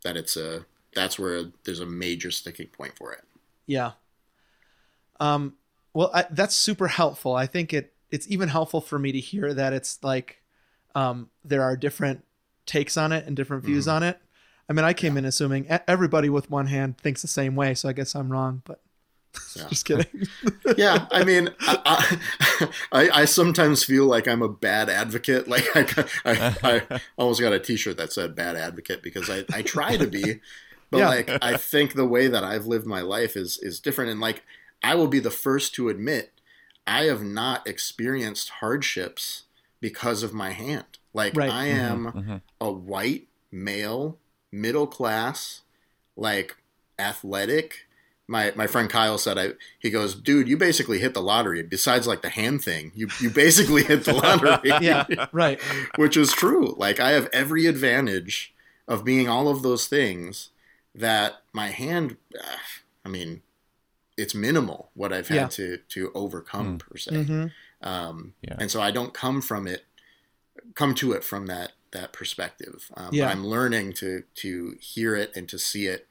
that 0.03 0.17
it's 0.17 0.35
a 0.35 0.65
that's 0.93 1.17
where 1.17 1.45
there's 1.63 1.79
a 1.79 1.85
major 1.85 2.29
sticking 2.31 2.67
point 2.67 2.97
for 2.97 3.13
it. 3.13 3.23
Yeah. 3.65 3.91
Um, 5.19 5.55
well, 5.93 6.11
I, 6.13 6.25
that's 6.29 6.55
super 6.55 6.87
helpful. 6.89 7.35
I 7.35 7.47
think 7.47 7.73
it 7.73 7.93
it's 8.09 8.27
even 8.29 8.49
helpful 8.49 8.81
for 8.81 8.99
me 8.99 9.13
to 9.13 9.19
hear 9.19 9.53
that 9.53 9.71
it's 9.71 10.03
like 10.03 10.41
um, 10.93 11.29
there 11.45 11.63
are 11.63 11.77
different 11.77 12.25
takes 12.65 12.97
on 12.97 13.13
it 13.13 13.25
and 13.25 13.35
different 13.35 13.63
views 13.63 13.85
Mhm. 13.87 13.93
on 13.93 14.03
it. 14.03 14.19
I 14.71 14.73
mean, 14.73 14.85
I 14.85 14.93
came 14.93 15.17
in 15.17 15.25
assuming 15.25 15.65
e- 15.65 15.79
everybody 15.85 16.29
with 16.29 16.49
one 16.49 16.67
hand 16.67 16.97
thinks 16.97 17.21
the 17.21 17.27
same 17.27 17.55
way, 17.57 17.73
so 17.73 17.89
I 17.89 17.93
guess 17.93 18.15
I'm 18.15 18.31
wrong. 18.31 18.61
But 18.63 18.79
Yeah. 19.55 19.67
just 19.67 19.83
kidding. 19.85 20.27
yeah, 20.77 21.07
I 21.11 21.25
mean, 21.25 21.49
I, 21.59 21.77
I, 21.85 22.67
I, 22.93 23.09
I 23.21 23.25
sometimes 23.25 23.83
feel 23.83 24.05
like 24.05 24.27
I'm 24.29 24.41
a 24.41 24.47
bad 24.47 24.89
advocate. 24.89 25.47
Like 25.49 25.65
I, 25.75 26.05
I, 26.25 26.55
I 26.89 27.01
almost 27.17 27.41
got 27.41 27.51
a 27.51 27.59
T-shirt 27.59 27.97
that 27.97 28.13
said 28.13 28.33
"bad 28.33 28.55
advocate" 28.55 29.03
because 29.03 29.29
I, 29.29 29.43
I 29.53 29.61
try 29.61 29.97
to 29.97 30.07
be, 30.07 30.39
but 30.89 30.99
Yeah. 30.99 31.07
like 31.09 31.29
I 31.41 31.57
think 31.57 31.93
the 31.95 32.05
way 32.07 32.27
that 32.27 32.43
I've 32.45 32.65
lived 32.65 32.85
my 32.85 33.01
life 33.01 33.35
is 33.35 33.57
is 33.59 33.79
different. 33.81 34.09
And 34.09 34.21
like 34.21 34.43
I 34.81 34.95
will 34.95 35.07
be 35.09 35.19
the 35.19 35.31
first 35.31 35.75
to 35.75 35.89
admit, 35.89 36.31
I 36.87 37.03
have 37.03 37.21
not 37.23 37.67
experienced 37.67 38.49
hardships 38.61 39.43
because 39.81 40.23
of 40.23 40.33
my 40.33 40.51
hand. 40.51 40.97
Like 41.13 41.35
Right. 41.35 41.51
I 41.51 41.65
am 41.67 42.05
Mhm. 42.13 42.41
a 42.61 42.71
white 42.71 43.27
male, 43.51 44.17
middle 44.51 44.87
class, 44.87 45.61
like 46.15 46.57
athletic. 46.99 47.87
My 48.27 48.53
my 48.55 48.67
friend 48.67 48.89
Kyle 48.89 49.17
said 49.17 49.37
I 49.37 49.51
he 49.79 49.89
goes, 49.89 50.15
dude, 50.15 50.47
you 50.47 50.55
basically 50.57 50.99
hit 50.99 51.13
the 51.13 51.21
lottery. 51.21 51.63
Besides 51.63 52.07
like 52.07 52.21
the 52.21 52.29
hand 52.29 52.63
thing, 52.63 52.91
you 52.95 53.09
you 53.19 53.29
basically 53.29 53.83
hit 53.83 54.05
the 54.05 54.13
lottery. 54.13 54.59
yeah. 54.81 55.27
Right. 55.33 55.59
Which 55.97 56.15
is 56.15 56.31
true. 56.31 56.73
Like 56.77 56.99
I 56.99 57.11
have 57.11 57.29
every 57.33 57.65
advantage 57.65 58.53
of 58.87 59.03
being 59.03 59.27
all 59.27 59.47
of 59.49 59.63
those 59.63 59.87
things 59.87 60.49
that 60.95 61.41
my 61.53 61.67
hand 61.69 62.17
I 63.05 63.09
mean, 63.09 63.41
it's 64.17 64.35
minimal 64.35 64.91
what 64.93 65.11
I've 65.11 65.27
had 65.27 65.35
Yeah. 65.35 65.47
to 65.47 65.77
to 65.89 66.11
overcome 66.13 66.77
per 66.77 66.97
se 66.97 67.23
hmm 67.23 67.45
um, 67.81 68.33
Yeah. 68.41 68.55
and 68.59 68.69
so 68.71 68.79
I 68.79 68.91
don't 68.91 69.13
come 69.13 69.41
from 69.41 69.65
it, 69.67 69.85
come 70.75 70.93
to 70.95 71.11
it 71.13 71.23
from 71.23 71.47
that 71.47 71.71
that 71.91 72.13
perspective. 72.13 72.89
Um, 72.95 73.09
Yeah. 73.13 73.25
But 73.25 73.31
I'm 73.31 73.45
learning 73.45 73.93
to 73.93 74.23
to 74.35 74.77
hear 74.79 75.15
it 75.15 75.31
and 75.35 75.47
to 75.49 75.57
see 75.59 75.87
it 75.87 76.07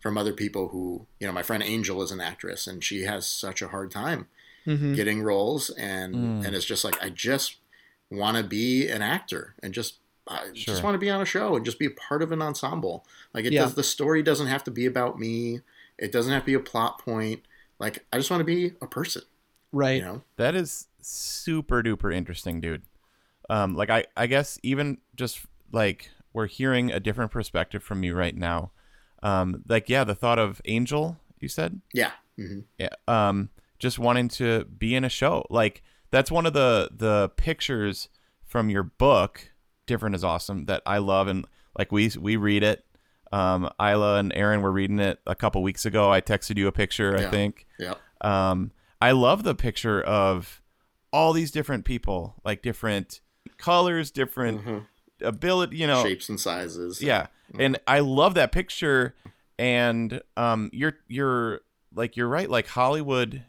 from 0.00 0.16
other 0.18 0.32
people 0.32 0.68
who, 0.68 1.06
you 1.18 1.26
know, 1.26 1.32
my 1.32 1.42
friend 1.42 1.62
Angel 1.62 2.02
is 2.02 2.10
an 2.10 2.20
actress 2.20 2.66
and 2.66 2.84
she 2.84 3.02
has 3.02 3.26
such 3.26 3.62
a 3.62 3.68
hard 3.68 3.90
time 3.90 4.28
hmm 4.64 4.94
getting 4.94 5.22
roles, 5.22 5.68
and 5.70 6.14
Mm. 6.14 6.46
and 6.46 6.54
it's 6.56 6.64
just 6.64 6.84
like 6.84 7.02
I 7.02 7.10
just 7.10 7.56
want 8.10 8.36
to 8.38 8.42
be 8.42 8.88
an 8.88 9.02
actor 9.02 9.54
and 9.62 9.74
just. 9.74 9.98
I 10.26 10.44
Sure. 10.54 10.72
just 10.72 10.82
want 10.82 10.94
to 10.94 10.98
be 10.98 11.10
on 11.10 11.20
a 11.20 11.26
show 11.26 11.54
and 11.54 11.66
just 11.66 11.78
be 11.78 11.84
a 11.84 11.90
part 11.90 12.22
of 12.22 12.32
an 12.32 12.40
ensemble. 12.40 13.04
Like 13.34 13.44
it 13.44 13.52
Yeah. 13.52 13.64
does, 13.64 13.74
the 13.74 13.82
story 13.82 14.22
doesn't 14.22 14.46
have 14.46 14.64
to 14.64 14.70
be 14.70 14.86
about 14.86 15.18
me. 15.20 15.60
It 15.98 16.10
doesn't 16.12 16.32
have 16.32 16.44
to 16.44 16.46
be 16.46 16.54
a 16.54 16.60
plot 16.60 16.98
point. 16.98 17.42
Like 17.78 18.06
I 18.10 18.16
just 18.16 18.30
want 18.30 18.40
to 18.40 18.44
be 18.44 18.72
a 18.80 18.86
person. 18.86 19.20
Right. 19.70 19.96
You 20.00 20.02
know. 20.02 20.22
That 20.36 20.54
is 20.54 20.86
super 21.02 21.82
duper 21.82 22.14
interesting, 22.14 22.58
dude. 22.62 22.84
Um, 23.50 23.74
like 23.74 23.90
I, 23.90 24.04
I 24.16 24.26
guess 24.26 24.58
even 24.62 24.98
just 25.16 25.40
like 25.72 26.10
we're 26.32 26.46
hearing 26.46 26.90
a 26.90 27.00
different 27.00 27.30
perspective 27.30 27.82
from 27.82 28.02
you 28.02 28.14
right 28.14 28.36
now. 28.36 28.72
Um, 29.22 29.62
like 29.68 29.88
yeah, 29.88 30.04
the 30.04 30.14
thought 30.14 30.38
of 30.38 30.60
Angel, 30.64 31.18
you 31.40 31.48
said, 31.48 31.80
Yeah. 31.92 32.12
hmm 32.36 32.60
yeah, 32.78 32.90
um, 33.08 33.50
just 33.78 33.98
wanting 33.98 34.28
to 34.28 34.64
be 34.64 34.94
in 34.94 35.04
a 35.04 35.08
show. 35.08 35.46
Like 35.50 35.82
that's 36.10 36.30
one 36.30 36.46
of 36.46 36.52
the 36.52 36.90
the 36.94 37.30
pictures 37.36 38.08
from 38.44 38.70
your 38.70 38.82
book. 38.82 39.50
Different 39.86 40.14
is 40.14 40.24
awesome 40.24 40.64
that 40.66 40.82
I 40.86 40.98
love 40.98 41.28
and 41.28 41.46
like 41.78 41.92
we 41.92 42.10
we 42.18 42.36
read 42.36 42.62
it. 42.62 42.84
Um, 43.32 43.68
Isla 43.80 44.18
and 44.18 44.32
Aaron 44.34 44.62
were 44.62 44.70
reading 44.70 45.00
it 45.00 45.18
a 45.26 45.34
couple 45.34 45.60
weeks 45.62 45.84
ago. 45.84 46.12
I 46.12 46.20
texted 46.20 46.56
you 46.56 46.68
a 46.68 46.72
picture, 46.72 47.16
I 47.16 47.30
think. 47.30 47.66
Yeah. 47.78 47.94
Um, 48.20 48.70
I 49.02 49.10
love 49.10 49.42
the 49.42 49.56
picture 49.56 50.00
of 50.00 50.62
all 51.12 51.32
these 51.32 51.50
different 51.50 51.84
people, 51.84 52.36
like 52.44 52.62
different 52.62 53.20
colors, 53.58 54.10
different 54.10 54.64
Mhm. 54.64 54.86
ability, 55.20 55.76
you 55.76 55.86
know. 55.86 56.02
shapes 56.02 56.28
and 56.28 56.38
sizes. 56.40 57.02
Yeah. 57.02 57.26
And 57.58 57.78
I 57.86 58.00
love 58.00 58.34
that 58.34 58.52
picture 58.52 59.14
and 59.58 60.20
um 60.36 60.70
you're 60.72 60.94
you're 61.08 61.60
like 61.94 62.16
you're 62.16 62.28
right, 62.28 62.50
like 62.50 62.66
Hollywood 62.68 63.44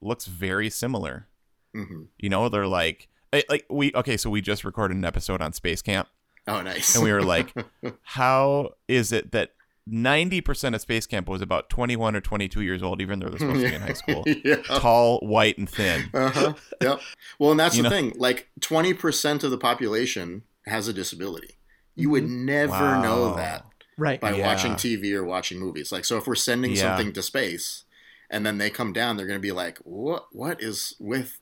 looks 0.00 0.26
very 0.26 0.70
similar. 0.70 1.28
hmm 1.74 2.04
You 2.18 2.28
know, 2.30 2.48
they're 2.48 2.66
like 2.66 3.08
eh, 3.32 3.42
like 3.48 3.66
we 3.68 3.92
okay, 3.94 4.16
so 4.16 4.30
we 4.30 4.40
just 4.40 4.64
recorded 4.64 4.96
an 4.96 5.04
episode 5.04 5.42
on 5.42 5.52
Space 5.52 5.82
Camp 5.82 6.08
Oh, 6.46 6.62
nice. 6.62 6.94
and 6.94 7.04
we 7.04 7.12
were 7.12 7.22
like, 7.22 7.52
how 8.02 8.70
is 8.88 9.12
it 9.12 9.32
that 9.32 9.50
90% 9.88 10.74
of 10.74 10.80
Space 10.80 11.06
Camp 11.06 11.28
was 11.28 11.40
about 11.42 11.68
21 11.70 12.14
or 12.16 12.20
22 12.20 12.60
years 12.62 12.82
old, 12.82 13.00
even 13.00 13.18
though 13.20 13.28
they're 13.28 13.38
supposed 13.38 13.60
to 13.62 13.68
be 13.68 13.74
in 13.74 13.80
high 13.80 13.92
school? 13.94 14.24
yeah. 14.26 14.56
Tall, 14.56 15.18
white, 15.20 15.58
and 15.58 15.68
thin. 15.68 16.08
Uh-huh. 16.14 16.54
Yep. 16.80 17.00
Well, 17.38 17.50
and 17.52 17.60
that's 17.60 17.76
the 17.76 17.82
know- 17.84 17.90
thing. 17.90 18.12
Like, 18.16 18.48
twenty 18.60 18.94
percent 18.94 19.42
of 19.44 19.50
the 19.50 19.58
population 19.58 20.42
has 20.66 20.88
a 20.88 20.92
disability. 20.92 21.56
You 21.96 22.10
would 22.10 22.28
never 22.28 22.72
Wow. 22.72 23.02
know 23.02 23.36
that 23.36 23.66
Right. 23.98 24.20
by 24.20 24.34
Yeah. 24.34 24.46
watching 24.46 24.72
TV 24.72 25.12
or 25.14 25.24
watching 25.24 25.58
movies. 25.58 25.90
Like, 25.92 26.04
so 26.04 26.16
if 26.18 26.26
we're 26.26 26.34
sending 26.34 26.72
Yeah. 26.72 26.82
something 26.96 27.12
to 27.14 27.22
space, 27.22 27.84
and 28.30 28.46
then 28.46 28.58
they 28.58 28.70
come 28.70 28.92
down, 28.92 29.16
they're 29.16 29.26
going 29.26 29.38
to 29.38 29.42
be 29.42 29.52
like, 29.52 29.78
"What? 29.78 30.26
What 30.32 30.62
is 30.62 30.94
with?" 31.00 31.38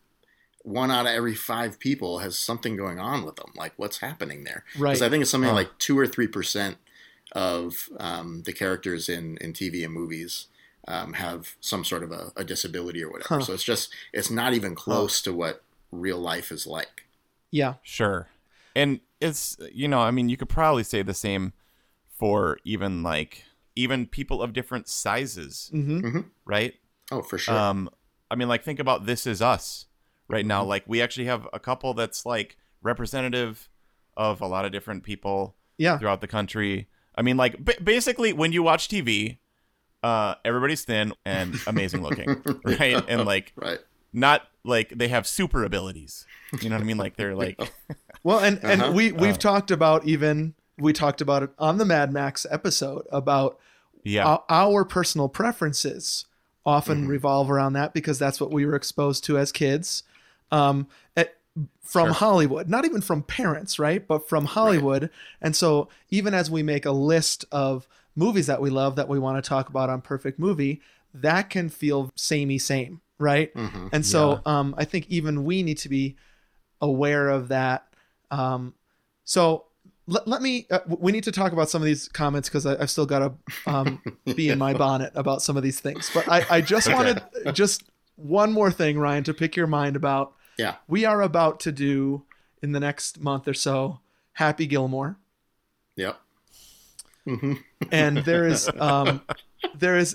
One 0.62 0.90
out 0.90 1.06
of 1.06 1.12
every 1.12 1.34
five 1.34 1.78
people 1.78 2.18
has 2.18 2.36
something 2.38 2.76
going 2.76 2.98
on 2.98 3.24
with 3.24 3.36
them. 3.36 3.52
Like, 3.56 3.72
what's 3.76 3.98
happening 3.98 4.44
there? 4.44 4.64
Right. 4.76 4.90
Because 4.92 5.02
I 5.02 5.08
think 5.08 5.22
it's 5.22 5.30
something 5.30 5.48
Huh. 5.50 5.54
like 5.56 5.78
two 5.78 5.98
or 5.98 6.06
three 6.06 6.26
percent 6.26 6.78
of 7.32 7.88
um, 7.98 8.42
the 8.44 8.52
characters 8.52 9.08
in, 9.08 9.36
in 9.40 9.52
TV 9.52 9.84
and 9.84 9.92
movies 9.92 10.46
um, 10.86 11.12
have 11.14 11.56
some 11.60 11.84
sort 11.84 12.02
of 12.02 12.10
a, 12.12 12.32
a 12.36 12.44
disability 12.44 13.02
or 13.02 13.10
whatever. 13.10 13.36
Huh. 13.36 13.40
So 13.42 13.52
it's 13.52 13.64
just 13.64 13.92
it's 14.12 14.30
not 14.30 14.54
even 14.54 14.74
close 14.74 15.20
to 15.22 15.32
what 15.32 15.62
real 15.92 16.18
life 16.18 16.50
is 16.50 16.66
like. 16.66 17.04
Yeah. 17.50 17.74
Sure. 17.82 18.28
And 18.74 19.00
it's, 19.20 19.56
you 19.72 19.88
know, 19.88 20.00
I 20.00 20.10
mean, 20.10 20.28
you 20.28 20.36
could 20.36 20.48
probably 20.48 20.84
say 20.84 21.02
the 21.02 21.14
same 21.14 21.52
for 22.18 22.58
even 22.64 23.02
like, 23.02 23.44
even 23.74 24.06
people 24.06 24.42
of 24.42 24.52
different 24.52 24.88
sizes, 24.88 25.68
hmm 25.72 26.20
right? 26.44 26.74
Oh, 27.10 27.22
for 27.22 27.38
sure. 27.38 27.56
Um, 27.56 27.88
I 28.30 28.34
mean, 28.34 28.48
like, 28.48 28.64
think 28.64 28.78
about 28.80 29.06
This 29.06 29.26
Is 29.26 29.40
Us 29.40 29.86
right 30.28 30.44
now. 30.44 30.60
Mm-hmm. 30.60 30.68
Like, 30.68 30.84
we 30.86 31.00
actually 31.00 31.26
have 31.26 31.48
a 31.52 31.58
couple 31.58 31.94
that's 31.94 32.26
like 32.26 32.56
representative 32.82 33.68
of 34.16 34.40
a 34.40 34.46
lot 34.46 34.64
of 34.64 34.72
different 34.72 35.04
people 35.04 35.54
Yeah. 35.78 35.98
throughout 35.98 36.20
the 36.20 36.26
country. 36.28 36.88
I 37.18 37.22
mean, 37.22 37.36
like, 37.36 37.62
b- 37.64 37.74
basically, 37.82 38.32
when 38.32 38.52
you 38.52 38.62
watch 38.62 38.88
TV, 38.88 39.38
uh, 40.02 40.36
everybody's 40.44 40.84
thin 40.84 41.12
and 41.24 41.58
amazing 41.66 42.02
looking, 42.02 42.42
right? 42.64 43.02
And 43.08 43.24
like, 43.26 43.52
right. 43.56 43.80
not 44.12 44.42
like 44.64 44.90
they 44.90 45.08
have 45.08 45.26
super 45.26 45.64
abilities. 45.64 46.26
You 46.62 46.70
know 46.70 46.76
what 46.76 46.82
I 46.82 46.86
mean? 46.86 46.96
Like 46.96 47.16
they're 47.16 47.34
like 47.44 47.60
Well, 48.22 48.38
and 48.38 48.58
and 48.62 48.80
Uh-huh. 48.82 48.92
we 48.92 49.12
we've 49.12 49.34
Uh. 49.34 49.38
talked 49.38 49.70
about 49.70 50.06
even 50.06 50.54
we 50.78 50.92
talked 50.92 51.20
about 51.20 51.42
it 51.42 51.50
on 51.58 51.78
the 51.78 51.84
Mad 51.84 52.12
Max 52.12 52.46
episode 52.50 53.04
about 53.10 53.58
yeah, 54.04 54.24
our, 54.24 54.44
our 54.48 54.84
personal 54.84 55.28
preferences 55.28 56.24
often 56.64 57.06
Mhm. 57.06 57.08
revolve 57.08 57.50
around 57.50 57.72
that 57.72 57.92
because 57.92 58.18
that's 58.18 58.40
what 58.40 58.52
we 58.52 58.64
were 58.64 58.76
exposed 58.76 59.24
to 59.24 59.36
as 59.38 59.50
kids 59.52 60.04
um, 60.52 60.86
at, 61.16 61.34
from 61.82 62.06
Sure. 62.06 62.12
Hollywood, 62.12 62.68
not 62.68 62.84
even 62.84 63.00
from 63.00 63.22
parents, 63.22 63.78
right? 63.78 64.06
But 64.06 64.28
from 64.28 64.44
Hollywood. 64.44 65.10
And 65.40 65.56
so 65.56 65.88
even 66.10 66.34
as 66.34 66.50
we 66.50 66.62
make 66.62 66.84
a 66.84 66.92
list 66.92 67.44
of 67.50 67.88
movies 68.14 68.46
that 68.46 68.60
we 68.60 68.68
love 68.70 68.96
that 68.96 69.08
we 69.08 69.18
want 69.18 69.42
to 69.42 69.48
talk 69.48 69.68
about 69.68 69.88
on 69.88 70.00
Perfect 70.00 70.38
Movie, 70.38 70.80
that 71.14 71.48
can 71.50 71.68
feel 71.68 72.10
samey 72.14 72.58
same, 72.58 73.00
right? 73.18 73.54
Mhm. 73.54 73.88
And 73.92 74.04
so 74.04 74.42
um, 74.44 74.74
I 74.76 74.84
think 74.84 75.06
even 75.08 75.44
we 75.44 75.62
need 75.62 75.78
to 75.78 75.88
bee 75.88 76.16
aware 76.80 77.28
of 77.28 77.48
that. 77.48 77.86
Um, 78.30 78.74
so 79.24 79.64
let, 80.06 80.28
let 80.28 80.42
me, 80.42 80.66
uh, 80.70 80.80
we 80.86 81.12
need 81.12 81.24
to 81.24 81.32
talk 81.32 81.52
about 81.52 81.70
some 81.70 81.82
of 81.82 81.86
these 81.86 82.08
comments 82.08 82.48
because 82.48 82.66
I've 82.66 82.90
still 82.90 83.06
got 83.06 83.18
to 83.20 83.32
um, 83.72 84.00
be 84.36 84.50
in 84.50 84.58
my 84.58 84.74
bonnet 84.74 85.12
about 85.14 85.42
some 85.42 85.56
of 85.56 85.62
these 85.62 85.80
things. 85.80 86.10
But 86.12 86.28
I, 86.28 86.44
I 86.50 86.60
just 86.60 86.86
Okay. 86.86 86.94
wanted 86.94 87.22
just 87.52 87.84
one 88.16 88.52
more 88.52 88.70
thing, 88.70 88.98
Ryan, 88.98 89.24
to 89.24 89.34
pick 89.34 89.56
your 89.56 89.66
mind 89.66 89.96
about. 89.96 90.34
Yeah. 90.58 90.74
We 90.86 91.04
are 91.06 91.22
about 91.22 91.60
to 91.60 91.72
do 91.72 92.24
in 92.62 92.72
the 92.72 92.80
next 92.80 93.20
month 93.20 93.48
or 93.48 93.54
so 93.54 94.00
Happy 94.32 94.66
Gilmore. 94.66 95.16
Yep. 95.96 96.20
hmm 97.24 97.54
and 97.92 98.18
there 98.18 98.46
is 98.46 98.68
um 98.78 99.22
there 99.74 99.96
is 99.96 100.14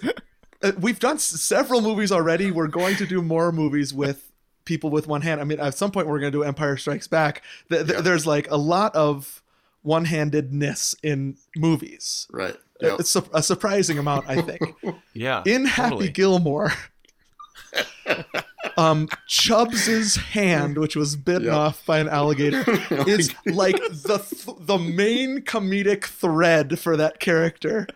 uh, 0.61 0.71
we've 0.79 0.99
done 0.99 1.15
s- 1.15 1.23
several 1.41 1.81
movies 1.81 2.11
already 2.11 2.51
we're 2.51 2.67
going 2.67 2.95
to 2.97 3.05
do 3.05 3.21
more 3.21 3.51
movies 3.51 3.93
with 3.93 4.31
people 4.65 4.89
with 4.89 5.07
one 5.07 5.21
hand 5.21 5.41
i 5.41 5.43
mean 5.43 5.59
at 5.59 5.75
some 5.77 5.91
point 5.91 6.07
we're 6.07 6.19
going 6.19 6.31
to 6.31 6.37
do 6.37 6.43
empire 6.43 6.77
strikes 6.77 7.07
back 7.07 7.41
Th- 7.69 7.85
th- 7.85 7.95
Yeah. 7.97 8.01
there's 8.01 8.25
like 8.25 8.49
a 8.49 8.55
lot 8.57 8.95
of 8.95 9.41
one-handedness 9.81 10.95
in 11.03 11.35
movies 11.57 12.27
Right. 12.31 12.55
Yep. 12.81 12.99
it's 13.01 13.09
su- 13.09 13.29
a 13.33 13.43
surprising 13.43 13.97
amount 13.99 14.27
i 14.29 14.41
think 14.41 14.61
yeah. 15.13 15.43
in 15.45 15.65
happy 15.65 15.89
totally. 15.89 16.09
gilmore 16.11 16.71
um 18.77 19.07
chubbs's 19.27 20.15
hand 20.15 20.77
which 20.77 20.95
was 20.95 21.15
bitten 21.15 21.43
Yep. 21.45 21.53
off 21.53 21.85
by 21.85 21.99
an 21.99 22.09
alligator 22.09 22.63
is 23.07 23.33
like 23.45 23.75
the 23.77 24.17
th- 24.17 24.57
the 24.61 24.77
main 24.77 25.41
comedic 25.41 26.05
thread 26.05 26.79
for 26.79 26.97
that 26.97 27.19
character 27.19 27.87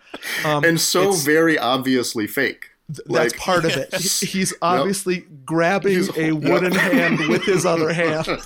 um 0.46 0.64
and 0.64 0.80
so 0.80 1.12
very 1.14 1.58
obviously 1.58 2.28
fake. 2.28 2.66
Th- 2.88 3.00
That's 3.10 3.34
Like- 3.34 3.38
part 3.38 3.66
of 3.66 3.72
it. 3.72 3.94
He- 3.96 4.26
He's 4.28 4.54
obviously 4.62 5.26
grabbing 5.46 5.94
He's- 5.94 6.16
a 6.18 6.32
yep. 6.32 6.44
wooden 6.44 6.72
hand 6.74 7.20
with 7.28 7.44
his 7.44 7.66
other 7.66 7.92
hand. 7.92 8.28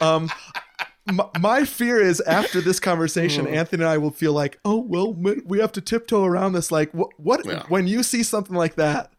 Um, 0.00 0.30
my 1.40 1.64
fear 1.64 2.00
is 2.00 2.20
after 2.22 2.60
this 2.60 2.80
conversation, 2.80 3.44
Hmm. 3.46 3.54
Anthony 3.54 3.82
and 3.82 3.90
I 3.90 3.98
will 3.98 4.10
feel 4.12 4.32
like, 4.32 4.58
oh 4.64 4.78
well, 4.80 5.12
we 5.12 5.58
have 5.58 5.72
to 5.72 5.80
tiptoe 5.80 6.24
around 6.24 6.52
this. 6.52 6.70
Like, 6.70 6.90
what? 6.92 7.10
What? 7.18 7.44
Yeah. 7.44 7.64
When 7.68 7.86
you 7.86 8.02
see 8.02 8.22
something 8.22 8.54
like 8.56 8.76
that, 8.76 9.12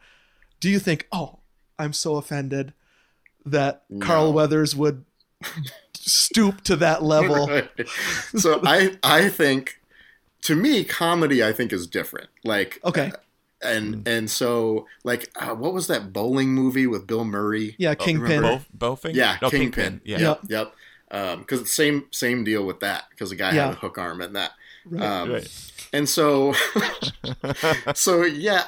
do 0.61 0.69
you 0.69 0.79
think, 0.79 1.07
oh, 1.11 1.39
I'm 1.77 1.91
so 1.91 2.15
offended 2.15 2.73
that 3.45 3.83
Carl 3.99 4.31
Weathers 4.31 4.75
would 4.75 5.03
stoop 5.95 6.61
to 6.61 6.75
that 6.77 7.03
level? 7.03 7.47
Right. 7.47 7.69
So 8.37 8.61
I 8.63 8.97
I 9.03 9.27
think 9.29 9.81
to 10.43 10.55
me 10.55 10.83
comedy 10.85 11.43
I 11.43 11.51
think 11.51 11.73
is 11.73 11.85
different. 11.87 12.29
Like 12.43 12.79
Okay, 12.85 13.11
uh, 13.11 13.67
and 13.67 13.95
hmm. 13.95 14.01
and 14.05 14.29
so 14.31 14.87
like 15.03 15.29
uh, 15.35 15.53
what 15.55 15.73
was 15.73 15.87
that 15.87 16.13
bowling 16.13 16.49
movie 16.53 16.87
with 16.87 17.07
Bill 17.07 17.25
Murray? 17.25 17.75
yeah, 17.77 17.91
Oh, 17.91 17.95
Kingpin. 17.95 18.41
remember 18.41 18.65
Bow, 18.73 18.95
Bowfing? 18.95 19.15
Yeah, 19.15 19.37
No, 19.41 19.49
Kingpin. 19.49 20.01
Yeah. 20.05 20.19
Yep. 20.19 20.39
Yep. 20.47 20.73
Um, 21.11 21.39
because 21.39 21.73
same 21.73 22.05
same 22.11 22.43
deal 22.45 22.65
with 22.65 22.79
that 22.79 23.05
because 23.09 23.31
the 23.31 23.35
guy 23.35 23.51
Yeah. 23.53 23.65
had 23.65 23.73
a 23.73 23.77
hook 23.79 23.97
arm 23.97 24.21
and 24.21 24.35
that. 24.35 24.51
Right. 24.85 25.01
Um, 25.03 25.31
Right. 25.31 25.47
And 25.93 26.07
so 26.07 26.53
so 27.95 28.23
yeah, 28.23 28.63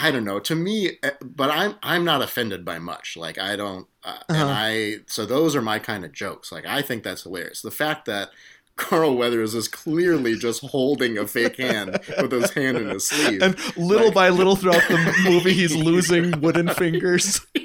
I 0.00 0.10
don't 0.10 0.24
know. 0.24 0.38
To 0.40 0.54
me, 0.54 0.98
uh, 1.02 1.10
but 1.22 1.50
I'm 1.50 1.74
I'm 1.82 2.04
not 2.04 2.22
offended 2.22 2.64
by 2.64 2.78
much. 2.78 3.16
Like 3.16 3.38
I 3.38 3.56
don't, 3.56 3.86
uh, 4.04 4.18
Uh-huh. 4.28 4.34
and 4.34 4.50
I 4.50 4.94
so 5.06 5.26
those 5.26 5.56
are 5.56 5.62
my 5.62 5.78
kind 5.78 6.04
of 6.04 6.12
jokes. 6.12 6.52
Like 6.52 6.66
I 6.66 6.82
think 6.82 7.02
that's 7.02 7.22
hilarious. 7.24 7.62
The 7.62 7.70
fact 7.70 8.06
that 8.06 8.30
Carl 8.78 9.16
Weathers 9.16 9.54
is 9.54 9.68
clearly 9.68 10.36
just 10.36 10.62
holding 10.62 11.18
a 11.18 11.26
fake 11.26 11.56
hand 11.58 11.98
with 12.16 12.32
his 12.32 12.50
hand 12.52 12.78
in 12.78 12.88
his 12.88 13.06
sleeve. 13.06 13.42
and 13.42 13.54
little 13.76 14.06
Like- 14.06 14.14
by 14.14 14.28
little 14.30 14.56
throughout 14.56 14.88
the 14.88 15.14
movie, 15.24 15.52
he's 15.52 15.74
losing 15.76 16.40
wooden 16.40 16.68
fingers. 16.70 17.40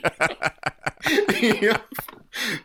Yeah. 1.42 1.78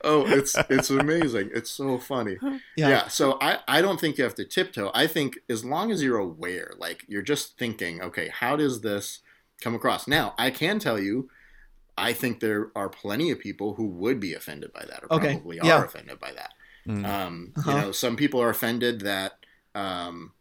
Oh, 0.05 0.25
it's 0.27 0.57
it's 0.71 0.89
amazing. 0.91 1.51
It's 1.53 1.71
so 1.71 1.99
funny. 1.99 2.37
Yeah. 2.77 2.89
Yeah. 2.89 3.09
So 3.09 3.37
I 3.41 3.59
I 3.67 3.83
don't 3.83 4.01
think 4.01 4.17
you 4.17 4.25
have 4.25 4.35
to 4.37 4.45
tiptoe. 4.45 4.91
I 4.95 5.07
think 5.07 5.39
as 5.51 5.65
long 5.65 5.91
as 5.91 6.03
you're 6.03 6.19
aware, 6.19 6.73
like 6.79 7.05
you're 7.09 7.23
just 7.23 7.59
thinking, 7.59 8.01
okay, 8.01 8.29
how 8.29 8.55
does 8.57 8.81
this 8.83 9.19
come 9.61 9.75
across? 9.75 10.07
Now 10.07 10.35
I 10.39 10.51
can 10.51 10.79
tell 10.79 10.99
you, 11.01 11.29
I 11.97 12.13
think 12.13 12.39
there 12.41 12.71
are 12.77 12.89
plenty 12.89 13.31
of 13.33 13.41
people 13.41 13.75
who 13.75 13.87
would 13.89 14.21
be 14.21 14.33
offended 14.35 14.73
by 14.73 14.85
that, 14.89 15.03
or 15.03 15.13
Okay, 15.17 15.35
probably 15.35 15.59
yeah. 15.63 15.79
are 15.81 15.85
offended 15.85 16.21
by 16.21 16.31
that. 16.33 16.53
Mm. 16.89 17.05
Um, 17.05 17.53
Uh-huh. 17.57 17.71
You 17.71 17.77
know, 17.77 17.93
some 17.93 18.17
people 18.17 18.41
are 18.41 18.49
offended 18.51 19.01
that 19.03 19.33
um, 19.75 20.33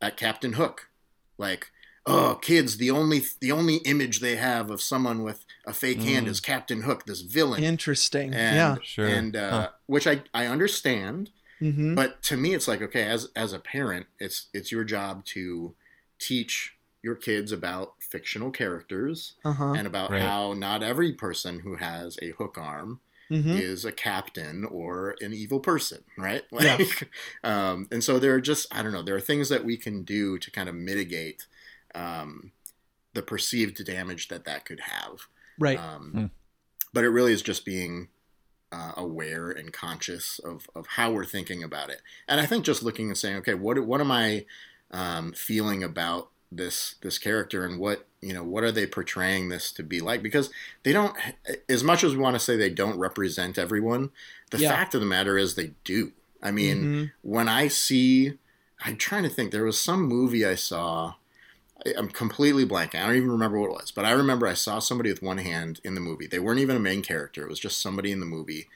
at 0.00 0.16
Captain 0.16 0.54
Hook, 0.54 0.90
like, 1.38 1.70
oh, 2.06 2.38
kids, 2.42 2.76
the 2.76 2.90
only 2.90 3.22
the 3.40 3.52
only 3.52 3.76
image 3.76 4.20
they 4.20 4.36
have 4.36 4.70
of 4.70 4.82
someone 4.82 5.22
with 5.22 5.44
a 5.66 5.72
fake 5.72 6.02
hand 6.02 6.26
Mm. 6.26 6.30
is 6.30 6.40
Captain 6.40 6.82
Hook, 6.82 7.06
this 7.06 7.20
villain. 7.22 7.62
Interesting. 7.64 8.34
And, 8.34 8.56
yeah. 8.56 8.76
Sure. 8.82 9.06
And 9.06 9.36
uh, 9.36 9.50
Huh. 9.50 9.68
which 9.86 10.06
I 10.06 10.22
I 10.34 10.46
understand, 10.46 11.30
hmm 11.60 11.94
but 11.94 12.22
to 12.24 12.36
me 12.36 12.54
it's 12.54 12.66
like 12.68 12.82
okay, 12.82 13.04
as 13.04 13.28
as 13.36 13.52
a 13.52 13.58
parent, 13.58 14.06
it's 14.18 14.48
it's 14.52 14.70
your 14.72 14.84
job 14.84 15.24
to 15.26 15.74
teach 16.18 16.74
your 17.02 17.14
kids 17.14 17.52
about 17.52 17.94
fictional 18.00 18.50
characters 18.50 19.34
Uh 19.44 19.52
huh. 19.52 19.72
and 19.76 19.86
about 19.86 20.10
Right. 20.10 20.22
how 20.22 20.52
not 20.54 20.82
every 20.82 21.12
person 21.12 21.60
who 21.60 21.76
has 21.76 22.18
a 22.20 22.30
hook 22.32 22.56
arm 22.58 23.00
hmm 23.28 23.52
is 23.52 23.84
a 23.84 23.92
captain 23.92 24.64
or 24.64 25.16
an 25.20 25.32
evil 25.32 25.60
person, 25.60 26.04
right? 26.18 26.42
Yeah. 26.52 26.76
Like, 26.76 27.10
um, 27.42 27.88
and 27.90 28.02
so 28.04 28.18
there 28.18 28.34
are 28.34 28.40
just 28.40 28.66
I 28.74 28.82
don't 28.82 28.92
know, 28.92 29.02
there 29.02 29.16
are 29.16 29.20
things 29.20 29.48
that 29.48 29.64
we 29.64 29.76
can 29.76 30.02
do 30.02 30.38
to 30.38 30.50
kind 30.50 30.68
of 30.68 30.74
mitigate 30.74 31.46
um, 31.94 32.52
the 33.14 33.22
perceived 33.22 33.84
damage 33.84 34.28
that 34.28 34.44
that 34.44 34.64
could 34.64 34.80
have. 34.80 35.20
Right. 35.58 35.78
Um, 35.78 36.10
Hmm. 36.12 36.26
But 36.92 37.04
it 37.04 37.08
really 37.10 37.32
is 37.32 37.42
just 37.42 37.64
being 37.64 38.08
uh, 38.70 38.92
aware 38.96 39.50
and 39.50 39.72
conscious 39.72 40.38
of, 40.38 40.68
of 40.74 40.86
how 40.86 41.12
we're 41.12 41.24
thinking 41.24 41.62
about 41.62 41.90
it. 41.90 42.02
And 42.28 42.40
I 42.40 42.46
think 42.46 42.64
just 42.64 42.82
looking 42.82 43.08
and 43.08 43.18
saying, 43.18 43.36
okay, 43.38 43.54
what 43.54 43.78
what 43.84 44.00
am 44.00 44.10
I 44.10 44.46
um, 44.90 45.32
feeling 45.32 45.82
about 45.82 46.30
this 46.56 46.96
this 47.02 47.18
character, 47.18 47.64
and 47.64 47.78
what 47.78 48.06
you 48.20 48.32
know, 48.32 48.42
what 48.44 48.64
are 48.64 48.72
they 48.72 48.86
portraying 48.86 49.48
this 49.50 49.70
to 49.72 49.82
be 49.82 50.00
like? 50.00 50.22
Because 50.22 50.48
they 50.82 50.92
don't, 50.92 51.14
as 51.68 51.84
much 51.84 52.02
as 52.02 52.12
we 52.16 52.22
want 52.22 52.34
to 52.34 52.40
say 52.40 52.56
they 52.56 52.70
don't 52.70 52.98
represent 52.98 53.58
everyone, 53.58 54.10
the 54.50 54.58
Yeah. 54.58 54.70
fact 54.70 54.94
of 54.94 55.00
the 55.00 55.06
matter 55.06 55.36
is 55.36 55.54
they 55.54 55.72
do. 55.84 56.12
I 56.42 56.50
mean, 56.50 56.84
Mhm. 56.84 57.12
when 57.22 57.48
I 57.48 57.68
see, 57.68 58.38
I'm 58.80 58.96
trying 58.96 59.24
to 59.24 59.28
think. 59.28 59.50
There 59.50 59.64
was 59.64 59.78
some 59.80 60.02
movie 60.02 60.44
I 60.44 60.54
saw. 60.54 61.14
I'm 61.98 62.08
completely 62.08 62.64
blanking. 62.64 62.94
I 63.02 63.06
don't 63.06 63.16
even 63.16 63.30
remember 63.30 63.58
what 63.58 63.70
it 63.70 63.76
was, 63.82 63.90
but 63.90 64.06
I 64.06 64.12
remember 64.12 64.46
I 64.46 64.54
saw 64.54 64.78
somebody 64.78 65.10
with 65.10 65.20
one 65.22 65.38
hand 65.38 65.80
in 65.84 65.94
the 65.94 66.00
movie. 66.00 66.26
They 66.26 66.38
weren't 66.38 66.60
even 66.60 66.76
a 66.76 66.80
main 66.80 67.02
character. 67.02 67.42
It 67.42 67.48
was 67.50 67.60
just 67.60 67.80
somebody 67.82 68.10
in 68.10 68.20
the 68.20 68.26
movie, 68.26 68.68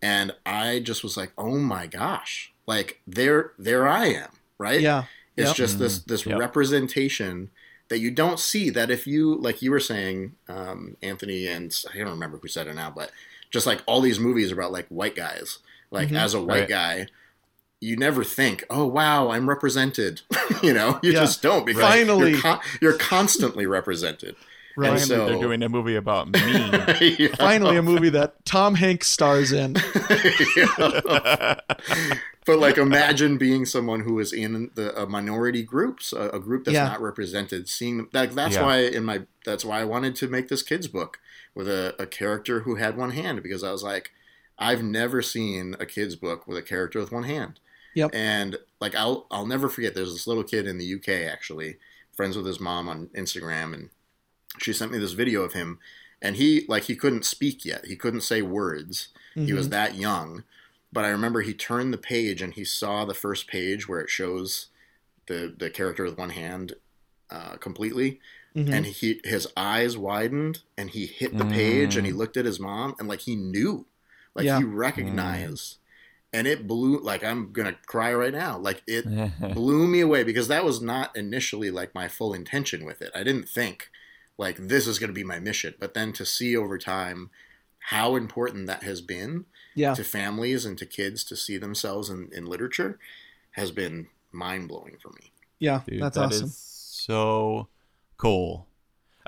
and 0.00 0.34
I 0.46 0.78
just 0.80 1.02
was 1.02 1.16
like, 1.18 1.32
"Oh 1.36 1.58
my 1.58 1.86
gosh!" 1.86 2.52
Like 2.66 3.00
there, 3.06 3.52
there 3.58 3.86
I 3.86 4.06
am. 4.06 4.30
Right? 4.58 4.80
Yeah. 4.80 5.04
It's 5.36 5.48
Yep. 5.50 5.56
just 5.56 5.78
this 5.78 5.98
this 6.00 6.24
Yep. 6.26 6.38
representation 6.38 7.50
that 7.88 7.98
you 7.98 8.10
don't 8.10 8.40
see. 8.40 8.70
That 8.70 8.90
if 8.90 9.06
you 9.06 9.34
like 9.36 9.62
you 9.62 9.70
were 9.70 9.80
saying, 9.80 10.34
um, 10.48 10.96
Anthony, 11.02 11.46
and 11.46 11.74
I 11.94 11.98
don't 11.98 12.10
remember 12.10 12.38
who 12.38 12.48
said 12.48 12.66
it 12.66 12.74
now, 12.74 12.90
but 12.94 13.10
just 13.50 13.66
like 13.66 13.80
all 13.86 14.00
these 14.00 14.18
movies 14.18 14.50
about 14.50 14.72
like 14.72 14.86
white 14.88 15.14
guys, 15.14 15.58
like 15.90 16.08
Mhm. 16.08 16.18
as 16.20 16.34
a 16.34 16.40
white 16.40 16.60
Right. 16.60 16.68
guy, 16.68 17.06
you 17.80 17.96
never 17.96 18.24
think, 18.24 18.64
oh 18.70 18.86
wow, 18.86 19.28
I'm 19.30 19.48
represented. 19.48 20.22
you 20.62 20.72
know, 20.72 20.98
you 21.02 21.12
Yeah. 21.12 21.20
just 21.20 21.42
don't 21.42 21.64
because 21.66 21.82
Finally. 21.82 22.32
you're, 22.32 22.40
con- 22.40 22.60
you're 22.80 22.96
constantly 22.98 23.66
represented. 23.66 24.34
Right. 24.78 24.90
And 24.90 25.00
Finally, 25.00 25.16
so- 25.18 25.26
they're 25.32 25.42
doing 25.42 25.62
a 25.62 25.68
movie 25.68 25.96
about 25.96 26.28
me. 26.32 27.16
Yeah. 27.18 27.34
Finally, 27.36 27.76
a 27.76 27.82
movie 27.82 28.08
that 28.10 28.44
Tom 28.44 28.74
Hanks 28.74 29.08
stars 29.08 29.52
in. 29.52 29.76
Yeah. 32.46 32.54
but 32.54 32.60
like 32.60 32.78
imagine 32.78 33.38
being 33.38 33.64
someone 33.66 34.00
who 34.00 34.18
is 34.18 34.32
in 34.32 34.70
the 34.74 34.94
a 35.00 35.06
minority 35.06 35.62
groups 35.62 36.12
a, 36.12 36.30
a 36.30 36.38
group 36.40 36.64
that's 36.64 36.74
Yeah. 36.74 36.84
not 36.88 37.00
represented 37.02 37.68
seeing 37.68 38.08
that 38.12 38.34
that's 38.34 38.54
Yeah. 38.56 38.62
why 38.62 38.78
in 38.80 39.04
my 39.04 39.22
that's 39.44 39.64
why 39.64 39.80
i 39.80 39.84
wanted 39.84 40.14
to 40.16 40.28
make 40.28 40.48
this 40.48 40.62
kids 40.62 40.88
book 40.88 41.18
with 41.54 41.68
a, 41.68 41.94
a 41.98 42.06
character 42.06 42.60
who 42.60 42.76
had 42.76 42.96
one 42.96 43.10
hand 43.10 43.42
because 43.42 43.62
i 43.64 43.72
was 43.72 43.82
like 43.82 44.10
i've 44.58 44.82
never 44.82 45.22
seen 45.22 45.74
a 45.80 45.86
kids 45.86 46.16
book 46.16 46.46
with 46.46 46.56
a 46.58 46.62
character 46.62 46.98
with 47.00 47.12
one 47.12 47.24
hand 47.24 47.60
Yep. 47.94 48.10
and 48.14 48.56
like 48.80 48.94
i'll 48.94 49.26
i'll 49.30 49.46
never 49.46 49.68
forget 49.68 49.94
there's 49.94 50.12
this 50.12 50.26
little 50.26 50.44
kid 50.44 50.66
in 50.66 50.78
the 50.78 50.94
uk 50.94 51.08
actually 51.08 51.76
friends 52.14 52.36
with 52.36 52.46
his 52.46 52.60
mom 52.60 52.88
on 52.88 53.08
instagram 53.16 53.72
and 53.74 53.90
she 54.58 54.72
sent 54.72 54.92
me 54.92 54.98
this 54.98 55.12
video 55.12 55.42
of 55.42 55.52
him 55.54 55.78
and 56.22 56.36
he 56.36 56.64
like 56.66 56.84
he 56.84 56.96
couldn't 56.96 57.26
speak 57.26 57.66
yet. 57.66 57.84
He 57.84 57.94
couldn't 57.94 58.22
say 58.22 58.40
words. 58.40 59.08
He 59.34 59.52
was 59.52 59.66
Mhm. 59.68 59.70
that 59.72 59.94
young. 59.96 60.44
But 60.96 61.04
I 61.04 61.08
remember 61.10 61.42
he 61.42 61.52
turned 61.52 61.92
the 61.92 61.98
page 61.98 62.40
and 62.40 62.54
he 62.54 62.64
saw 62.64 63.04
the 63.04 63.12
first 63.12 63.46
page 63.48 63.86
where 63.86 64.00
it 64.00 64.08
shows 64.08 64.68
the 65.26 65.54
the 65.54 65.68
character 65.68 66.04
with 66.04 66.16
one 66.16 66.30
hand 66.30 66.72
uh, 67.28 67.56
completely, 67.58 68.18
Mhm. 68.56 68.72
and 68.72 68.86
he 68.86 69.20
his 69.22 69.46
eyes 69.58 69.98
widened 69.98 70.62
and 70.78 70.88
he 70.88 71.04
hit 71.04 71.36
the 71.36 71.44
page 71.44 71.96
and 71.98 72.06
he 72.06 72.12
Mm. 72.14 72.16
looked 72.16 72.38
at 72.38 72.46
his 72.46 72.58
mom 72.58 72.94
and 72.98 73.08
like 73.08 73.20
he 73.20 73.36
knew, 73.36 73.84
like 74.34 74.46
Yeah. 74.46 74.56
he 74.56 74.64
recognized, 74.64 75.76
and 76.32 76.46
it 76.46 76.66
blew 76.66 76.98
like 76.98 77.22
I'm 77.22 77.52
gonna 77.52 77.76
cry 77.84 78.14
right 78.14 78.32
now. 78.32 78.56
Like 78.56 78.82
it 78.86 79.04
blew 79.54 79.86
me 79.86 80.00
away 80.00 80.22
because 80.24 80.48
that 80.48 80.64
was 80.64 80.80
not 80.80 81.14
initially 81.14 81.70
like 81.70 81.94
my 81.94 82.08
full 82.08 82.32
intention 82.32 82.86
with 82.86 83.02
it. 83.02 83.10
I 83.14 83.22
didn't 83.22 83.50
think 83.50 83.90
like 84.38 84.56
this 84.56 84.86
is 84.86 84.98
going 84.98 85.08
to 85.10 85.14
be 85.22 85.24
my 85.24 85.40
mission, 85.40 85.74
but 85.78 85.92
then 85.92 86.14
to 86.14 86.24
see 86.24 86.56
over 86.56 86.78
time 86.78 87.28
how 87.92 88.16
important 88.16 88.66
that 88.68 88.82
has 88.82 89.00
been 89.02 89.44
yeah. 89.76 89.94
to 89.94 90.02
families 90.02 90.64
and 90.64 90.76
to 90.78 90.86
kids 90.86 91.22
to 91.24 91.36
see 91.36 91.58
themselves 91.58 92.10
in, 92.10 92.30
in 92.32 92.46
literature 92.46 92.98
has 93.52 93.70
been 93.70 94.08
mind 94.32 94.68
blowing 94.68 94.96
for 95.00 95.10
me. 95.10 95.32
Yeah. 95.58 95.82
Dude, 95.86 96.02
that's 96.02 96.16
that 96.16 96.26
awesome. 96.26 96.46
is 96.46 96.56
so 96.56 97.68
cool. 98.16 98.66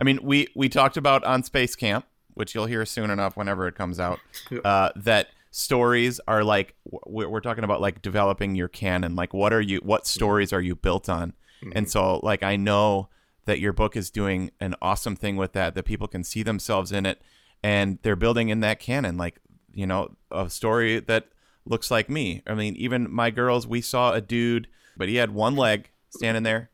I 0.01 0.05
mean, 0.05 0.19
we 0.23 0.49
we 0.57 0.69
talked 0.69 0.97
about 0.97 1.23
on 1.25 1.43
Space 1.43 1.77
Camp, 1.77 2.07
which 2.35 2.55
you'll 2.55 2.67
hear 2.67 2.85
soon 2.85 3.11
enough 3.11 3.37
whenever 3.37 3.69
it 3.69 3.75
comes 3.75 4.01
out. 4.01 4.19
Uh, 4.65 4.91
that 4.97 5.29
stories 5.51 6.21
are 6.27 6.43
like 6.43 6.75
w- 6.91 7.29
we're 7.29 7.41
talking 7.41 7.65
about 7.65 7.81
like 7.81 8.01
developing 8.01 8.55
your 8.55 8.69
canon. 8.69 9.15
Like, 9.15 9.35
what 9.35 9.53
are 9.53 9.61
you? 9.61 9.79
What 9.83 10.07
stories 10.07 10.53
are 10.53 10.61
you 10.61 10.75
built 10.75 11.09
on? 11.09 11.35
And 11.73 11.91
so, 11.91 12.21
like, 12.23 12.43
I 12.43 12.57
know 12.57 13.09
that 13.47 13.59
your 13.61 13.73
book 13.73 13.97
is 13.97 14.11
doing 14.11 14.51
an 14.61 14.75
awesome 14.81 15.17
thing 15.17 15.37
with 15.37 15.53
that. 15.53 15.75
That 15.75 15.85
people 15.85 16.07
can 16.07 16.23
see 16.25 16.43
themselves 16.43 16.93
in 16.93 17.07
it, 17.07 17.21
and 17.63 17.99
they're 18.03 18.17
building 18.17 18.49
in 18.49 18.61
that 18.61 18.79
canon. 18.79 19.17
Like, 19.17 19.41
you 19.79 19.87
know, 19.87 20.17
a 20.33 20.51
story 20.51 20.99
that 21.01 21.29
looks 21.65 21.91
like 21.91 22.11
me. 22.11 22.43
I 22.47 22.55
mean, 22.55 22.75
even 22.77 23.11
my 23.11 23.31
girls, 23.31 23.67
we 23.67 23.81
saw 23.81 24.13
a 24.13 24.21
dude, 24.21 24.67
but 24.97 25.09
he 25.09 25.17
had 25.17 25.31
one 25.31 25.55
leg 25.55 25.91
standing 26.11 26.43
there, 26.43 26.71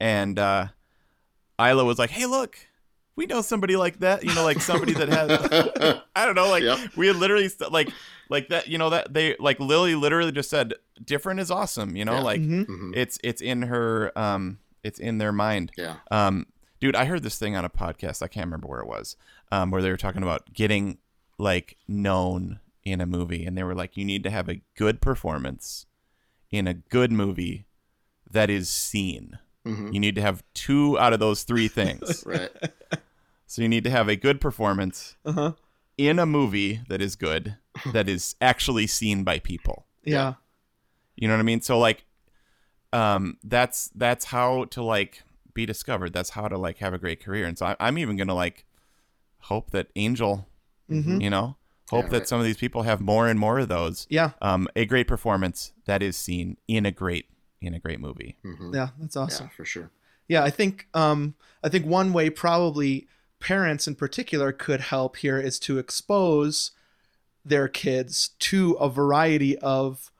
and 0.00 0.38
uh, 0.38 0.68
Isla 1.60 1.84
was 1.84 1.98
like, 1.98 2.10
"Hey, 2.10 2.26
look, 2.26 2.56
we 3.16 3.26
know 3.26 3.42
somebody 3.42 3.76
like 3.76 4.00
that. 4.00 4.24
You 4.24 4.34
know, 4.34 4.44
like 4.44 4.60
somebody 4.60 4.92
that 4.94 5.08
has." 5.08 6.00
I 6.16 6.24
don't 6.24 6.34
know, 6.34 6.48
like 6.48 6.62
Yep. 6.62 6.96
we 6.96 7.06
had 7.08 7.16
literally 7.16 7.48
st- 7.48 7.72
like 7.72 7.90
like 8.30 8.48
that. 8.48 8.68
You 8.68 8.78
know 8.78 8.90
that 8.90 9.12
they 9.12 9.36
like 9.38 9.60
Lily 9.60 9.94
literally 9.94 10.32
just 10.32 10.50
said, 10.50 10.74
"Different 11.04 11.40
is 11.40 11.50
awesome." 11.50 11.94
You 11.96 12.04
know, 12.04 12.14
Yeah. 12.14 12.20
like 12.22 12.40
Mhm. 12.40 12.66
Mhm. 12.66 12.96
it's 12.96 13.18
it's 13.22 13.42
in 13.42 13.62
her 13.62 14.16
um 14.18 14.58
it's 14.82 14.98
in 14.98 15.18
their 15.18 15.32
mind. 15.32 15.72
Yeah. 15.76 15.96
Um, 16.10 16.46
dude, 16.80 16.96
I 16.96 17.04
heard 17.06 17.22
this 17.22 17.38
thing 17.38 17.56
on 17.56 17.64
a 17.64 17.70
podcast. 17.70 18.22
I 18.22 18.28
can't 18.28 18.46
remember 18.46 18.68
where 18.68 18.80
it 18.80 18.86
was. 18.86 19.16
Um, 19.52 19.70
where 19.70 19.82
they 19.82 19.90
were 19.90 19.96
talking 19.96 20.22
about 20.22 20.52
getting 20.52 20.98
like 21.38 21.76
known 21.88 22.60
in 22.84 23.00
a 23.00 23.06
movie, 23.06 23.44
and 23.46 23.56
they 23.56 23.62
were 23.64 23.74
like, 23.74 23.96
you 23.96 24.04
need 24.04 24.22
to 24.24 24.30
have 24.30 24.48
a 24.48 24.60
good 24.76 25.00
performance 25.00 25.86
in 26.50 26.66
a 26.68 26.74
good 26.74 27.10
movie 27.10 27.66
that 28.30 28.50
is 28.50 28.68
seen. 28.68 29.38
hmm 29.64 29.90
You 29.92 30.00
need 30.00 30.14
to 30.16 30.20
have 30.20 30.42
two 30.54 30.98
out 30.98 31.12
of 31.12 31.20
those 31.20 31.42
three 31.44 31.68
things. 31.68 32.22
Right. 32.26 32.50
so 33.46 33.62
you 33.62 33.68
need 33.68 33.84
to 33.84 33.90
have 33.90 34.08
a 34.08 34.16
good 34.16 34.40
performance 34.40 35.16
Uh-huh. 35.24 35.52
in 35.96 36.18
a 36.18 36.26
movie 36.26 36.80
that 36.88 37.00
is 37.00 37.16
good, 37.16 37.56
that 37.92 38.08
is 38.08 38.34
actually 38.40 38.86
seen 38.86 39.24
by 39.24 39.38
people. 39.38 39.86
Yeah. 40.04 40.34
You 41.16 41.28
know 41.28 41.34
what 41.34 41.40
I 41.40 41.44
mean? 41.44 41.60
So 41.62 41.78
like 41.78 42.04
um 42.92 43.38
that's 43.42 43.90
that's 43.94 44.26
how 44.26 44.64
to 44.66 44.82
like 44.82 45.22
be 45.54 45.66
discovered. 45.66 46.12
That's 46.12 46.30
how 46.30 46.48
to 46.48 46.58
like 46.58 46.78
have 46.78 46.92
a 46.94 46.98
great 46.98 47.22
career. 47.24 47.46
And 47.46 47.56
so 47.58 47.66
I, 47.66 47.76
I'm 47.80 47.98
even 47.98 48.16
gonna 48.16 48.34
like 48.34 48.64
hope 49.42 49.70
that 49.70 49.88
Angel, 49.96 50.46
Mhm. 50.90 51.22
you 51.22 51.30
know, 51.30 51.56
hope 51.90 52.06
Yeah, 52.06 52.10
that 52.10 52.18
right. 52.18 52.28
some 52.28 52.40
of 52.40 52.46
these 52.46 52.56
people 52.56 52.82
have 52.82 53.00
more 53.00 53.28
and 53.28 53.38
more 53.38 53.58
of 53.58 53.68
those. 53.68 54.06
Yeah. 54.10 54.32
Um, 54.42 54.68
a 54.76 54.84
great 54.84 55.06
performance 55.08 55.72
that 55.86 56.02
is 56.02 56.16
seen 56.16 56.56
in 56.68 56.86
a 56.86 56.90
great 56.92 57.26
in 57.60 57.72
a 57.74 57.78
great 57.78 57.98
movie. 58.00 58.36
hmm 58.42 58.74
Yeah. 58.74 58.90
That's 58.98 59.16
awesome. 59.16 59.46
Yeah, 59.46 59.56
for 59.56 59.64
sure. 59.64 59.90
Yeah, 60.28 60.42
I 60.44 60.50
think 60.50 60.86
um, 60.94 61.34
I 61.62 61.68
think 61.68 61.86
one 61.86 62.12
way 62.12 62.28
probably 62.30 63.06
parents 63.40 63.86
in 63.86 63.94
particular 63.94 64.52
could 64.52 64.80
help 64.80 65.16
here 65.16 65.38
is 65.38 65.58
to 65.60 65.78
expose 65.78 66.72
their 67.44 67.68
kids 67.68 68.30
to 68.38 68.72
a 68.74 68.88
variety 68.88 69.56
of. 69.58 70.10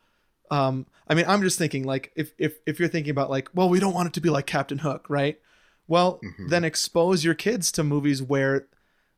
Um, 0.51 0.87
I 1.09 1.15
mean, 1.15 1.25
I'm 1.27 1.43
just 1.43 1.59
thinking 1.59 1.85
like 1.85 2.12
if 2.17 2.33
if 2.39 2.59
if 2.67 2.79
you're 2.79 2.89
thinking 2.89 3.11
about 3.11 3.31
like, 3.31 3.49
well, 3.55 3.69
we 3.69 3.81
don't 3.81 3.95
want 3.95 4.09
it 4.09 4.12
to 4.15 4.21
be 4.21 4.31
like 4.31 4.47
Captain 4.47 4.79
Hook, 4.79 5.07
right? 5.09 5.39
Well, 5.87 6.21
Mhm. 6.23 6.49
then 6.49 6.65
expose 6.65 7.25
your 7.25 7.35
kids 7.35 7.71
to 7.73 7.85
movies 7.85 8.23
where 8.23 8.67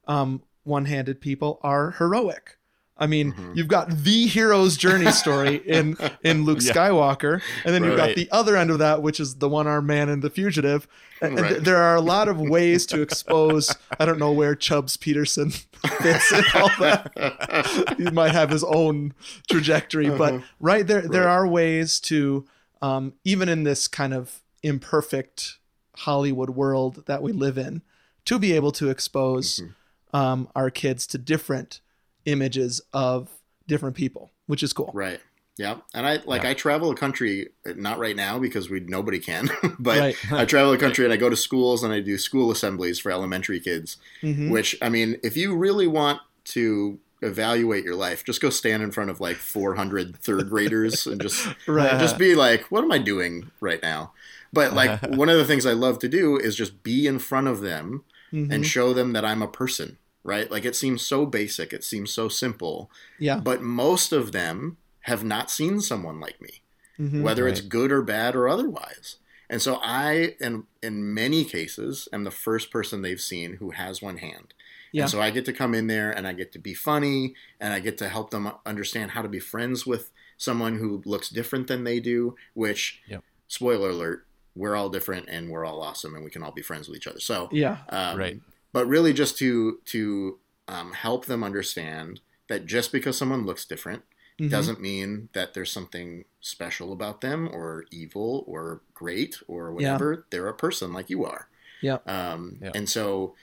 um, 0.08 0.42
one-handed 0.66 1.20
people 1.20 1.58
are 1.62 1.92
heroic. 1.92 2.58
I 2.98 3.06
mean, 3.06 3.34
Mhm. 3.34 3.56
you've 3.56 3.68
got 3.68 3.90
the 3.90 4.26
hero's 4.26 4.74
journey 4.78 5.12
story 5.12 5.56
in 5.66 5.98
in 6.24 6.44
Luke 6.44 6.60
Yeah. 6.62 6.72
Skywalker, 6.72 7.42
and 7.64 7.74
then 7.74 7.84
you've 7.84 7.96
got 7.98 8.14
the 8.16 8.26
other 8.32 8.56
end 8.56 8.70
of 8.70 8.78
that, 8.78 9.02
which 9.02 9.20
is 9.20 9.34
the 9.36 9.50
one-armed 9.50 9.86
man 9.86 10.08
and 10.08 10.22
the 10.22 10.30
fugitive. 10.30 10.88
And, 11.20 11.38
Right. 11.38 11.62
there 11.62 11.76
are 11.76 11.94
a 11.94 12.00
lot 12.00 12.26
of 12.28 12.40
ways 12.40 12.86
to 12.86 13.02
expose. 13.06 13.74
I 14.00 14.06
don't 14.06 14.18
know 14.18 14.32
where 14.32 14.54
Chubbs 14.54 14.96
Peterson 14.96 15.50
fits 16.00 16.32
in 16.32 16.42
all 16.54 16.70
that. 16.80 17.94
he 17.98 18.04
might 18.10 18.32
have 18.32 18.48
his 18.48 18.64
own 18.64 19.12
trajectory, 19.46 20.08
but 20.08 20.32
Uh-huh. 20.34 20.44
right 20.58 20.86
there, 20.86 21.02
there 21.02 21.28
are 21.28 21.46
ways 21.46 22.00
to, 22.00 22.46
um, 22.80 23.12
even 23.24 23.50
in 23.50 23.64
this 23.64 23.88
kind 23.88 24.14
of 24.14 24.40
imperfect 24.62 25.58
Hollywood 25.96 26.50
world 26.50 27.04
that 27.06 27.22
we 27.22 27.32
live 27.32 27.58
in, 27.58 27.82
to 28.24 28.38
be 28.38 28.52
able 28.54 28.72
to 28.72 28.88
expose 28.88 29.60
Mhm. 29.60 29.74
Um, 30.12 30.48
our 30.54 30.70
kids 30.70 31.06
to 31.08 31.18
different 31.18 31.80
images 32.24 32.80
of 32.92 33.28
different 33.66 33.96
people, 33.96 34.30
which 34.46 34.62
is 34.62 34.72
cool. 34.72 34.90
Right. 34.94 35.20
Yeah. 35.58 35.78
And 35.94 36.06
I 36.06 36.16
like 36.26 36.42
Yeah. 36.42 36.50
I 36.50 36.54
travel 36.54 36.90
a 36.90 36.94
country 36.96 37.48
not 37.76 37.98
right 37.98 38.14
now 38.16 38.38
because 38.38 38.68
we 38.68 38.80
nobody 38.80 39.18
can, 39.18 39.48
but 39.78 39.98
Right. 39.98 40.32
I 40.32 40.44
travel 40.44 40.70
the 40.72 40.78
country 40.78 41.04
and 41.04 41.12
I 41.14 41.16
go 41.16 41.30
to 41.30 41.36
schools 41.36 41.82
and 41.82 41.92
I 41.92 42.00
do 42.00 42.18
school 42.18 42.50
assemblies 42.50 42.98
for 42.98 43.10
elementary 43.10 43.58
kids, 43.60 43.96
Mhm. 44.22 44.50
which 44.50 44.76
I 44.82 44.88
mean, 44.90 45.16
if 45.22 45.36
you 45.36 45.56
really 45.56 45.86
want 45.86 46.20
to 46.46 46.98
evaluate 47.22 47.84
your 47.84 47.94
life, 47.94 48.22
just 48.22 48.42
go 48.42 48.50
stand 48.50 48.82
in 48.82 48.90
front 48.90 49.08
of 49.08 49.18
like 49.20 49.36
400 49.36 50.16
third 50.18 50.50
graders 50.50 51.06
and 51.06 51.20
just 51.22 51.46
Right. 51.66 51.98
just 51.98 52.18
be 52.18 52.34
like, 52.34 52.64
what 52.70 52.84
am 52.84 52.92
I 52.92 52.98
doing 52.98 53.50
right 53.60 53.82
now? 53.82 54.12
But 54.52 54.74
like 54.74 55.00
one 55.16 55.30
of 55.30 55.38
the 55.38 55.44
things 55.46 55.64
I 55.64 55.72
love 55.72 55.98
to 56.00 56.08
do 56.08 56.36
is 56.36 56.54
just 56.54 56.82
be 56.82 57.06
in 57.06 57.18
front 57.18 57.46
of 57.48 57.60
them 57.62 58.04
Mhm. 58.32 58.52
and 58.52 58.66
show 58.66 58.92
them 58.92 59.12
that 59.12 59.24
I'm 59.24 59.42
a 59.42 59.48
person, 59.48 59.98
right? 60.24 60.50
Like 60.50 60.64
it 60.64 60.76
seems 60.76 61.02
so 61.02 61.26
basic, 61.26 61.72
it 61.72 61.84
seems 61.84 62.10
so 62.12 62.28
simple, 62.28 62.90
yeah. 63.18 63.38
but 63.38 63.62
most 63.62 64.12
of 64.12 64.32
them 64.32 64.76
have 65.00 65.22
not 65.24 65.50
seen 65.50 65.80
someone 65.80 66.18
like 66.20 66.40
me, 66.40 66.62
Mhm. 66.98 67.22
whether 67.22 67.46
it's 67.46 67.60
good 67.60 67.92
or 67.92 68.02
bad 68.02 68.34
or 68.34 68.48
otherwise. 68.48 69.16
And 69.48 69.62
so 69.62 69.76
I, 69.82 70.34
in 70.40 70.64
in 70.82 71.14
many 71.14 71.44
cases, 71.44 72.08
am 72.12 72.24
the 72.24 72.30
first 72.32 72.70
person 72.72 73.02
they've 73.02 73.20
seen 73.20 73.54
who 73.54 73.70
has 73.70 74.02
one 74.02 74.18
hand. 74.18 74.52
Yeah. 74.92 75.02
And 75.02 75.10
so 75.10 75.20
I 75.20 75.30
get 75.30 75.44
to 75.44 75.52
come 75.52 75.74
in 75.74 75.86
there 75.86 76.10
and 76.10 76.26
I 76.26 76.32
get 76.32 76.50
to 76.52 76.58
be 76.58 76.74
funny 76.74 77.34
and 77.60 77.72
I 77.72 77.78
get 77.80 77.96
to 77.98 78.08
help 78.08 78.30
them 78.30 78.50
understand 78.64 79.12
how 79.12 79.22
to 79.22 79.28
be 79.28 79.38
friends 79.40 79.86
with 79.86 80.10
someone 80.36 80.78
who 80.78 81.02
looks 81.04 81.28
different 81.28 81.66
than 81.68 81.84
they 81.84 82.00
do. 82.00 82.34
Which, 82.54 83.00
Yep. 83.06 83.22
spoiler 83.48 83.90
alert, 83.90 84.25
we're 84.56 84.74
all 84.74 84.88
different 84.88 85.28
and 85.28 85.50
we're 85.50 85.64
all 85.64 85.80
awesome 85.82 86.14
and 86.14 86.24
we 86.24 86.30
can 86.30 86.42
all 86.42 86.50
be 86.52 86.62
friends 86.62 86.88
with 86.88 86.96
each 86.96 87.06
other. 87.06 87.20
So 87.20 87.48
Yeah. 87.52 87.78
um, 87.90 88.18
Right. 88.18 88.40
But 88.72 88.86
really, 88.88 89.12
just 89.12 89.38
to 89.38 89.78
to 89.86 90.38
um, 90.68 90.92
help 90.92 91.26
them 91.26 91.44
understand 91.44 92.20
that 92.48 92.66
just 92.66 92.90
because 92.92 93.16
someone 93.16 93.46
looks 93.46 93.64
different 93.64 94.02
Mhm. 94.40 94.50
doesn't 94.50 94.80
mean 94.80 95.28
that 95.32 95.54
there's 95.54 95.70
something 95.72 96.24
special 96.40 96.92
about 96.92 97.20
them 97.20 97.48
or 97.52 97.86
evil 97.90 98.44
or 98.46 98.82
great 98.92 99.36
or 99.48 99.72
whatever. 99.72 100.26
They're 100.30 100.48
a 100.48 100.54
person 100.54 100.92
like 100.92 101.08
you 101.08 101.24
are. 101.24 101.48
Yeah. 101.80 101.98
Um, 102.06 102.58
Yeah. 102.60 102.72
And 102.74 102.88
so, 102.88 103.34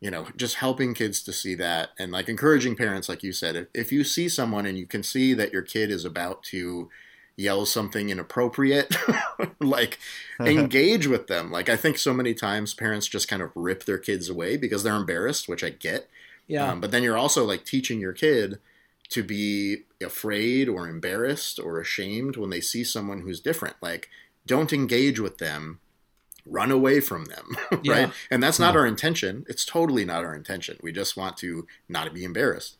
you 0.00 0.10
know, 0.10 0.28
just 0.36 0.54
helping 0.56 0.94
kids 0.94 1.22
to 1.24 1.32
see 1.32 1.54
that 1.56 1.90
and 1.98 2.12
like 2.12 2.28
encouraging 2.28 2.76
parents, 2.76 3.08
like 3.08 3.22
you 3.22 3.32
said, 3.32 3.56
if, 3.56 3.66
if 3.74 3.92
you 3.92 4.04
see 4.04 4.28
someone 4.28 4.64
and 4.64 4.78
you 4.78 4.86
can 4.86 5.02
see 5.02 5.34
that 5.34 5.52
your 5.52 5.62
kid 5.62 5.90
is 5.90 6.04
about 6.04 6.42
to 6.44 6.88
yell 7.38 7.64
something 7.64 8.10
inappropriate, 8.10 8.94
like 9.60 9.98
engage 10.40 11.06
with 11.06 11.28
them. 11.28 11.50
Like 11.50 11.68
I 11.68 11.76
think 11.76 11.96
so 11.96 12.12
many 12.12 12.34
times 12.34 12.74
parents 12.74 13.06
just 13.06 13.28
kind 13.28 13.40
of 13.40 13.52
rip 13.54 13.84
their 13.84 13.98
kids 13.98 14.28
away 14.28 14.56
because 14.56 14.82
they're 14.82 14.94
embarrassed, 14.94 15.48
which 15.48 15.64
I 15.64 15.70
get. 15.70 16.10
Yeah. 16.48 16.72
Um, 16.72 16.80
but 16.80 16.90
then 16.90 17.02
you're 17.02 17.16
also 17.16 17.44
like 17.44 17.64
teaching 17.64 18.00
your 18.00 18.12
kid 18.12 18.58
to 19.10 19.22
be 19.22 19.84
afraid 20.02 20.68
or 20.68 20.88
embarrassed 20.88 21.58
or 21.58 21.80
ashamed 21.80 22.36
when 22.36 22.50
they 22.50 22.60
see 22.60 22.84
someone 22.84 23.20
who's 23.20 23.40
different. 23.40 23.76
Like, 23.80 24.10
don't 24.46 24.72
engage 24.72 25.20
with 25.20 25.38
them, 25.38 25.80
run 26.44 26.70
away 26.70 27.00
from 27.00 27.26
them, 27.26 27.56
right? 27.70 27.84
Yeah. 27.84 28.10
And 28.30 28.42
that's 28.42 28.58
not 28.58 28.76
our 28.76 28.86
intention. 28.86 29.46
It's 29.48 29.64
totally 29.64 30.04
not 30.04 30.24
our 30.24 30.34
intention. 30.34 30.78
We 30.82 30.92
just 30.92 31.16
want 31.16 31.36
to 31.38 31.66
not 31.88 32.12
be 32.12 32.24
embarrassed. 32.24 32.76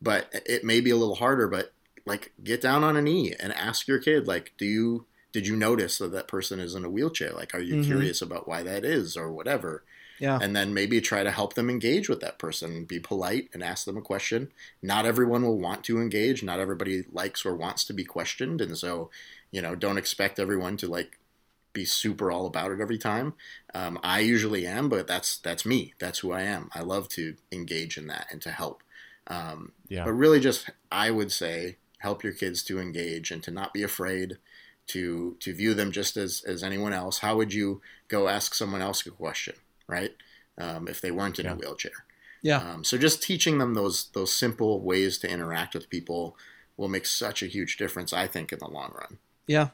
But 0.00 0.28
it 0.32 0.64
may 0.64 0.80
be 0.80 0.90
a 0.90 0.96
little 0.96 1.14
harder, 1.14 1.46
but 1.46 1.72
like 2.04 2.32
get 2.42 2.60
down 2.60 2.84
on 2.84 2.96
a 2.96 3.02
knee 3.02 3.34
and 3.38 3.52
ask 3.52 3.86
your 3.88 3.98
kid, 3.98 4.26
like, 4.26 4.52
do 4.58 4.64
you 4.66 5.06
did 5.32 5.46
you 5.46 5.56
notice 5.56 5.96
that 5.98 6.12
that 6.12 6.28
person 6.28 6.60
is 6.60 6.74
in 6.74 6.84
a 6.84 6.90
wheelchair? 6.90 7.32
Like, 7.32 7.54
are 7.54 7.60
you 7.60 7.76
Mhm. 7.76 7.86
curious 7.86 8.20
about 8.20 8.46
why 8.46 8.62
that 8.62 8.84
is 8.84 9.16
or 9.16 9.32
whatever? 9.32 9.84
Yeah. 10.18 10.38
and 10.40 10.54
then 10.54 10.72
maybe 10.72 11.00
try 11.00 11.24
to 11.24 11.32
help 11.32 11.54
them 11.54 11.68
engage 11.68 12.08
with 12.08 12.20
that 12.20 12.38
person 12.38 12.84
be 12.84 13.00
polite 13.00 13.48
and 13.52 13.60
ask 13.60 13.84
them 13.86 13.96
a 13.96 14.02
question 14.02 14.52
not 14.80 15.04
everyone 15.04 15.42
will 15.42 15.58
want 15.58 15.82
to 15.84 16.00
engage 16.00 16.44
not 16.44 16.60
everybody 16.60 17.02
likes 17.10 17.44
or 17.44 17.56
wants 17.56 17.82
to 17.86 17.92
be 17.92 18.04
questioned 18.04 18.60
and 18.60 18.78
so 18.78 19.10
you 19.50 19.60
know 19.60 19.74
don't 19.74 19.98
expect 19.98 20.38
everyone 20.38 20.76
to 20.76 20.86
like 20.86 21.18
be 21.72 21.84
super 21.84 22.30
all 22.30 22.46
about 22.46 22.70
it 22.70 22.80
every 22.80 22.98
time 22.98 23.34
um, 23.74 23.98
i 24.04 24.20
usually 24.20 24.64
am 24.64 24.88
but 24.88 25.08
that's 25.08 25.38
that's 25.38 25.66
me 25.66 25.92
that's 25.98 26.20
who 26.20 26.30
i 26.30 26.42
am 26.42 26.70
i 26.72 26.80
love 26.80 27.08
to 27.08 27.34
engage 27.50 27.96
in 27.98 28.06
that 28.06 28.26
and 28.30 28.40
to 28.42 28.50
help 28.52 28.80
um, 29.26 29.72
Yeah. 29.88 30.04
but 30.04 30.12
really 30.12 30.38
just 30.38 30.70
i 30.92 31.10
would 31.10 31.32
say 31.32 31.78
help 32.02 32.22
your 32.24 32.32
kids 32.32 32.62
to 32.64 32.78
engage 32.80 33.30
and 33.30 33.42
to 33.42 33.50
not 33.50 33.72
be 33.72 33.82
afraid 33.82 34.38
to 34.88 35.36
to 35.40 35.54
view 35.54 35.74
them 35.74 35.90
just 35.92 36.16
as 36.16 36.42
as 36.46 36.62
anyone 36.62 36.92
else 36.92 37.18
how 37.18 37.36
would 37.36 37.52
you 37.54 37.80
go 38.08 38.28
ask 38.28 38.54
someone 38.54 38.82
else 38.82 39.06
a 39.06 39.10
question 39.10 39.54
right 39.86 40.12
um, 40.58 40.88
if 40.88 41.00
they 41.00 41.10
weren't 41.10 41.38
in 41.38 41.46
Yeah. 41.46 41.52
a 41.52 41.56
wheelchair 41.56 41.98
Yeah. 42.42 42.58
um, 42.58 42.84
so 42.84 42.98
just 42.98 43.22
teaching 43.22 43.58
them 43.58 43.74
those 43.74 44.08
those 44.12 44.32
simple 44.32 44.80
ways 44.80 45.18
to 45.18 45.30
interact 45.30 45.74
with 45.74 45.88
people 45.90 46.36
will 46.76 46.88
make 46.88 47.06
such 47.06 47.42
a 47.42 47.46
huge 47.46 47.76
difference 47.76 48.12
i 48.12 48.26
think 48.26 48.52
in 48.52 48.58
the 48.58 48.68
long 48.68 48.92
run 49.00 49.18
Yeah. 49.46 49.68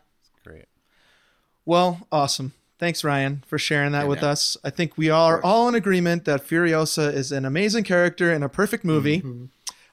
Great. 0.45 0.66
Well, 1.64 2.07
awesome. 2.11 2.53
Thanks, 2.79 3.03
Ryan, 3.05 3.43
for 3.47 3.59
sharing 3.59 3.93
that 3.93 4.03
Yeah, 4.03 4.09
with 4.09 4.22
yeah. 4.22 4.29
us. 4.31 4.57
I 4.64 4.70
think 4.70 4.97
we 4.97 5.11
are 5.11 5.43
all 5.43 5.68
in 5.68 5.74
agreement 5.74 6.24
that 6.26 6.47
Furiosa 6.47 7.12
is 7.12 7.33
an 7.33 7.45
amazing 7.45 7.85
character 7.85 8.33
and 8.33 8.43
a 8.45 8.49
perfect 8.49 8.85
movie. 8.85 9.20
Mhm. 9.20 9.49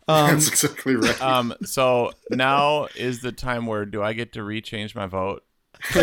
Um, 0.08 0.30
that's 0.32 0.48
exactly 0.50 0.96
right 0.96 1.20
Um, 1.20 1.56
so 1.64 2.12
now 2.30 2.88
is 2.96 3.22
the 3.22 3.32
time 3.32 3.66
where 3.66 3.86
do 3.88 4.04
I 4.04 4.14
get 4.14 4.34
to 4.34 4.42
rechange 4.42 4.94
my 4.94 5.08
vote? 5.08 5.44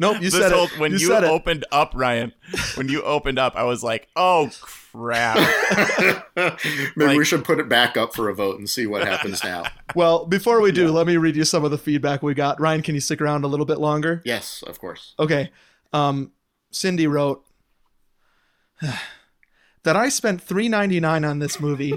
nope, 0.00 0.16
you 0.16 0.30
This 0.30 0.34
said 0.34 0.52
whole- 0.52 0.64
it. 0.64 0.78
when 0.78 0.92
you, 0.92 0.98
you, 0.98 1.06
said 1.06 1.24
it. 1.24 1.30
opened 1.30 1.64
up, 1.72 1.92
Ryan, 1.94 2.32
when 2.74 2.88
you 2.88 3.02
opened 3.02 3.38
up, 3.38 3.54
I 3.56 3.62
was 3.64 3.82
like, 3.84 4.08
oh 4.16 4.50
crap. 4.60 5.36
maybe 6.36 6.56
Like- 6.96 7.16
we 7.18 7.24
should 7.24 7.44
put 7.44 7.60
it 7.60 7.68
back 7.68 7.96
up 7.96 8.14
for 8.14 8.28
a 8.28 8.34
vote 8.34 8.58
and 8.58 8.68
see 8.68 8.86
what 8.86 9.06
happens 9.06 9.42
now 9.44 9.62
Well, 9.94 10.26
before 10.26 10.60
we 10.60 10.72
do, 10.72 10.90
let 10.90 11.06
me 11.06 11.16
read 11.18 11.36
you 11.36 11.44
some 11.44 11.64
of 11.64 11.70
the 11.70 11.78
feedback 11.78 12.22
we 12.22 12.34
got. 12.34 12.60
Ryan, 12.60 12.82
can 12.82 12.94
you 12.94 13.00
stick 13.00 13.20
around 13.20 13.44
a 13.44 13.48
little 13.48 13.66
bit 13.66 13.78
longer? 13.78 14.22
yes 14.24 14.62
of 14.66 14.78
course 14.80 15.14
Okay. 15.18 15.50
Um, 15.92 16.32
Cindy 16.72 17.06
wrote 17.06 17.44
that 19.84 19.96
I 19.96 20.08
spent 20.08 20.42
three 20.42 20.68
ninety 20.68 21.00
nine 21.00 21.24
on 21.24 21.38
this 21.38 21.60
movie 21.60 21.94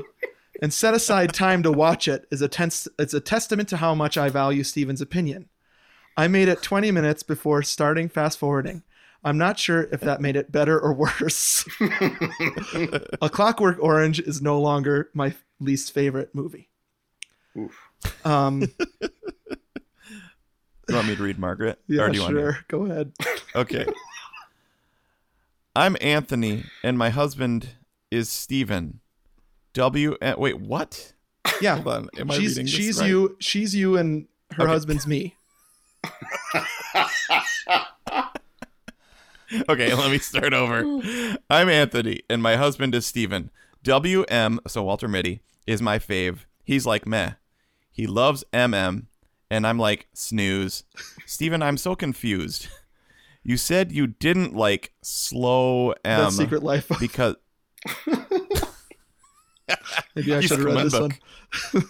and 0.61 0.73
set 0.73 0.93
aside 0.93 1.33
time 1.33 1.63
to 1.63 1.71
watch 1.71 2.07
it 2.07 2.25
is 2.31 2.41
a 2.41 2.47
tense. 2.47 2.87
It's 2.97 3.13
a 3.13 3.19
testament 3.19 3.69
to 3.69 3.77
how 3.77 3.95
much 3.95 4.17
I 4.17 4.29
value 4.29 4.63
Steven's 4.63 5.01
opinion. 5.01 5.49
I 6.15 6.27
made 6.27 6.47
it 6.47 6.61
twenty 6.61 6.91
minutes 6.91 7.23
before 7.23 7.63
starting 7.63 8.09
fast 8.09 8.39
forwarding. 8.39 8.83
I'm 9.25 9.37
not 9.37 9.57
sure 9.57 9.83
if 9.83 10.01
that 10.01 10.19
made 10.19 10.35
it 10.35 10.51
better 10.51 10.77
or 10.77 10.93
worse. 10.93 11.65
a 13.21 13.29
Clockwork 13.29 13.77
Orange 13.79 14.19
is 14.19 14.41
no 14.41 14.59
longer 14.59 15.09
my 15.13 15.33
least 15.61 15.93
favorite 15.93 16.35
movie. 16.35 16.69
Oof. 17.57 17.73
Um, 18.25 18.67
You 20.89 20.95
want 20.95 21.07
me 21.07 21.15
to 21.15 21.23
read 21.23 21.39
Margaret? 21.39 21.79
yeah, 21.87 22.03
or 22.03 22.09
do 22.09 22.17
you 22.17 22.23
want 22.23 22.33
sure. 22.33 22.59
Go 22.67 22.85
ahead. 22.85 23.13
Okay. 23.55 23.85
I'm 25.75 25.97
Anthony, 26.01 26.65
and 26.83 26.97
my 26.97 27.09
husband 27.09 27.69
is 28.11 28.29
Stephen. 28.29 28.99
W. 29.73 30.15
uh, 30.21 30.35
wait, 30.37 30.59
what? 30.59 31.13
Yeah, 31.61 31.75
Hold 31.75 31.87
on. 31.87 32.09
Am 32.17 32.29
I 32.29 32.35
she's 32.37 32.51
reading 32.57 32.65
she's 32.67 32.99
right? 32.99 33.07
you. 33.09 33.35
She's 33.39 33.73
you, 33.75 33.97
and 33.97 34.27
her 34.51 34.63
Okay. 34.63 34.71
husband's 34.71 35.07
me. 35.07 35.35
Okay, 39.69 39.93
let 39.93 40.09
me 40.09 40.17
start 40.17 40.51
over. 40.51 40.79
I'm 41.47 41.69
Anthony, 41.69 42.21
and 42.27 42.41
my 42.41 42.55
husband 42.55 42.95
is 42.95 43.05
Steven. 43.05 43.51
WM, 43.83 44.59
so 44.67 44.81
Walter 44.81 45.07
Mitty, 45.07 45.41
is 45.67 45.79
my 45.79 45.99
fave. 45.99 46.45
He's 46.63 46.87
like 46.87 47.05
meh. 47.05 47.33
He 47.91 48.07
loves 48.07 48.43
MM, 48.51 49.05
and 49.51 49.67
I'm 49.67 49.77
like 49.77 50.07
snooze. 50.13 50.85
Stephen, 51.27 51.61
I'm 51.61 51.77
so 51.77 51.95
confused. 51.95 52.67
You 53.43 53.57
said 53.57 53.91
you 53.91 54.07
didn't 54.07 54.55
like 54.55 54.93
slow 55.01 55.91
M 56.05 56.19
That 56.25 56.31
Secret 56.31 56.63
Life. 56.63 56.89
because 56.99 57.35
Maybe 60.15 60.33
I 60.33 60.39
You 60.39 60.47
should 60.47 60.59
have 60.59 60.65
read 60.65 60.85
this 60.85 60.93
book. 60.93 61.13
one. 61.71 61.83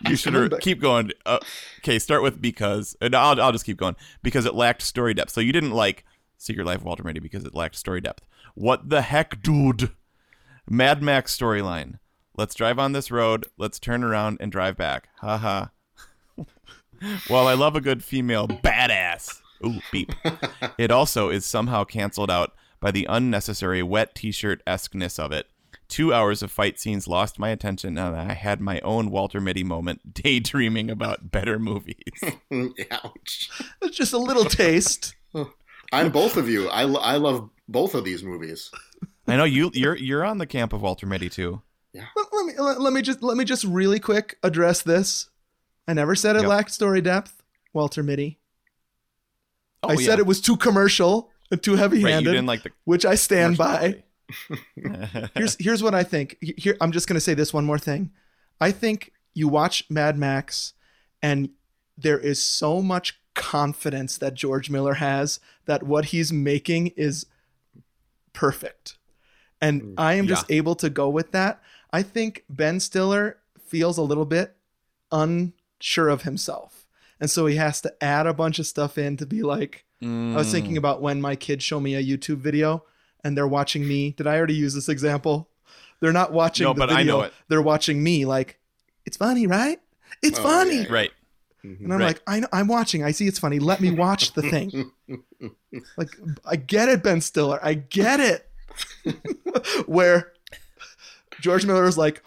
you 0.08 0.16
should 0.16 0.60
keep 0.60 0.80
going. 0.80 1.12
Uh, 1.26 1.38
okay, 1.78 1.98
start 1.98 2.22
with 2.22 2.40
because. 2.40 2.96
And 3.00 3.14
I'll, 3.14 3.40
I'll 3.40 3.52
just 3.52 3.64
keep 3.64 3.76
going 3.76 3.96
because 4.22 4.46
it 4.46 4.54
lacked 4.54 4.82
story 4.82 5.14
depth. 5.14 5.30
So 5.30 5.40
you 5.40 5.52
didn't 5.52 5.72
like 5.72 6.04
Secret 6.38 6.66
Life 6.66 6.78
of 6.78 6.84
Walter 6.84 7.02
Mitty 7.02 7.20
because 7.20 7.44
it 7.44 7.54
lacked 7.54 7.76
story 7.76 8.00
depth. 8.00 8.24
What 8.54 8.88
the 8.88 9.02
heck, 9.02 9.42
dude? 9.42 9.90
Mad 10.68 11.02
Max 11.02 11.36
storyline. 11.36 11.98
Let's 12.36 12.54
drive 12.54 12.78
on 12.78 12.92
this 12.92 13.10
road. 13.10 13.46
Let's 13.58 13.78
turn 13.78 14.02
around 14.04 14.38
and 14.40 14.50
drive 14.50 14.76
back. 14.76 15.08
Ha 15.20 15.36
ha. 15.38 15.70
Well, 17.30 17.48
I 17.48 17.54
love 17.54 17.76
a 17.76 17.80
good 17.80 18.04
female 18.04 18.46
badass. 18.46 19.40
Ooh, 19.64 19.80
beep. 19.92 20.12
It 20.78 20.90
also 20.90 21.28
is 21.28 21.44
somehow 21.44 21.84
canceled 21.84 22.30
out 22.30 22.54
by 22.80 22.90
the 22.90 23.06
unnecessary 23.08 23.82
wet 23.82 24.14
t-shirt 24.14 24.62
esqueness 24.66 25.18
of 25.18 25.30
it. 25.32 25.46
Two 25.88 26.14
hours 26.14 26.42
of 26.42 26.50
fight 26.50 26.78
scenes 26.80 27.06
lost 27.08 27.38
my 27.38 27.50
attention, 27.50 27.98
and 27.98 28.16
I 28.16 28.32
had 28.34 28.60
my 28.60 28.80
own 28.80 29.10
Walter 29.10 29.40
Mitty 29.40 29.64
moment, 29.64 30.14
daydreaming 30.22 30.88
about 30.90 31.30
better 31.30 31.58
movies. 31.58 31.96
Ouch. 32.90 33.50
It's 33.82 33.96
just 33.96 34.12
a 34.12 34.18
little 34.18 34.44
taste. 34.44 35.14
I'm 35.92 36.10
both 36.10 36.36
of 36.36 36.48
you. 36.48 36.68
I, 36.68 36.82
I 36.82 37.16
love 37.16 37.50
both 37.68 37.94
of 37.94 38.04
these 38.04 38.22
movies. 38.22 38.70
I 39.26 39.36
know 39.36 39.44
you 39.44 39.70
you're 39.74 39.96
you're 39.96 40.24
on 40.24 40.38
the 40.38 40.46
camp 40.46 40.72
of 40.72 40.82
Walter 40.82 41.06
Mitty 41.06 41.28
too. 41.28 41.62
let, 41.94 42.04
let 42.32 42.46
me 42.46 42.52
let, 42.58 42.80
let 42.80 42.92
me 42.92 43.02
just 43.02 43.22
let 43.22 43.36
me 43.36 43.44
just 43.44 43.64
really 43.64 44.00
quick 44.00 44.38
address 44.42 44.82
this. 44.82 45.28
I 45.86 45.92
never 45.92 46.14
said 46.14 46.36
it 46.36 46.40
Yep. 46.42 46.48
lacked 46.48 46.70
story 46.72 47.00
depth, 47.00 47.42
Walter 47.72 48.02
Mitty. 48.02 48.38
Oh, 49.82 49.90
I 49.90 49.96
said 49.96 50.18
it 50.18 50.26
was 50.26 50.40
too 50.40 50.56
commercial 50.56 51.30
and 51.50 51.62
too 51.62 51.76
heavy-handed, 51.76 52.30
didn't 52.30 52.46
like 52.46 52.62
the 52.62 52.70
which 52.84 53.04
I 53.04 53.14
stand 53.14 53.56
by. 53.56 54.02
here's 55.34 55.56
here's 55.58 55.82
what 55.82 55.94
I 55.94 56.02
think. 56.02 56.36
Here 56.40 56.76
I'm 56.80 56.92
just 56.92 57.08
gonna 57.08 57.20
say 57.20 57.34
this 57.34 57.52
one 57.52 57.64
more 57.64 57.78
thing. 57.78 58.10
I 58.60 58.70
think 58.70 59.12
you 59.34 59.48
watch 59.48 59.84
Mad 59.88 60.18
Max, 60.18 60.74
and 61.22 61.50
there 61.96 62.18
is 62.18 62.42
so 62.42 62.82
much 62.82 63.20
confidence 63.34 64.18
that 64.18 64.34
George 64.34 64.70
Miller 64.70 64.94
has 64.94 65.40
that 65.64 65.82
what 65.82 66.06
he's 66.06 66.32
making 66.32 66.88
is 66.88 67.26
perfect, 68.32 68.98
and 69.60 69.94
I 69.96 70.14
am 70.14 70.26
just 70.26 70.50
able 70.50 70.74
to 70.76 70.90
go 70.90 71.08
with 71.08 71.32
that. 71.32 71.62
I 71.92 72.02
think 72.02 72.44
Ben 72.48 72.80
Stiller 72.80 73.38
feels 73.66 73.98
a 73.98 74.02
little 74.02 74.26
bit 74.26 74.56
unsure 75.10 76.08
of 76.08 76.22
himself, 76.22 76.79
and 77.20 77.30
so 77.30 77.46
he 77.46 77.56
has 77.56 77.80
to 77.82 77.92
add 78.02 78.26
a 78.26 78.34
bunch 78.34 78.58
of 78.58 78.66
stuff 78.66 78.98
in 78.98 79.16
to 79.18 79.26
be 79.26 79.42
like. 79.42 79.84
I 80.02 80.06
was 80.34 80.50
thinking 80.50 80.76
mm. 80.76 80.78
about 80.78 81.02
when 81.02 81.20
my 81.20 81.36
kids 81.36 81.62
show 81.62 81.78
me 81.78 81.94
a 81.94 82.02
YouTube 82.02 82.38
video 82.38 82.84
and 83.22 83.36
they're 83.36 83.46
watching 83.46 83.86
me. 83.86 84.12
Did 84.12 84.26
I 84.26 84.38
already 84.38 84.54
use 84.54 84.72
this 84.74 84.88
example? 84.88 85.50
They're 86.00 86.10
not 86.10 86.32
watching 86.32 86.64
No, 86.64 86.72
the 86.72 86.78
but 86.78 86.90
I 86.90 87.02
know 87.02 87.20
it. 87.20 87.34
They're 87.48 87.60
watching 87.60 88.02
me 88.02 88.24
like, 88.24 88.58
it's 89.04 89.18
funny, 89.18 89.46
right? 89.46 89.78
It's 90.22 90.38
Oh, 90.38 90.42
funny. 90.42 90.82
yeah. 90.84 90.86
right. 90.92 91.10
And 91.62 91.92
I'm 91.92 91.98
Right. 91.98 92.06
like, 92.06 92.22
I 92.26 92.40
know, 92.40 92.48
I'm 92.50 92.66
watching. 92.66 93.04
I 93.04 93.10
see 93.10 93.26
it's 93.26 93.38
funny. 93.38 93.58
Let 93.58 93.82
me 93.82 93.90
watch 93.90 94.32
the 94.32 94.40
thing. 94.40 94.90
like, 95.98 96.08
I 96.46 96.56
get 96.56 96.88
it, 96.88 97.02
Ben 97.02 97.20
Stiller. 97.20 97.60
I 97.62 97.74
get 97.74 98.20
it. 98.20 98.48
Where 99.86 100.32
George 101.42 101.66
Miller 101.66 101.84
is 101.84 101.98
like, 101.98 102.22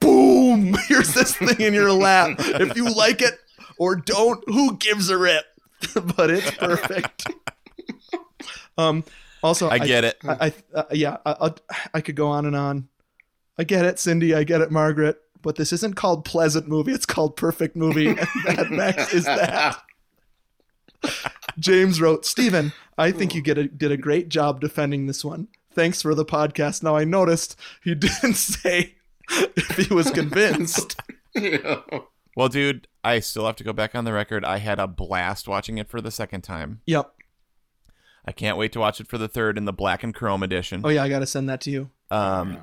boom, 0.00 0.74
here's 0.88 1.12
this 1.12 1.36
thing 1.36 1.60
in 1.60 1.74
your 1.74 1.92
lap. 1.92 2.36
If 2.38 2.74
you 2.76 2.88
like 2.94 3.20
it 3.20 3.38
or 3.78 3.96
don't, 3.96 4.42
who 4.46 4.76
gives 4.76 5.10
a 5.10 5.18
rip? 5.18 5.44
but 6.16 6.30
it's 6.30 6.50
perfect. 6.52 7.26
um. 8.78 9.04
Also, 9.42 9.68
I 9.70 9.78
get 9.78 10.04
it. 10.04 10.18
I, 10.24 10.46
I 10.46 10.52
uh, 10.74 10.84
yeah, 10.90 11.18
I, 11.24 11.36
I, 11.40 11.52
I 11.94 12.00
could 12.00 12.16
go 12.16 12.26
on 12.26 12.44
and 12.44 12.56
on. 12.56 12.88
I 13.56 13.64
get 13.64 13.84
it, 13.84 13.98
Cindy. 13.98 14.34
I 14.34 14.44
get 14.44 14.60
it, 14.60 14.70
Margaret. 14.70 15.20
But 15.42 15.56
this 15.56 15.72
isn't 15.72 15.94
called 15.94 16.24
Pleasant 16.24 16.66
Movie. 16.68 16.92
It's 16.92 17.06
called 17.06 17.36
Perfect 17.36 17.76
Movie. 17.76 18.08
And 18.48 18.70
Mad 18.70 18.70
Max 18.70 19.14
is 19.14 19.24
that. 19.24 19.80
James 21.58 22.00
wrote, 22.00 22.26
Stephen, 22.26 22.72
I 22.96 23.12
think 23.12 23.34
you 23.34 23.40
get 23.40 23.58
a, 23.58 23.68
did 23.68 23.92
a 23.92 23.96
great 23.96 24.28
job 24.28 24.60
defending 24.60 25.06
this 25.06 25.24
one. 25.24 25.48
Thanks 25.72 26.02
for 26.02 26.14
the 26.14 26.24
podcast. 26.24 26.82
Now 26.82 26.96
I 26.96 27.04
noticed 27.04 27.56
he 27.84 27.94
didn't 27.94 28.34
say 28.34 28.96
if 29.30 29.76
he 29.76 29.94
was 29.94 30.10
convinced. 30.10 31.00
Yeah. 31.34 31.80
Well, 32.36 32.48
dude, 32.48 32.88
I 33.08 33.20
still 33.20 33.46
have 33.46 33.56
to 33.56 33.64
go 33.64 33.72
back 33.72 33.94
on 33.94 34.04
the 34.04 34.12
record. 34.12 34.44
I 34.44 34.58
had 34.58 34.78
a 34.78 34.86
blast 34.86 35.48
watching 35.48 35.78
it 35.78 35.88
for 35.88 36.00
the 36.00 36.10
second 36.10 36.42
time. 36.42 36.80
yep. 36.86 37.12
I 38.24 38.32
can't 38.32 38.58
wait 38.58 38.72
to 38.72 38.80
watch 38.80 39.00
it 39.00 39.06
for 39.06 39.16
the 39.16 39.26
third 39.26 39.56
in 39.56 39.64
the 39.64 39.72
black 39.72 40.04
and 40.04 40.14
chrome 40.14 40.42
edition. 40.42 40.82
Oh 40.84 40.90
yeah, 40.90 41.02
I 41.02 41.08
got 41.08 41.20
to 41.20 41.26
send 41.26 41.48
that 41.48 41.62
to 41.62 41.70
you. 41.70 41.90
Um, 42.10 42.58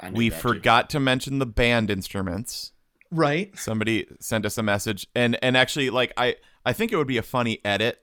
I 0.00 0.10
knew 0.10 0.16
we 0.16 0.28
that, 0.30 0.34
too. 0.34 0.48
forgot 0.48 0.90
to 0.90 1.00
mention 1.00 1.38
the 1.38 1.46
band 1.46 1.90
instruments. 1.90 2.72
Right. 3.12 3.56
Somebody 3.56 4.08
sent 4.18 4.44
us 4.44 4.58
a 4.58 4.64
message, 4.64 5.06
and 5.14 5.38
and 5.42 5.56
actually, 5.56 5.90
like 5.90 6.12
I 6.16 6.34
I 6.64 6.72
think 6.72 6.90
it 6.90 6.96
would 6.96 7.06
be 7.06 7.18
a 7.18 7.22
funny 7.22 7.60
edit, 7.64 8.02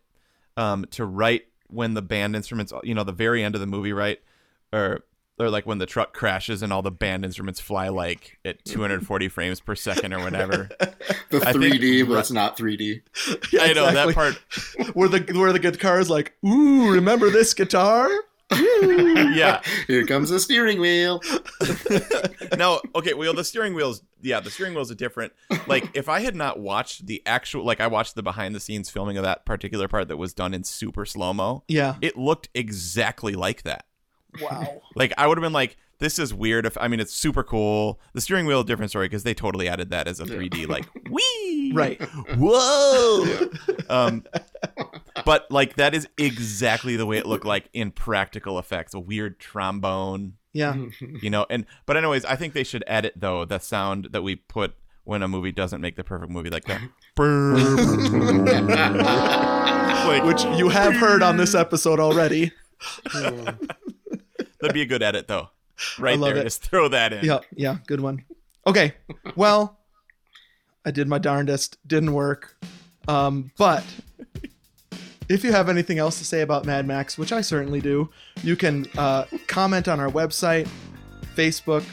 um, 0.55 0.85
to 0.91 1.03
write 1.05 1.43
when 1.67 1.93
the 1.93 2.01
band 2.01 2.37
instruments, 2.37 2.71
you 2.83 2.95
know, 2.95 3.03
the 3.03 3.11
very 3.11 3.43
end 3.43 3.55
of 3.55 3.59
the 3.59 3.67
movie, 3.67 3.91
right? 3.91 4.19
Or 4.71 5.03
or 5.39 5.49
like 5.49 5.65
when 5.65 5.77
the 5.79 5.85
truck 5.85 6.13
crashes 6.13 6.61
and 6.61 6.71
all 6.71 6.81
the 6.81 6.91
band 6.91 7.25
instruments 7.25 7.59
fly 7.59 7.89
like 7.89 8.37
at 8.45 8.63
240 8.65 9.27
frames 9.29 9.59
per 9.59 9.75
second 9.75 10.13
or 10.13 10.19
whatever. 10.19 10.69
The 11.29 11.39
3D, 11.39 12.07
but 12.07 12.19
it's 12.19 12.31
not 12.31 12.57
3D. 12.57 13.01
Yeah, 13.51 13.63
I 13.63 13.73
know 13.73 13.87
exactly. 13.87 14.13
that 14.13 14.15
part. 14.15 14.95
where 14.95 15.09
the 15.09 15.33
where 15.37 15.53
the 15.53 15.59
guitar 15.59 15.99
is 15.99 16.09
like, 16.09 16.33
ooh, 16.45 16.91
remember 16.91 17.29
this 17.29 17.53
guitar? 17.53 18.09
Ooh. 18.53 19.29
Yeah. 19.33 19.61
Here 19.87 20.05
comes 20.05 20.29
the 20.29 20.39
steering 20.39 20.79
wheel. 20.79 21.21
no, 22.57 22.81
okay. 22.95 23.13
Well, 23.13 23.33
the 23.33 23.43
steering 23.43 23.73
wheels. 23.73 24.03
Yeah, 24.21 24.39
the 24.39 24.51
steering 24.51 24.73
wheels 24.73 24.91
are 24.91 24.95
different. 24.95 25.33
Like, 25.67 25.89
if 25.95 26.07
I 26.07 26.19
had 26.19 26.35
not 26.35 26.59
watched 26.59 27.07
the 27.07 27.21
actual, 27.25 27.65
like, 27.65 27.81
I 27.81 27.87
watched 27.87 28.15
the 28.15 28.23
behind 28.23 28.53
the 28.55 28.59
scenes 28.59 28.89
filming 28.89 29.17
of 29.17 29.23
that 29.23 29.45
particular 29.45 29.87
part 29.87 30.07
that 30.07 30.17
was 30.17 30.33
done 30.33 30.53
in 30.53 30.63
super 30.63 31.05
slow 31.05 31.33
mo. 31.33 31.63
Yeah. 31.67 31.95
It 32.01 32.17
looked 32.17 32.49
exactly 32.53 33.33
like 33.33 33.63
that. 33.63 33.85
Wow. 34.41 34.81
Like, 34.95 35.11
I 35.17 35.25
would 35.25 35.37
have 35.39 35.43
been 35.43 35.53
like, 35.53 35.75
this 35.97 36.19
is 36.19 36.33
weird. 36.35 36.67
If 36.67 36.77
I 36.79 36.87
mean, 36.87 36.99
it's 36.99 37.13
super 37.13 37.43
cool. 37.43 37.99
The 38.13 38.21
steering 38.21 38.45
wheel, 38.45 38.63
different 38.63 38.91
story 38.91 39.07
because 39.07 39.23
they 39.23 39.33
totally 39.33 39.67
added 39.67 39.89
that 39.89 40.07
as 40.07 40.19
a 40.19 40.25
3D, 40.25 40.67
like, 40.67 40.85
wee, 41.09 41.71
Right. 41.73 41.99
whoa. 42.37 43.25
Um, 43.89 44.23
but 45.25 45.49
like 45.51 45.75
that 45.75 45.93
is 45.93 46.07
exactly 46.17 46.95
the 46.95 47.05
way 47.05 47.17
it 47.17 47.25
looked 47.25 47.45
like 47.45 47.69
in 47.73 47.91
practical 47.91 48.57
effects. 48.59 48.93
A 48.93 48.99
weird 48.99 49.39
trombone, 49.39 50.33
Yeah. 50.53 50.75
you 50.99 51.29
know 51.29 51.45
and 51.49 51.65
but 51.85 51.97
anyways 51.97 52.23
i 52.25 52.35
think 52.35 52.53
they 52.53 52.63
should 52.63 52.83
edit 52.87 53.13
though 53.15 53.45
the 53.45 53.59
sound 53.59 54.09
that 54.11 54.21
we 54.23 54.35
put 54.35 54.73
when 55.03 55.21
a 55.21 55.27
movie 55.27 55.51
doesn't 55.51 55.81
make 55.81 55.95
the 55.95 56.03
perfect 56.03 56.31
movie 56.31 56.49
like 56.49 56.65
that 56.65 56.81
like 60.07 60.23
Which 60.23 60.43
you 60.57 60.69
have 60.69 60.93
heard 60.95 61.21
on 61.23 61.37
this 61.37 61.55
episode 61.55 61.99
already. 61.99 62.51
That'd 64.63 64.73
be 64.73 64.81
a 64.81 64.85
good 64.85 65.03
edit 65.03 65.27
though 65.27 65.49
right 65.99 66.19
there 66.19 66.37
it. 66.37 66.43
just 66.43 66.63
throw 66.63 66.87
that 66.87 67.13
in 67.13 67.25
Yeah, 67.25 67.39
yeah, 67.55 67.77
good 67.87 68.01
one. 68.01 68.23
Okay. 68.65 68.93
Well, 69.35 69.79
I 70.85 70.91
did 70.91 71.07
my 71.07 71.17
darndest. 71.17 71.77
Didn't 71.87 72.13
work. 72.13 72.55
Um, 73.07 73.51
but 73.57 73.83
if 75.29 75.43
you 75.43 75.51
have 75.51 75.69
anything 75.69 75.99
else 75.99 76.17
to 76.19 76.25
say 76.25 76.41
about 76.41 76.65
Mad 76.65 76.87
Max, 76.87 77.17
which 77.17 77.31
I 77.31 77.41
certainly 77.41 77.81
do, 77.81 78.09
you 78.43 78.55
can 78.55 78.85
uh, 78.97 79.25
comment 79.47 79.87
on 79.87 79.99
our 79.99 80.09
website, 80.09 80.67
Facebook, 81.35 81.83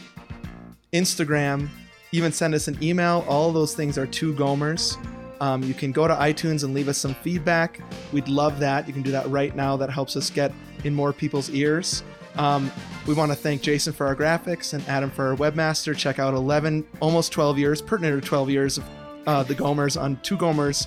Instagram, 0.92 1.68
even 2.12 2.32
send 2.32 2.54
us 2.54 2.68
an 2.68 2.80
email. 2.82 3.24
All 3.28 3.52
those 3.52 3.74
things 3.74 3.98
are 3.98 4.06
two 4.06 4.34
Gomers. 4.34 4.96
Um, 5.40 5.62
you 5.62 5.74
can 5.74 5.90
go 5.90 6.06
to 6.06 6.14
iTunes 6.14 6.64
and 6.64 6.74
leave 6.74 6.88
us 6.88 6.98
some 6.98 7.14
feedback. 7.14 7.80
We'd 8.12 8.28
love 8.28 8.58
that. 8.60 8.86
You 8.86 8.92
can 8.92 9.02
do 9.02 9.10
that 9.10 9.26
right 9.28 9.56
now. 9.56 9.76
That 9.76 9.90
helps 9.90 10.16
us 10.16 10.28
get 10.28 10.52
in 10.84 10.94
more 10.94 11.12
people's 11.12 11.50
ears. 11.50 12.02
Um, 12.36 12.70
we 13.06 13.14
want 13.14 13.32
to 13.32 13.36
thank 13.36 13.62
Jason 13.62 13.92
for 13.92 14.06
our 14.06 14.16
graphics 14.16 14.72
and 14.72 14.86
Adam 14.88 15.10
for 15.10 15.28
our 15.28 15.36
webmaster. 15.36 15.96
Check 15.96 16.18
out 16.18 16.34
11, 16.34 16.86
almost 17.00 17.32
12 17.32 17.58
years, 17.58 17.82
pertinent 17.82 18.22
to 18.22 18.28
12 18.28 18.50
years 18.50 18.78
of 18.78 18.84
uh, 19.26 19.42
the 19.42 19.54
Gomers 19.54 20.00
on 20.00 20.16
Two 20.22 20.36
Gomers. 20.36 20.86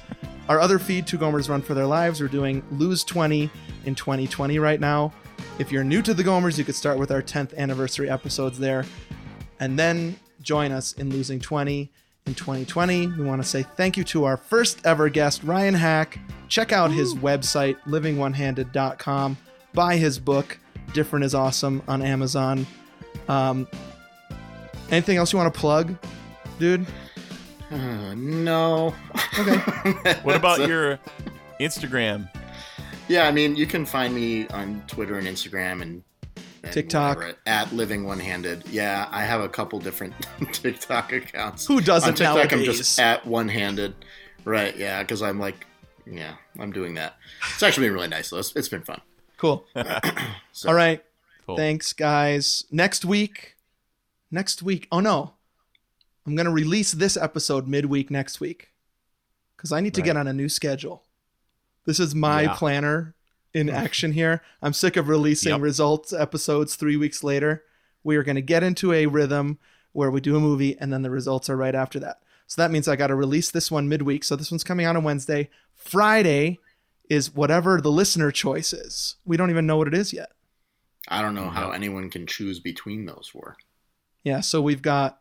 Our 0.50 0.60
other 0.60 0.80
feed, 0.80 1.08
Two 1.08 1.18
Gomers 1.18 1.50
Run 1.50 1.62
for 1.62 1.74
Their 1.74 1.86
Lives, 1.86 2.22
we're 2.22 2.28
doing 2.28 2.64
Lose 2.72 3.04
20 3.04 3.50
in 3.86 3.96
2020 3.96 4.60
right 4.60 4.80
now. 4.80 5.14
If 5.60 5.72
you're 5.72 5.84
new 5.84 6.02
to 6.02 6.14
the 6.14 6.24
Gomers, 6.24 6.58
you 6.58 6.64
could 6.64 6.76
start 6.76 6.98
with 6.98 7.12
our 7.12 7.22
10th 7.22 7.56
anniversary 7.56 8.10
episodes 8.10 8.60
there 8.60 8.86
and 9.60 9.78
then 9.80 10.18
join 10.42 10.72
us 10.72 10.94
in 10.94 11.10
Losing 11.10 11.40
20 11.40 11.92
in 12.26 12.34
2020. 12.34 13.08
We 13.08 13.24
want 13.24 13.42
to 13.42 13.48
say 13.48 13.64
thank 13.64 13.98
you 13.98 14.04
to 14.06 14.26
our 14.26 14.38
first 14.38 14.86
ever 14.86 15.10
guest, 15.10 15.44
Ryan 15.44 15.76
Haack. 15.76 16.20
Check 16.48 16.72
out 16.72 16.92
his 16.92 17.16
website, 17.16 17.78
livingonehanded.com. 17.88 19.38
Buy 19.74 19.98
his 19.98 20.20
book, 20.20 20.60
Different 20.94 21.26
is 21.26 21.34
Awesome, 21.34 21.82
on 21.88 22.02
Amazon. 22.02 22.68
Um, 23.28 23.68
anything 24.92 25.18
else 25.18 25.34
you 25.34 25.40
want 25.40 25.54
to 25.54 25.60
plug, 25.60 25.96
dude? 26.60 26.86
Uh, 27.72 28.14
no. 28.16 28.94
Okay. 29.40 29.58
what 30.24 30.36
about 30.36 30.60
a- 30.60 30.68
your 30.68 31.00
instagram 31.60 32.30
Yeah, 33.08 33.28
I 33.28 33.32
mean, 33.32 33.56
you 33.56 33.66
can 33.66 33.86
find 33.86 34.14
me 34.14 34.48
on 34.50 34.84
Twitter 34.88 35.18
and 35.18 35.28
Instagram 35.28 35.82
and, 35.82 36.04
and 36.64 36.74
TikTok. 36.74 37.18
whatever, 37.18 37.38
at 37.48 37.72
Living 37.74 38.04
One 38.06 38.20
Handed. 38.20 38.64
Yeah, 38.70 39.08
I 39.12 39.24
have 39.24 39.42
a 39.42 39.50
couple 39.50 39.80
different 39.80 40.14
TikTok 40.52 41.14
accounts. 41.14 41.66
Who 41.66 41.82
doesn't 41.82 42.10
on 42.10 42.16
TikTok, 42.16 42.54
I'm 42.54 42.64
just 42.64 43.00
at 43.00 43.26
One 43.26 43.50
Handed. 43.50 43.96
Right? 44.46 44.76
Yeah, 44.76 45.02
because 45.02 45.22
I'm 45.22 45.40
like, 45.40 45.66
yeah, 46.06 46.34
I'm 46.60 46.72
doing 46.72 46.96
that. 46.96 47.16
It's 47.54 47.64
actually 47.64 47.88
been 47.88 47.94
really 47.94 48.08
nice. 48.10 48.30
Though. 48.30 48.40
It's, 48.40 48.56
it's 48.56 48.68
been 48.68 48.82
fun. 48.84 49.02
Cool. 49.44 49.66
So, 50.54 50.70
All 50.70 50.74
right. 50.74 51.04
Cool. 51.46 51.58
Thanks, 51.58 51.92
guys. 51.92 52.64
Next 52.72 53.04
week, 53.04 53.58
next 54.32 54.64
week. 54.64 54.88
Oh 54.90 55.02
no, 55.02 55.34
I'm 56.26 56.38
gonna 56.38 56.50
release 56.50 56.94
this 56.94 57.18
episode 57.18 57.68
midweek 57.68 58.10
next 58.10 58.40
week 58.40 58.72
because 59.58 59.74
I 59.74 59.82
need 59.82 59.94
to 59.96 60.02
get 60.02 60.16
on 60.16 60.30
a 60.30 60.34
new 60.34 60.48
schedule. 60.48 61.04
This 61.84 62.00
is 62.00 62.16
my 62.16 62.44
Yeah. 62.44 62.54
planner 62.54 63.16
in 63.54 63.68
mm. 63.68 63.74
action 63.74 64.14
here. 64.14 64.42
I'm 64.62 64.72
sick 64.72 64.96
of 64.96 65.10
releasing 65.10 65.52
Yep. 65.52 65.60
results 65.60 66.14
episodes 66.14 66.76
three 66.76 66.96
weeks 66.96 67.22
later. 67.22 67.66
We 68.02 68.16
are 68.16 68.24
gonna 68.24 68.40
get 68.40 68.64
into 68.64 68.94
a 68.94 69.08
rhythm 69.08 69.60
where 69.92 70.10
we 70.10 70.22
do 70.22 70.38
a 70.38 70.40
movie 70.40 70.78
and 70.80 70.94
then 70.94 71.02
the 71.02 71.12
results 71.12 71.50
are 71.50 71.58
right 71.58 71.76
after 71.76 72.00
that. 72.00 72.22
So 72.48 72.62
that 72.62 72.72
means 72.72 72.88
I 72.88 72.96
got 72.96 73.08
to 73.08 73.16
release 73.16 73.52
this 73.52 73.70
one 73.70 73.90
midweek. 73.90 74.24
So 74.24 74.38
this 74.38 74.52
one's 74.52 74.64
coming 74.64 74.86
out 74.86 74.96
on 74.96 75.04
Wednesday. 75.04 75.50
Friday 75.76 76.60
is 77.10 77.34
whatever 77.34 77.82
the 77.82 77.92
listener 77.92 78.32
choice 78.32 78.74
is. 78.74 79.16
We 79.26 79.38
don't 79.38 79.50
even 79.50 79.66
know 79.68 79.78
what 79.78 79.88
it 79.88 79.94
is 79.94 80.14
yet. 80.14 80.32
I 81.08 81.22
don't 81.22 81.36
know 81.36 81.50
how 81.50 81.72
anyone 81.72 82.10
can 82.10 82.26
choose 82.26 82.60
between 82.60 83.06
those 83.06 83.30
four. 83.32 83.58
Yeah, 84.24 84.40
so 84.40 84.62
we've 84.62 84.82
got 84.82 85.20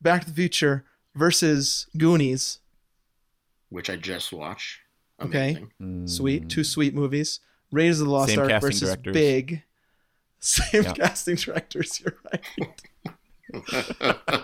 Back 0.00 0.22
to 0.22 0.28
the 0.28 0.34
Future 0.34 0.84
versus 1.14 1.86
Goonies. 1.96 2.58
which 3.68 3.88
I 3.88 3.96
just 3.96 4.32
watched. 4.32 4.80
Okay. 5.20 5.66
Amazing. 5.80 6.08
Sweet, 6.08 6.48
two 6.48 6.62
mm. 6.62 6.66
sweet 6.66 6.94
movies. 6.94 7.40
Raiders 7.70 8.00
of 8.00 8.06
the 8.06 8.12
Lost 8.12 8.30
Same 8.30 8.40
Ark 8.40 8.60
versus 8.60 8.80
directors. 8.80 9.12
Big. 9.14 9.62
Same 10.40 10.82
Yeah. 10.82 10.92
casting 10.92 11.36
directors. 11.36 12.00
You're 12.00 12.16
right. 12.32 12.44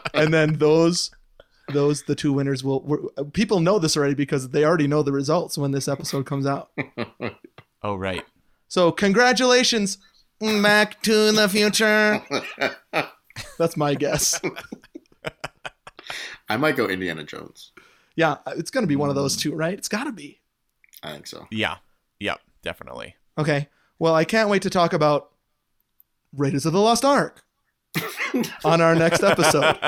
and 0.14 0.32
then 0.32 0.54
those, 0.54 1.10
those 1.72 2.02
the 2.04 2.14
two 2.14 2.32
winners 2.32 2.62
will. 2.64 2.82
Were, 2.82 3.00
uh, 3.16 3.24
people 3.32 3.60
know 3.60 3.78
this 3.78 3.96
already 3.96 4.14
because 4.14 4.50
they 4.50 4.64
already 4.64 4.86
know 4.86 5.02
the 5.02 5.12
results 5.12 5.56
when 5.58 5.70
this 5.72 5.88
episode 5.88 6.26
comes 6.26 6.46
out. 6.46 6.70
oh 7.82 7.94
right 7.96 8.24
So 8.68 8.92
congratulations, 8.92 9.98
Back 10.40 11.02
to 11.02 11.32
the 11.32 11.48
Future. 11.48 12.22
That's 13.58 13.76
my 13.76 13.94
guess. 13.94 14.40
I 16.48 16.56
might 16.56 16.76
go 16.76 16.86
Indiana 16.86 17.24
Jones. 17.24 17.72
Yeah, 18.16 18.32
uh, 18.46 18.54
it's 18.56 18.70
gonna 18.70 18.86
be 18.86 18.96
one 18.96 19.08
of 19.08 19.14
those 19.14 19.36
two, 19.36 19.54
right? 19.54 19.74
It's 19.74 19.88
got 19.88 20.04
to 20.04 20.12
be. 20.12 20.40
I 21.02 21.12
think 21.12 21.26
so. 21.26 21.46
yeah 21.50 21.76
yep 22.18 22.40
definitely 22.62 23.14
Okay. 23.38 23.68
Well, 23.98 24.14
I 24.14 24.24
can't 24.24 24.50
wait 24.50 24.60
to 24.62 24.70
talk 24.70 24.92
about 24.92 25.30
Raiders 26.36 26.66
of 26.66 26.74
the 26.74 26.80
Lost 26.80 27.06
Ark 27.06 27.42
on 28.64 28.82
our 28.82 28.94
next 28.94 29.22
episode. 29.22 29.78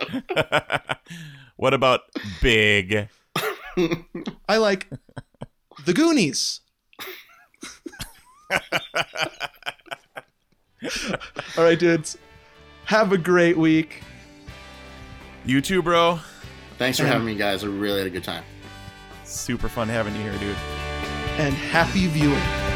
what 1.56 1.74
about 1.74 2.00
big 2.42 3.08
I 4.48 4.56
like 4.56 4.88
the 5.86 5.92
Goonies. 5.94 6.60
All 11.56 11.64
right, 11.64 11.78
dudes. 11.78 12.16
Have 12.86 13.12
a 13.12 13.18
great 13.18 13.56
week. 13.56 14.02
you 15.44 15.60
too 15.60 15.80
bro 15.82 16.18
Thanks 16.78 16.98
for 16.98 17.04
And- 17.04 17.12
having 17.12 17.26
me, 17.26 17.34
guys. 17.36 17.62
I 17.62 17.68
really 17.68 17.98
had 17.98 18.06
a 18.06 18.10
good 18.10 18.24
time. 18.24 18.44
super 19.24 19.68
fun 19.68 19.88
having 19.88 20.14
you 20.16 20.22
here 20.22 20.32
dude 20.38 20.56
and 21.38 21.54
happy 21.54 22.06
viewing. 22.08 22.69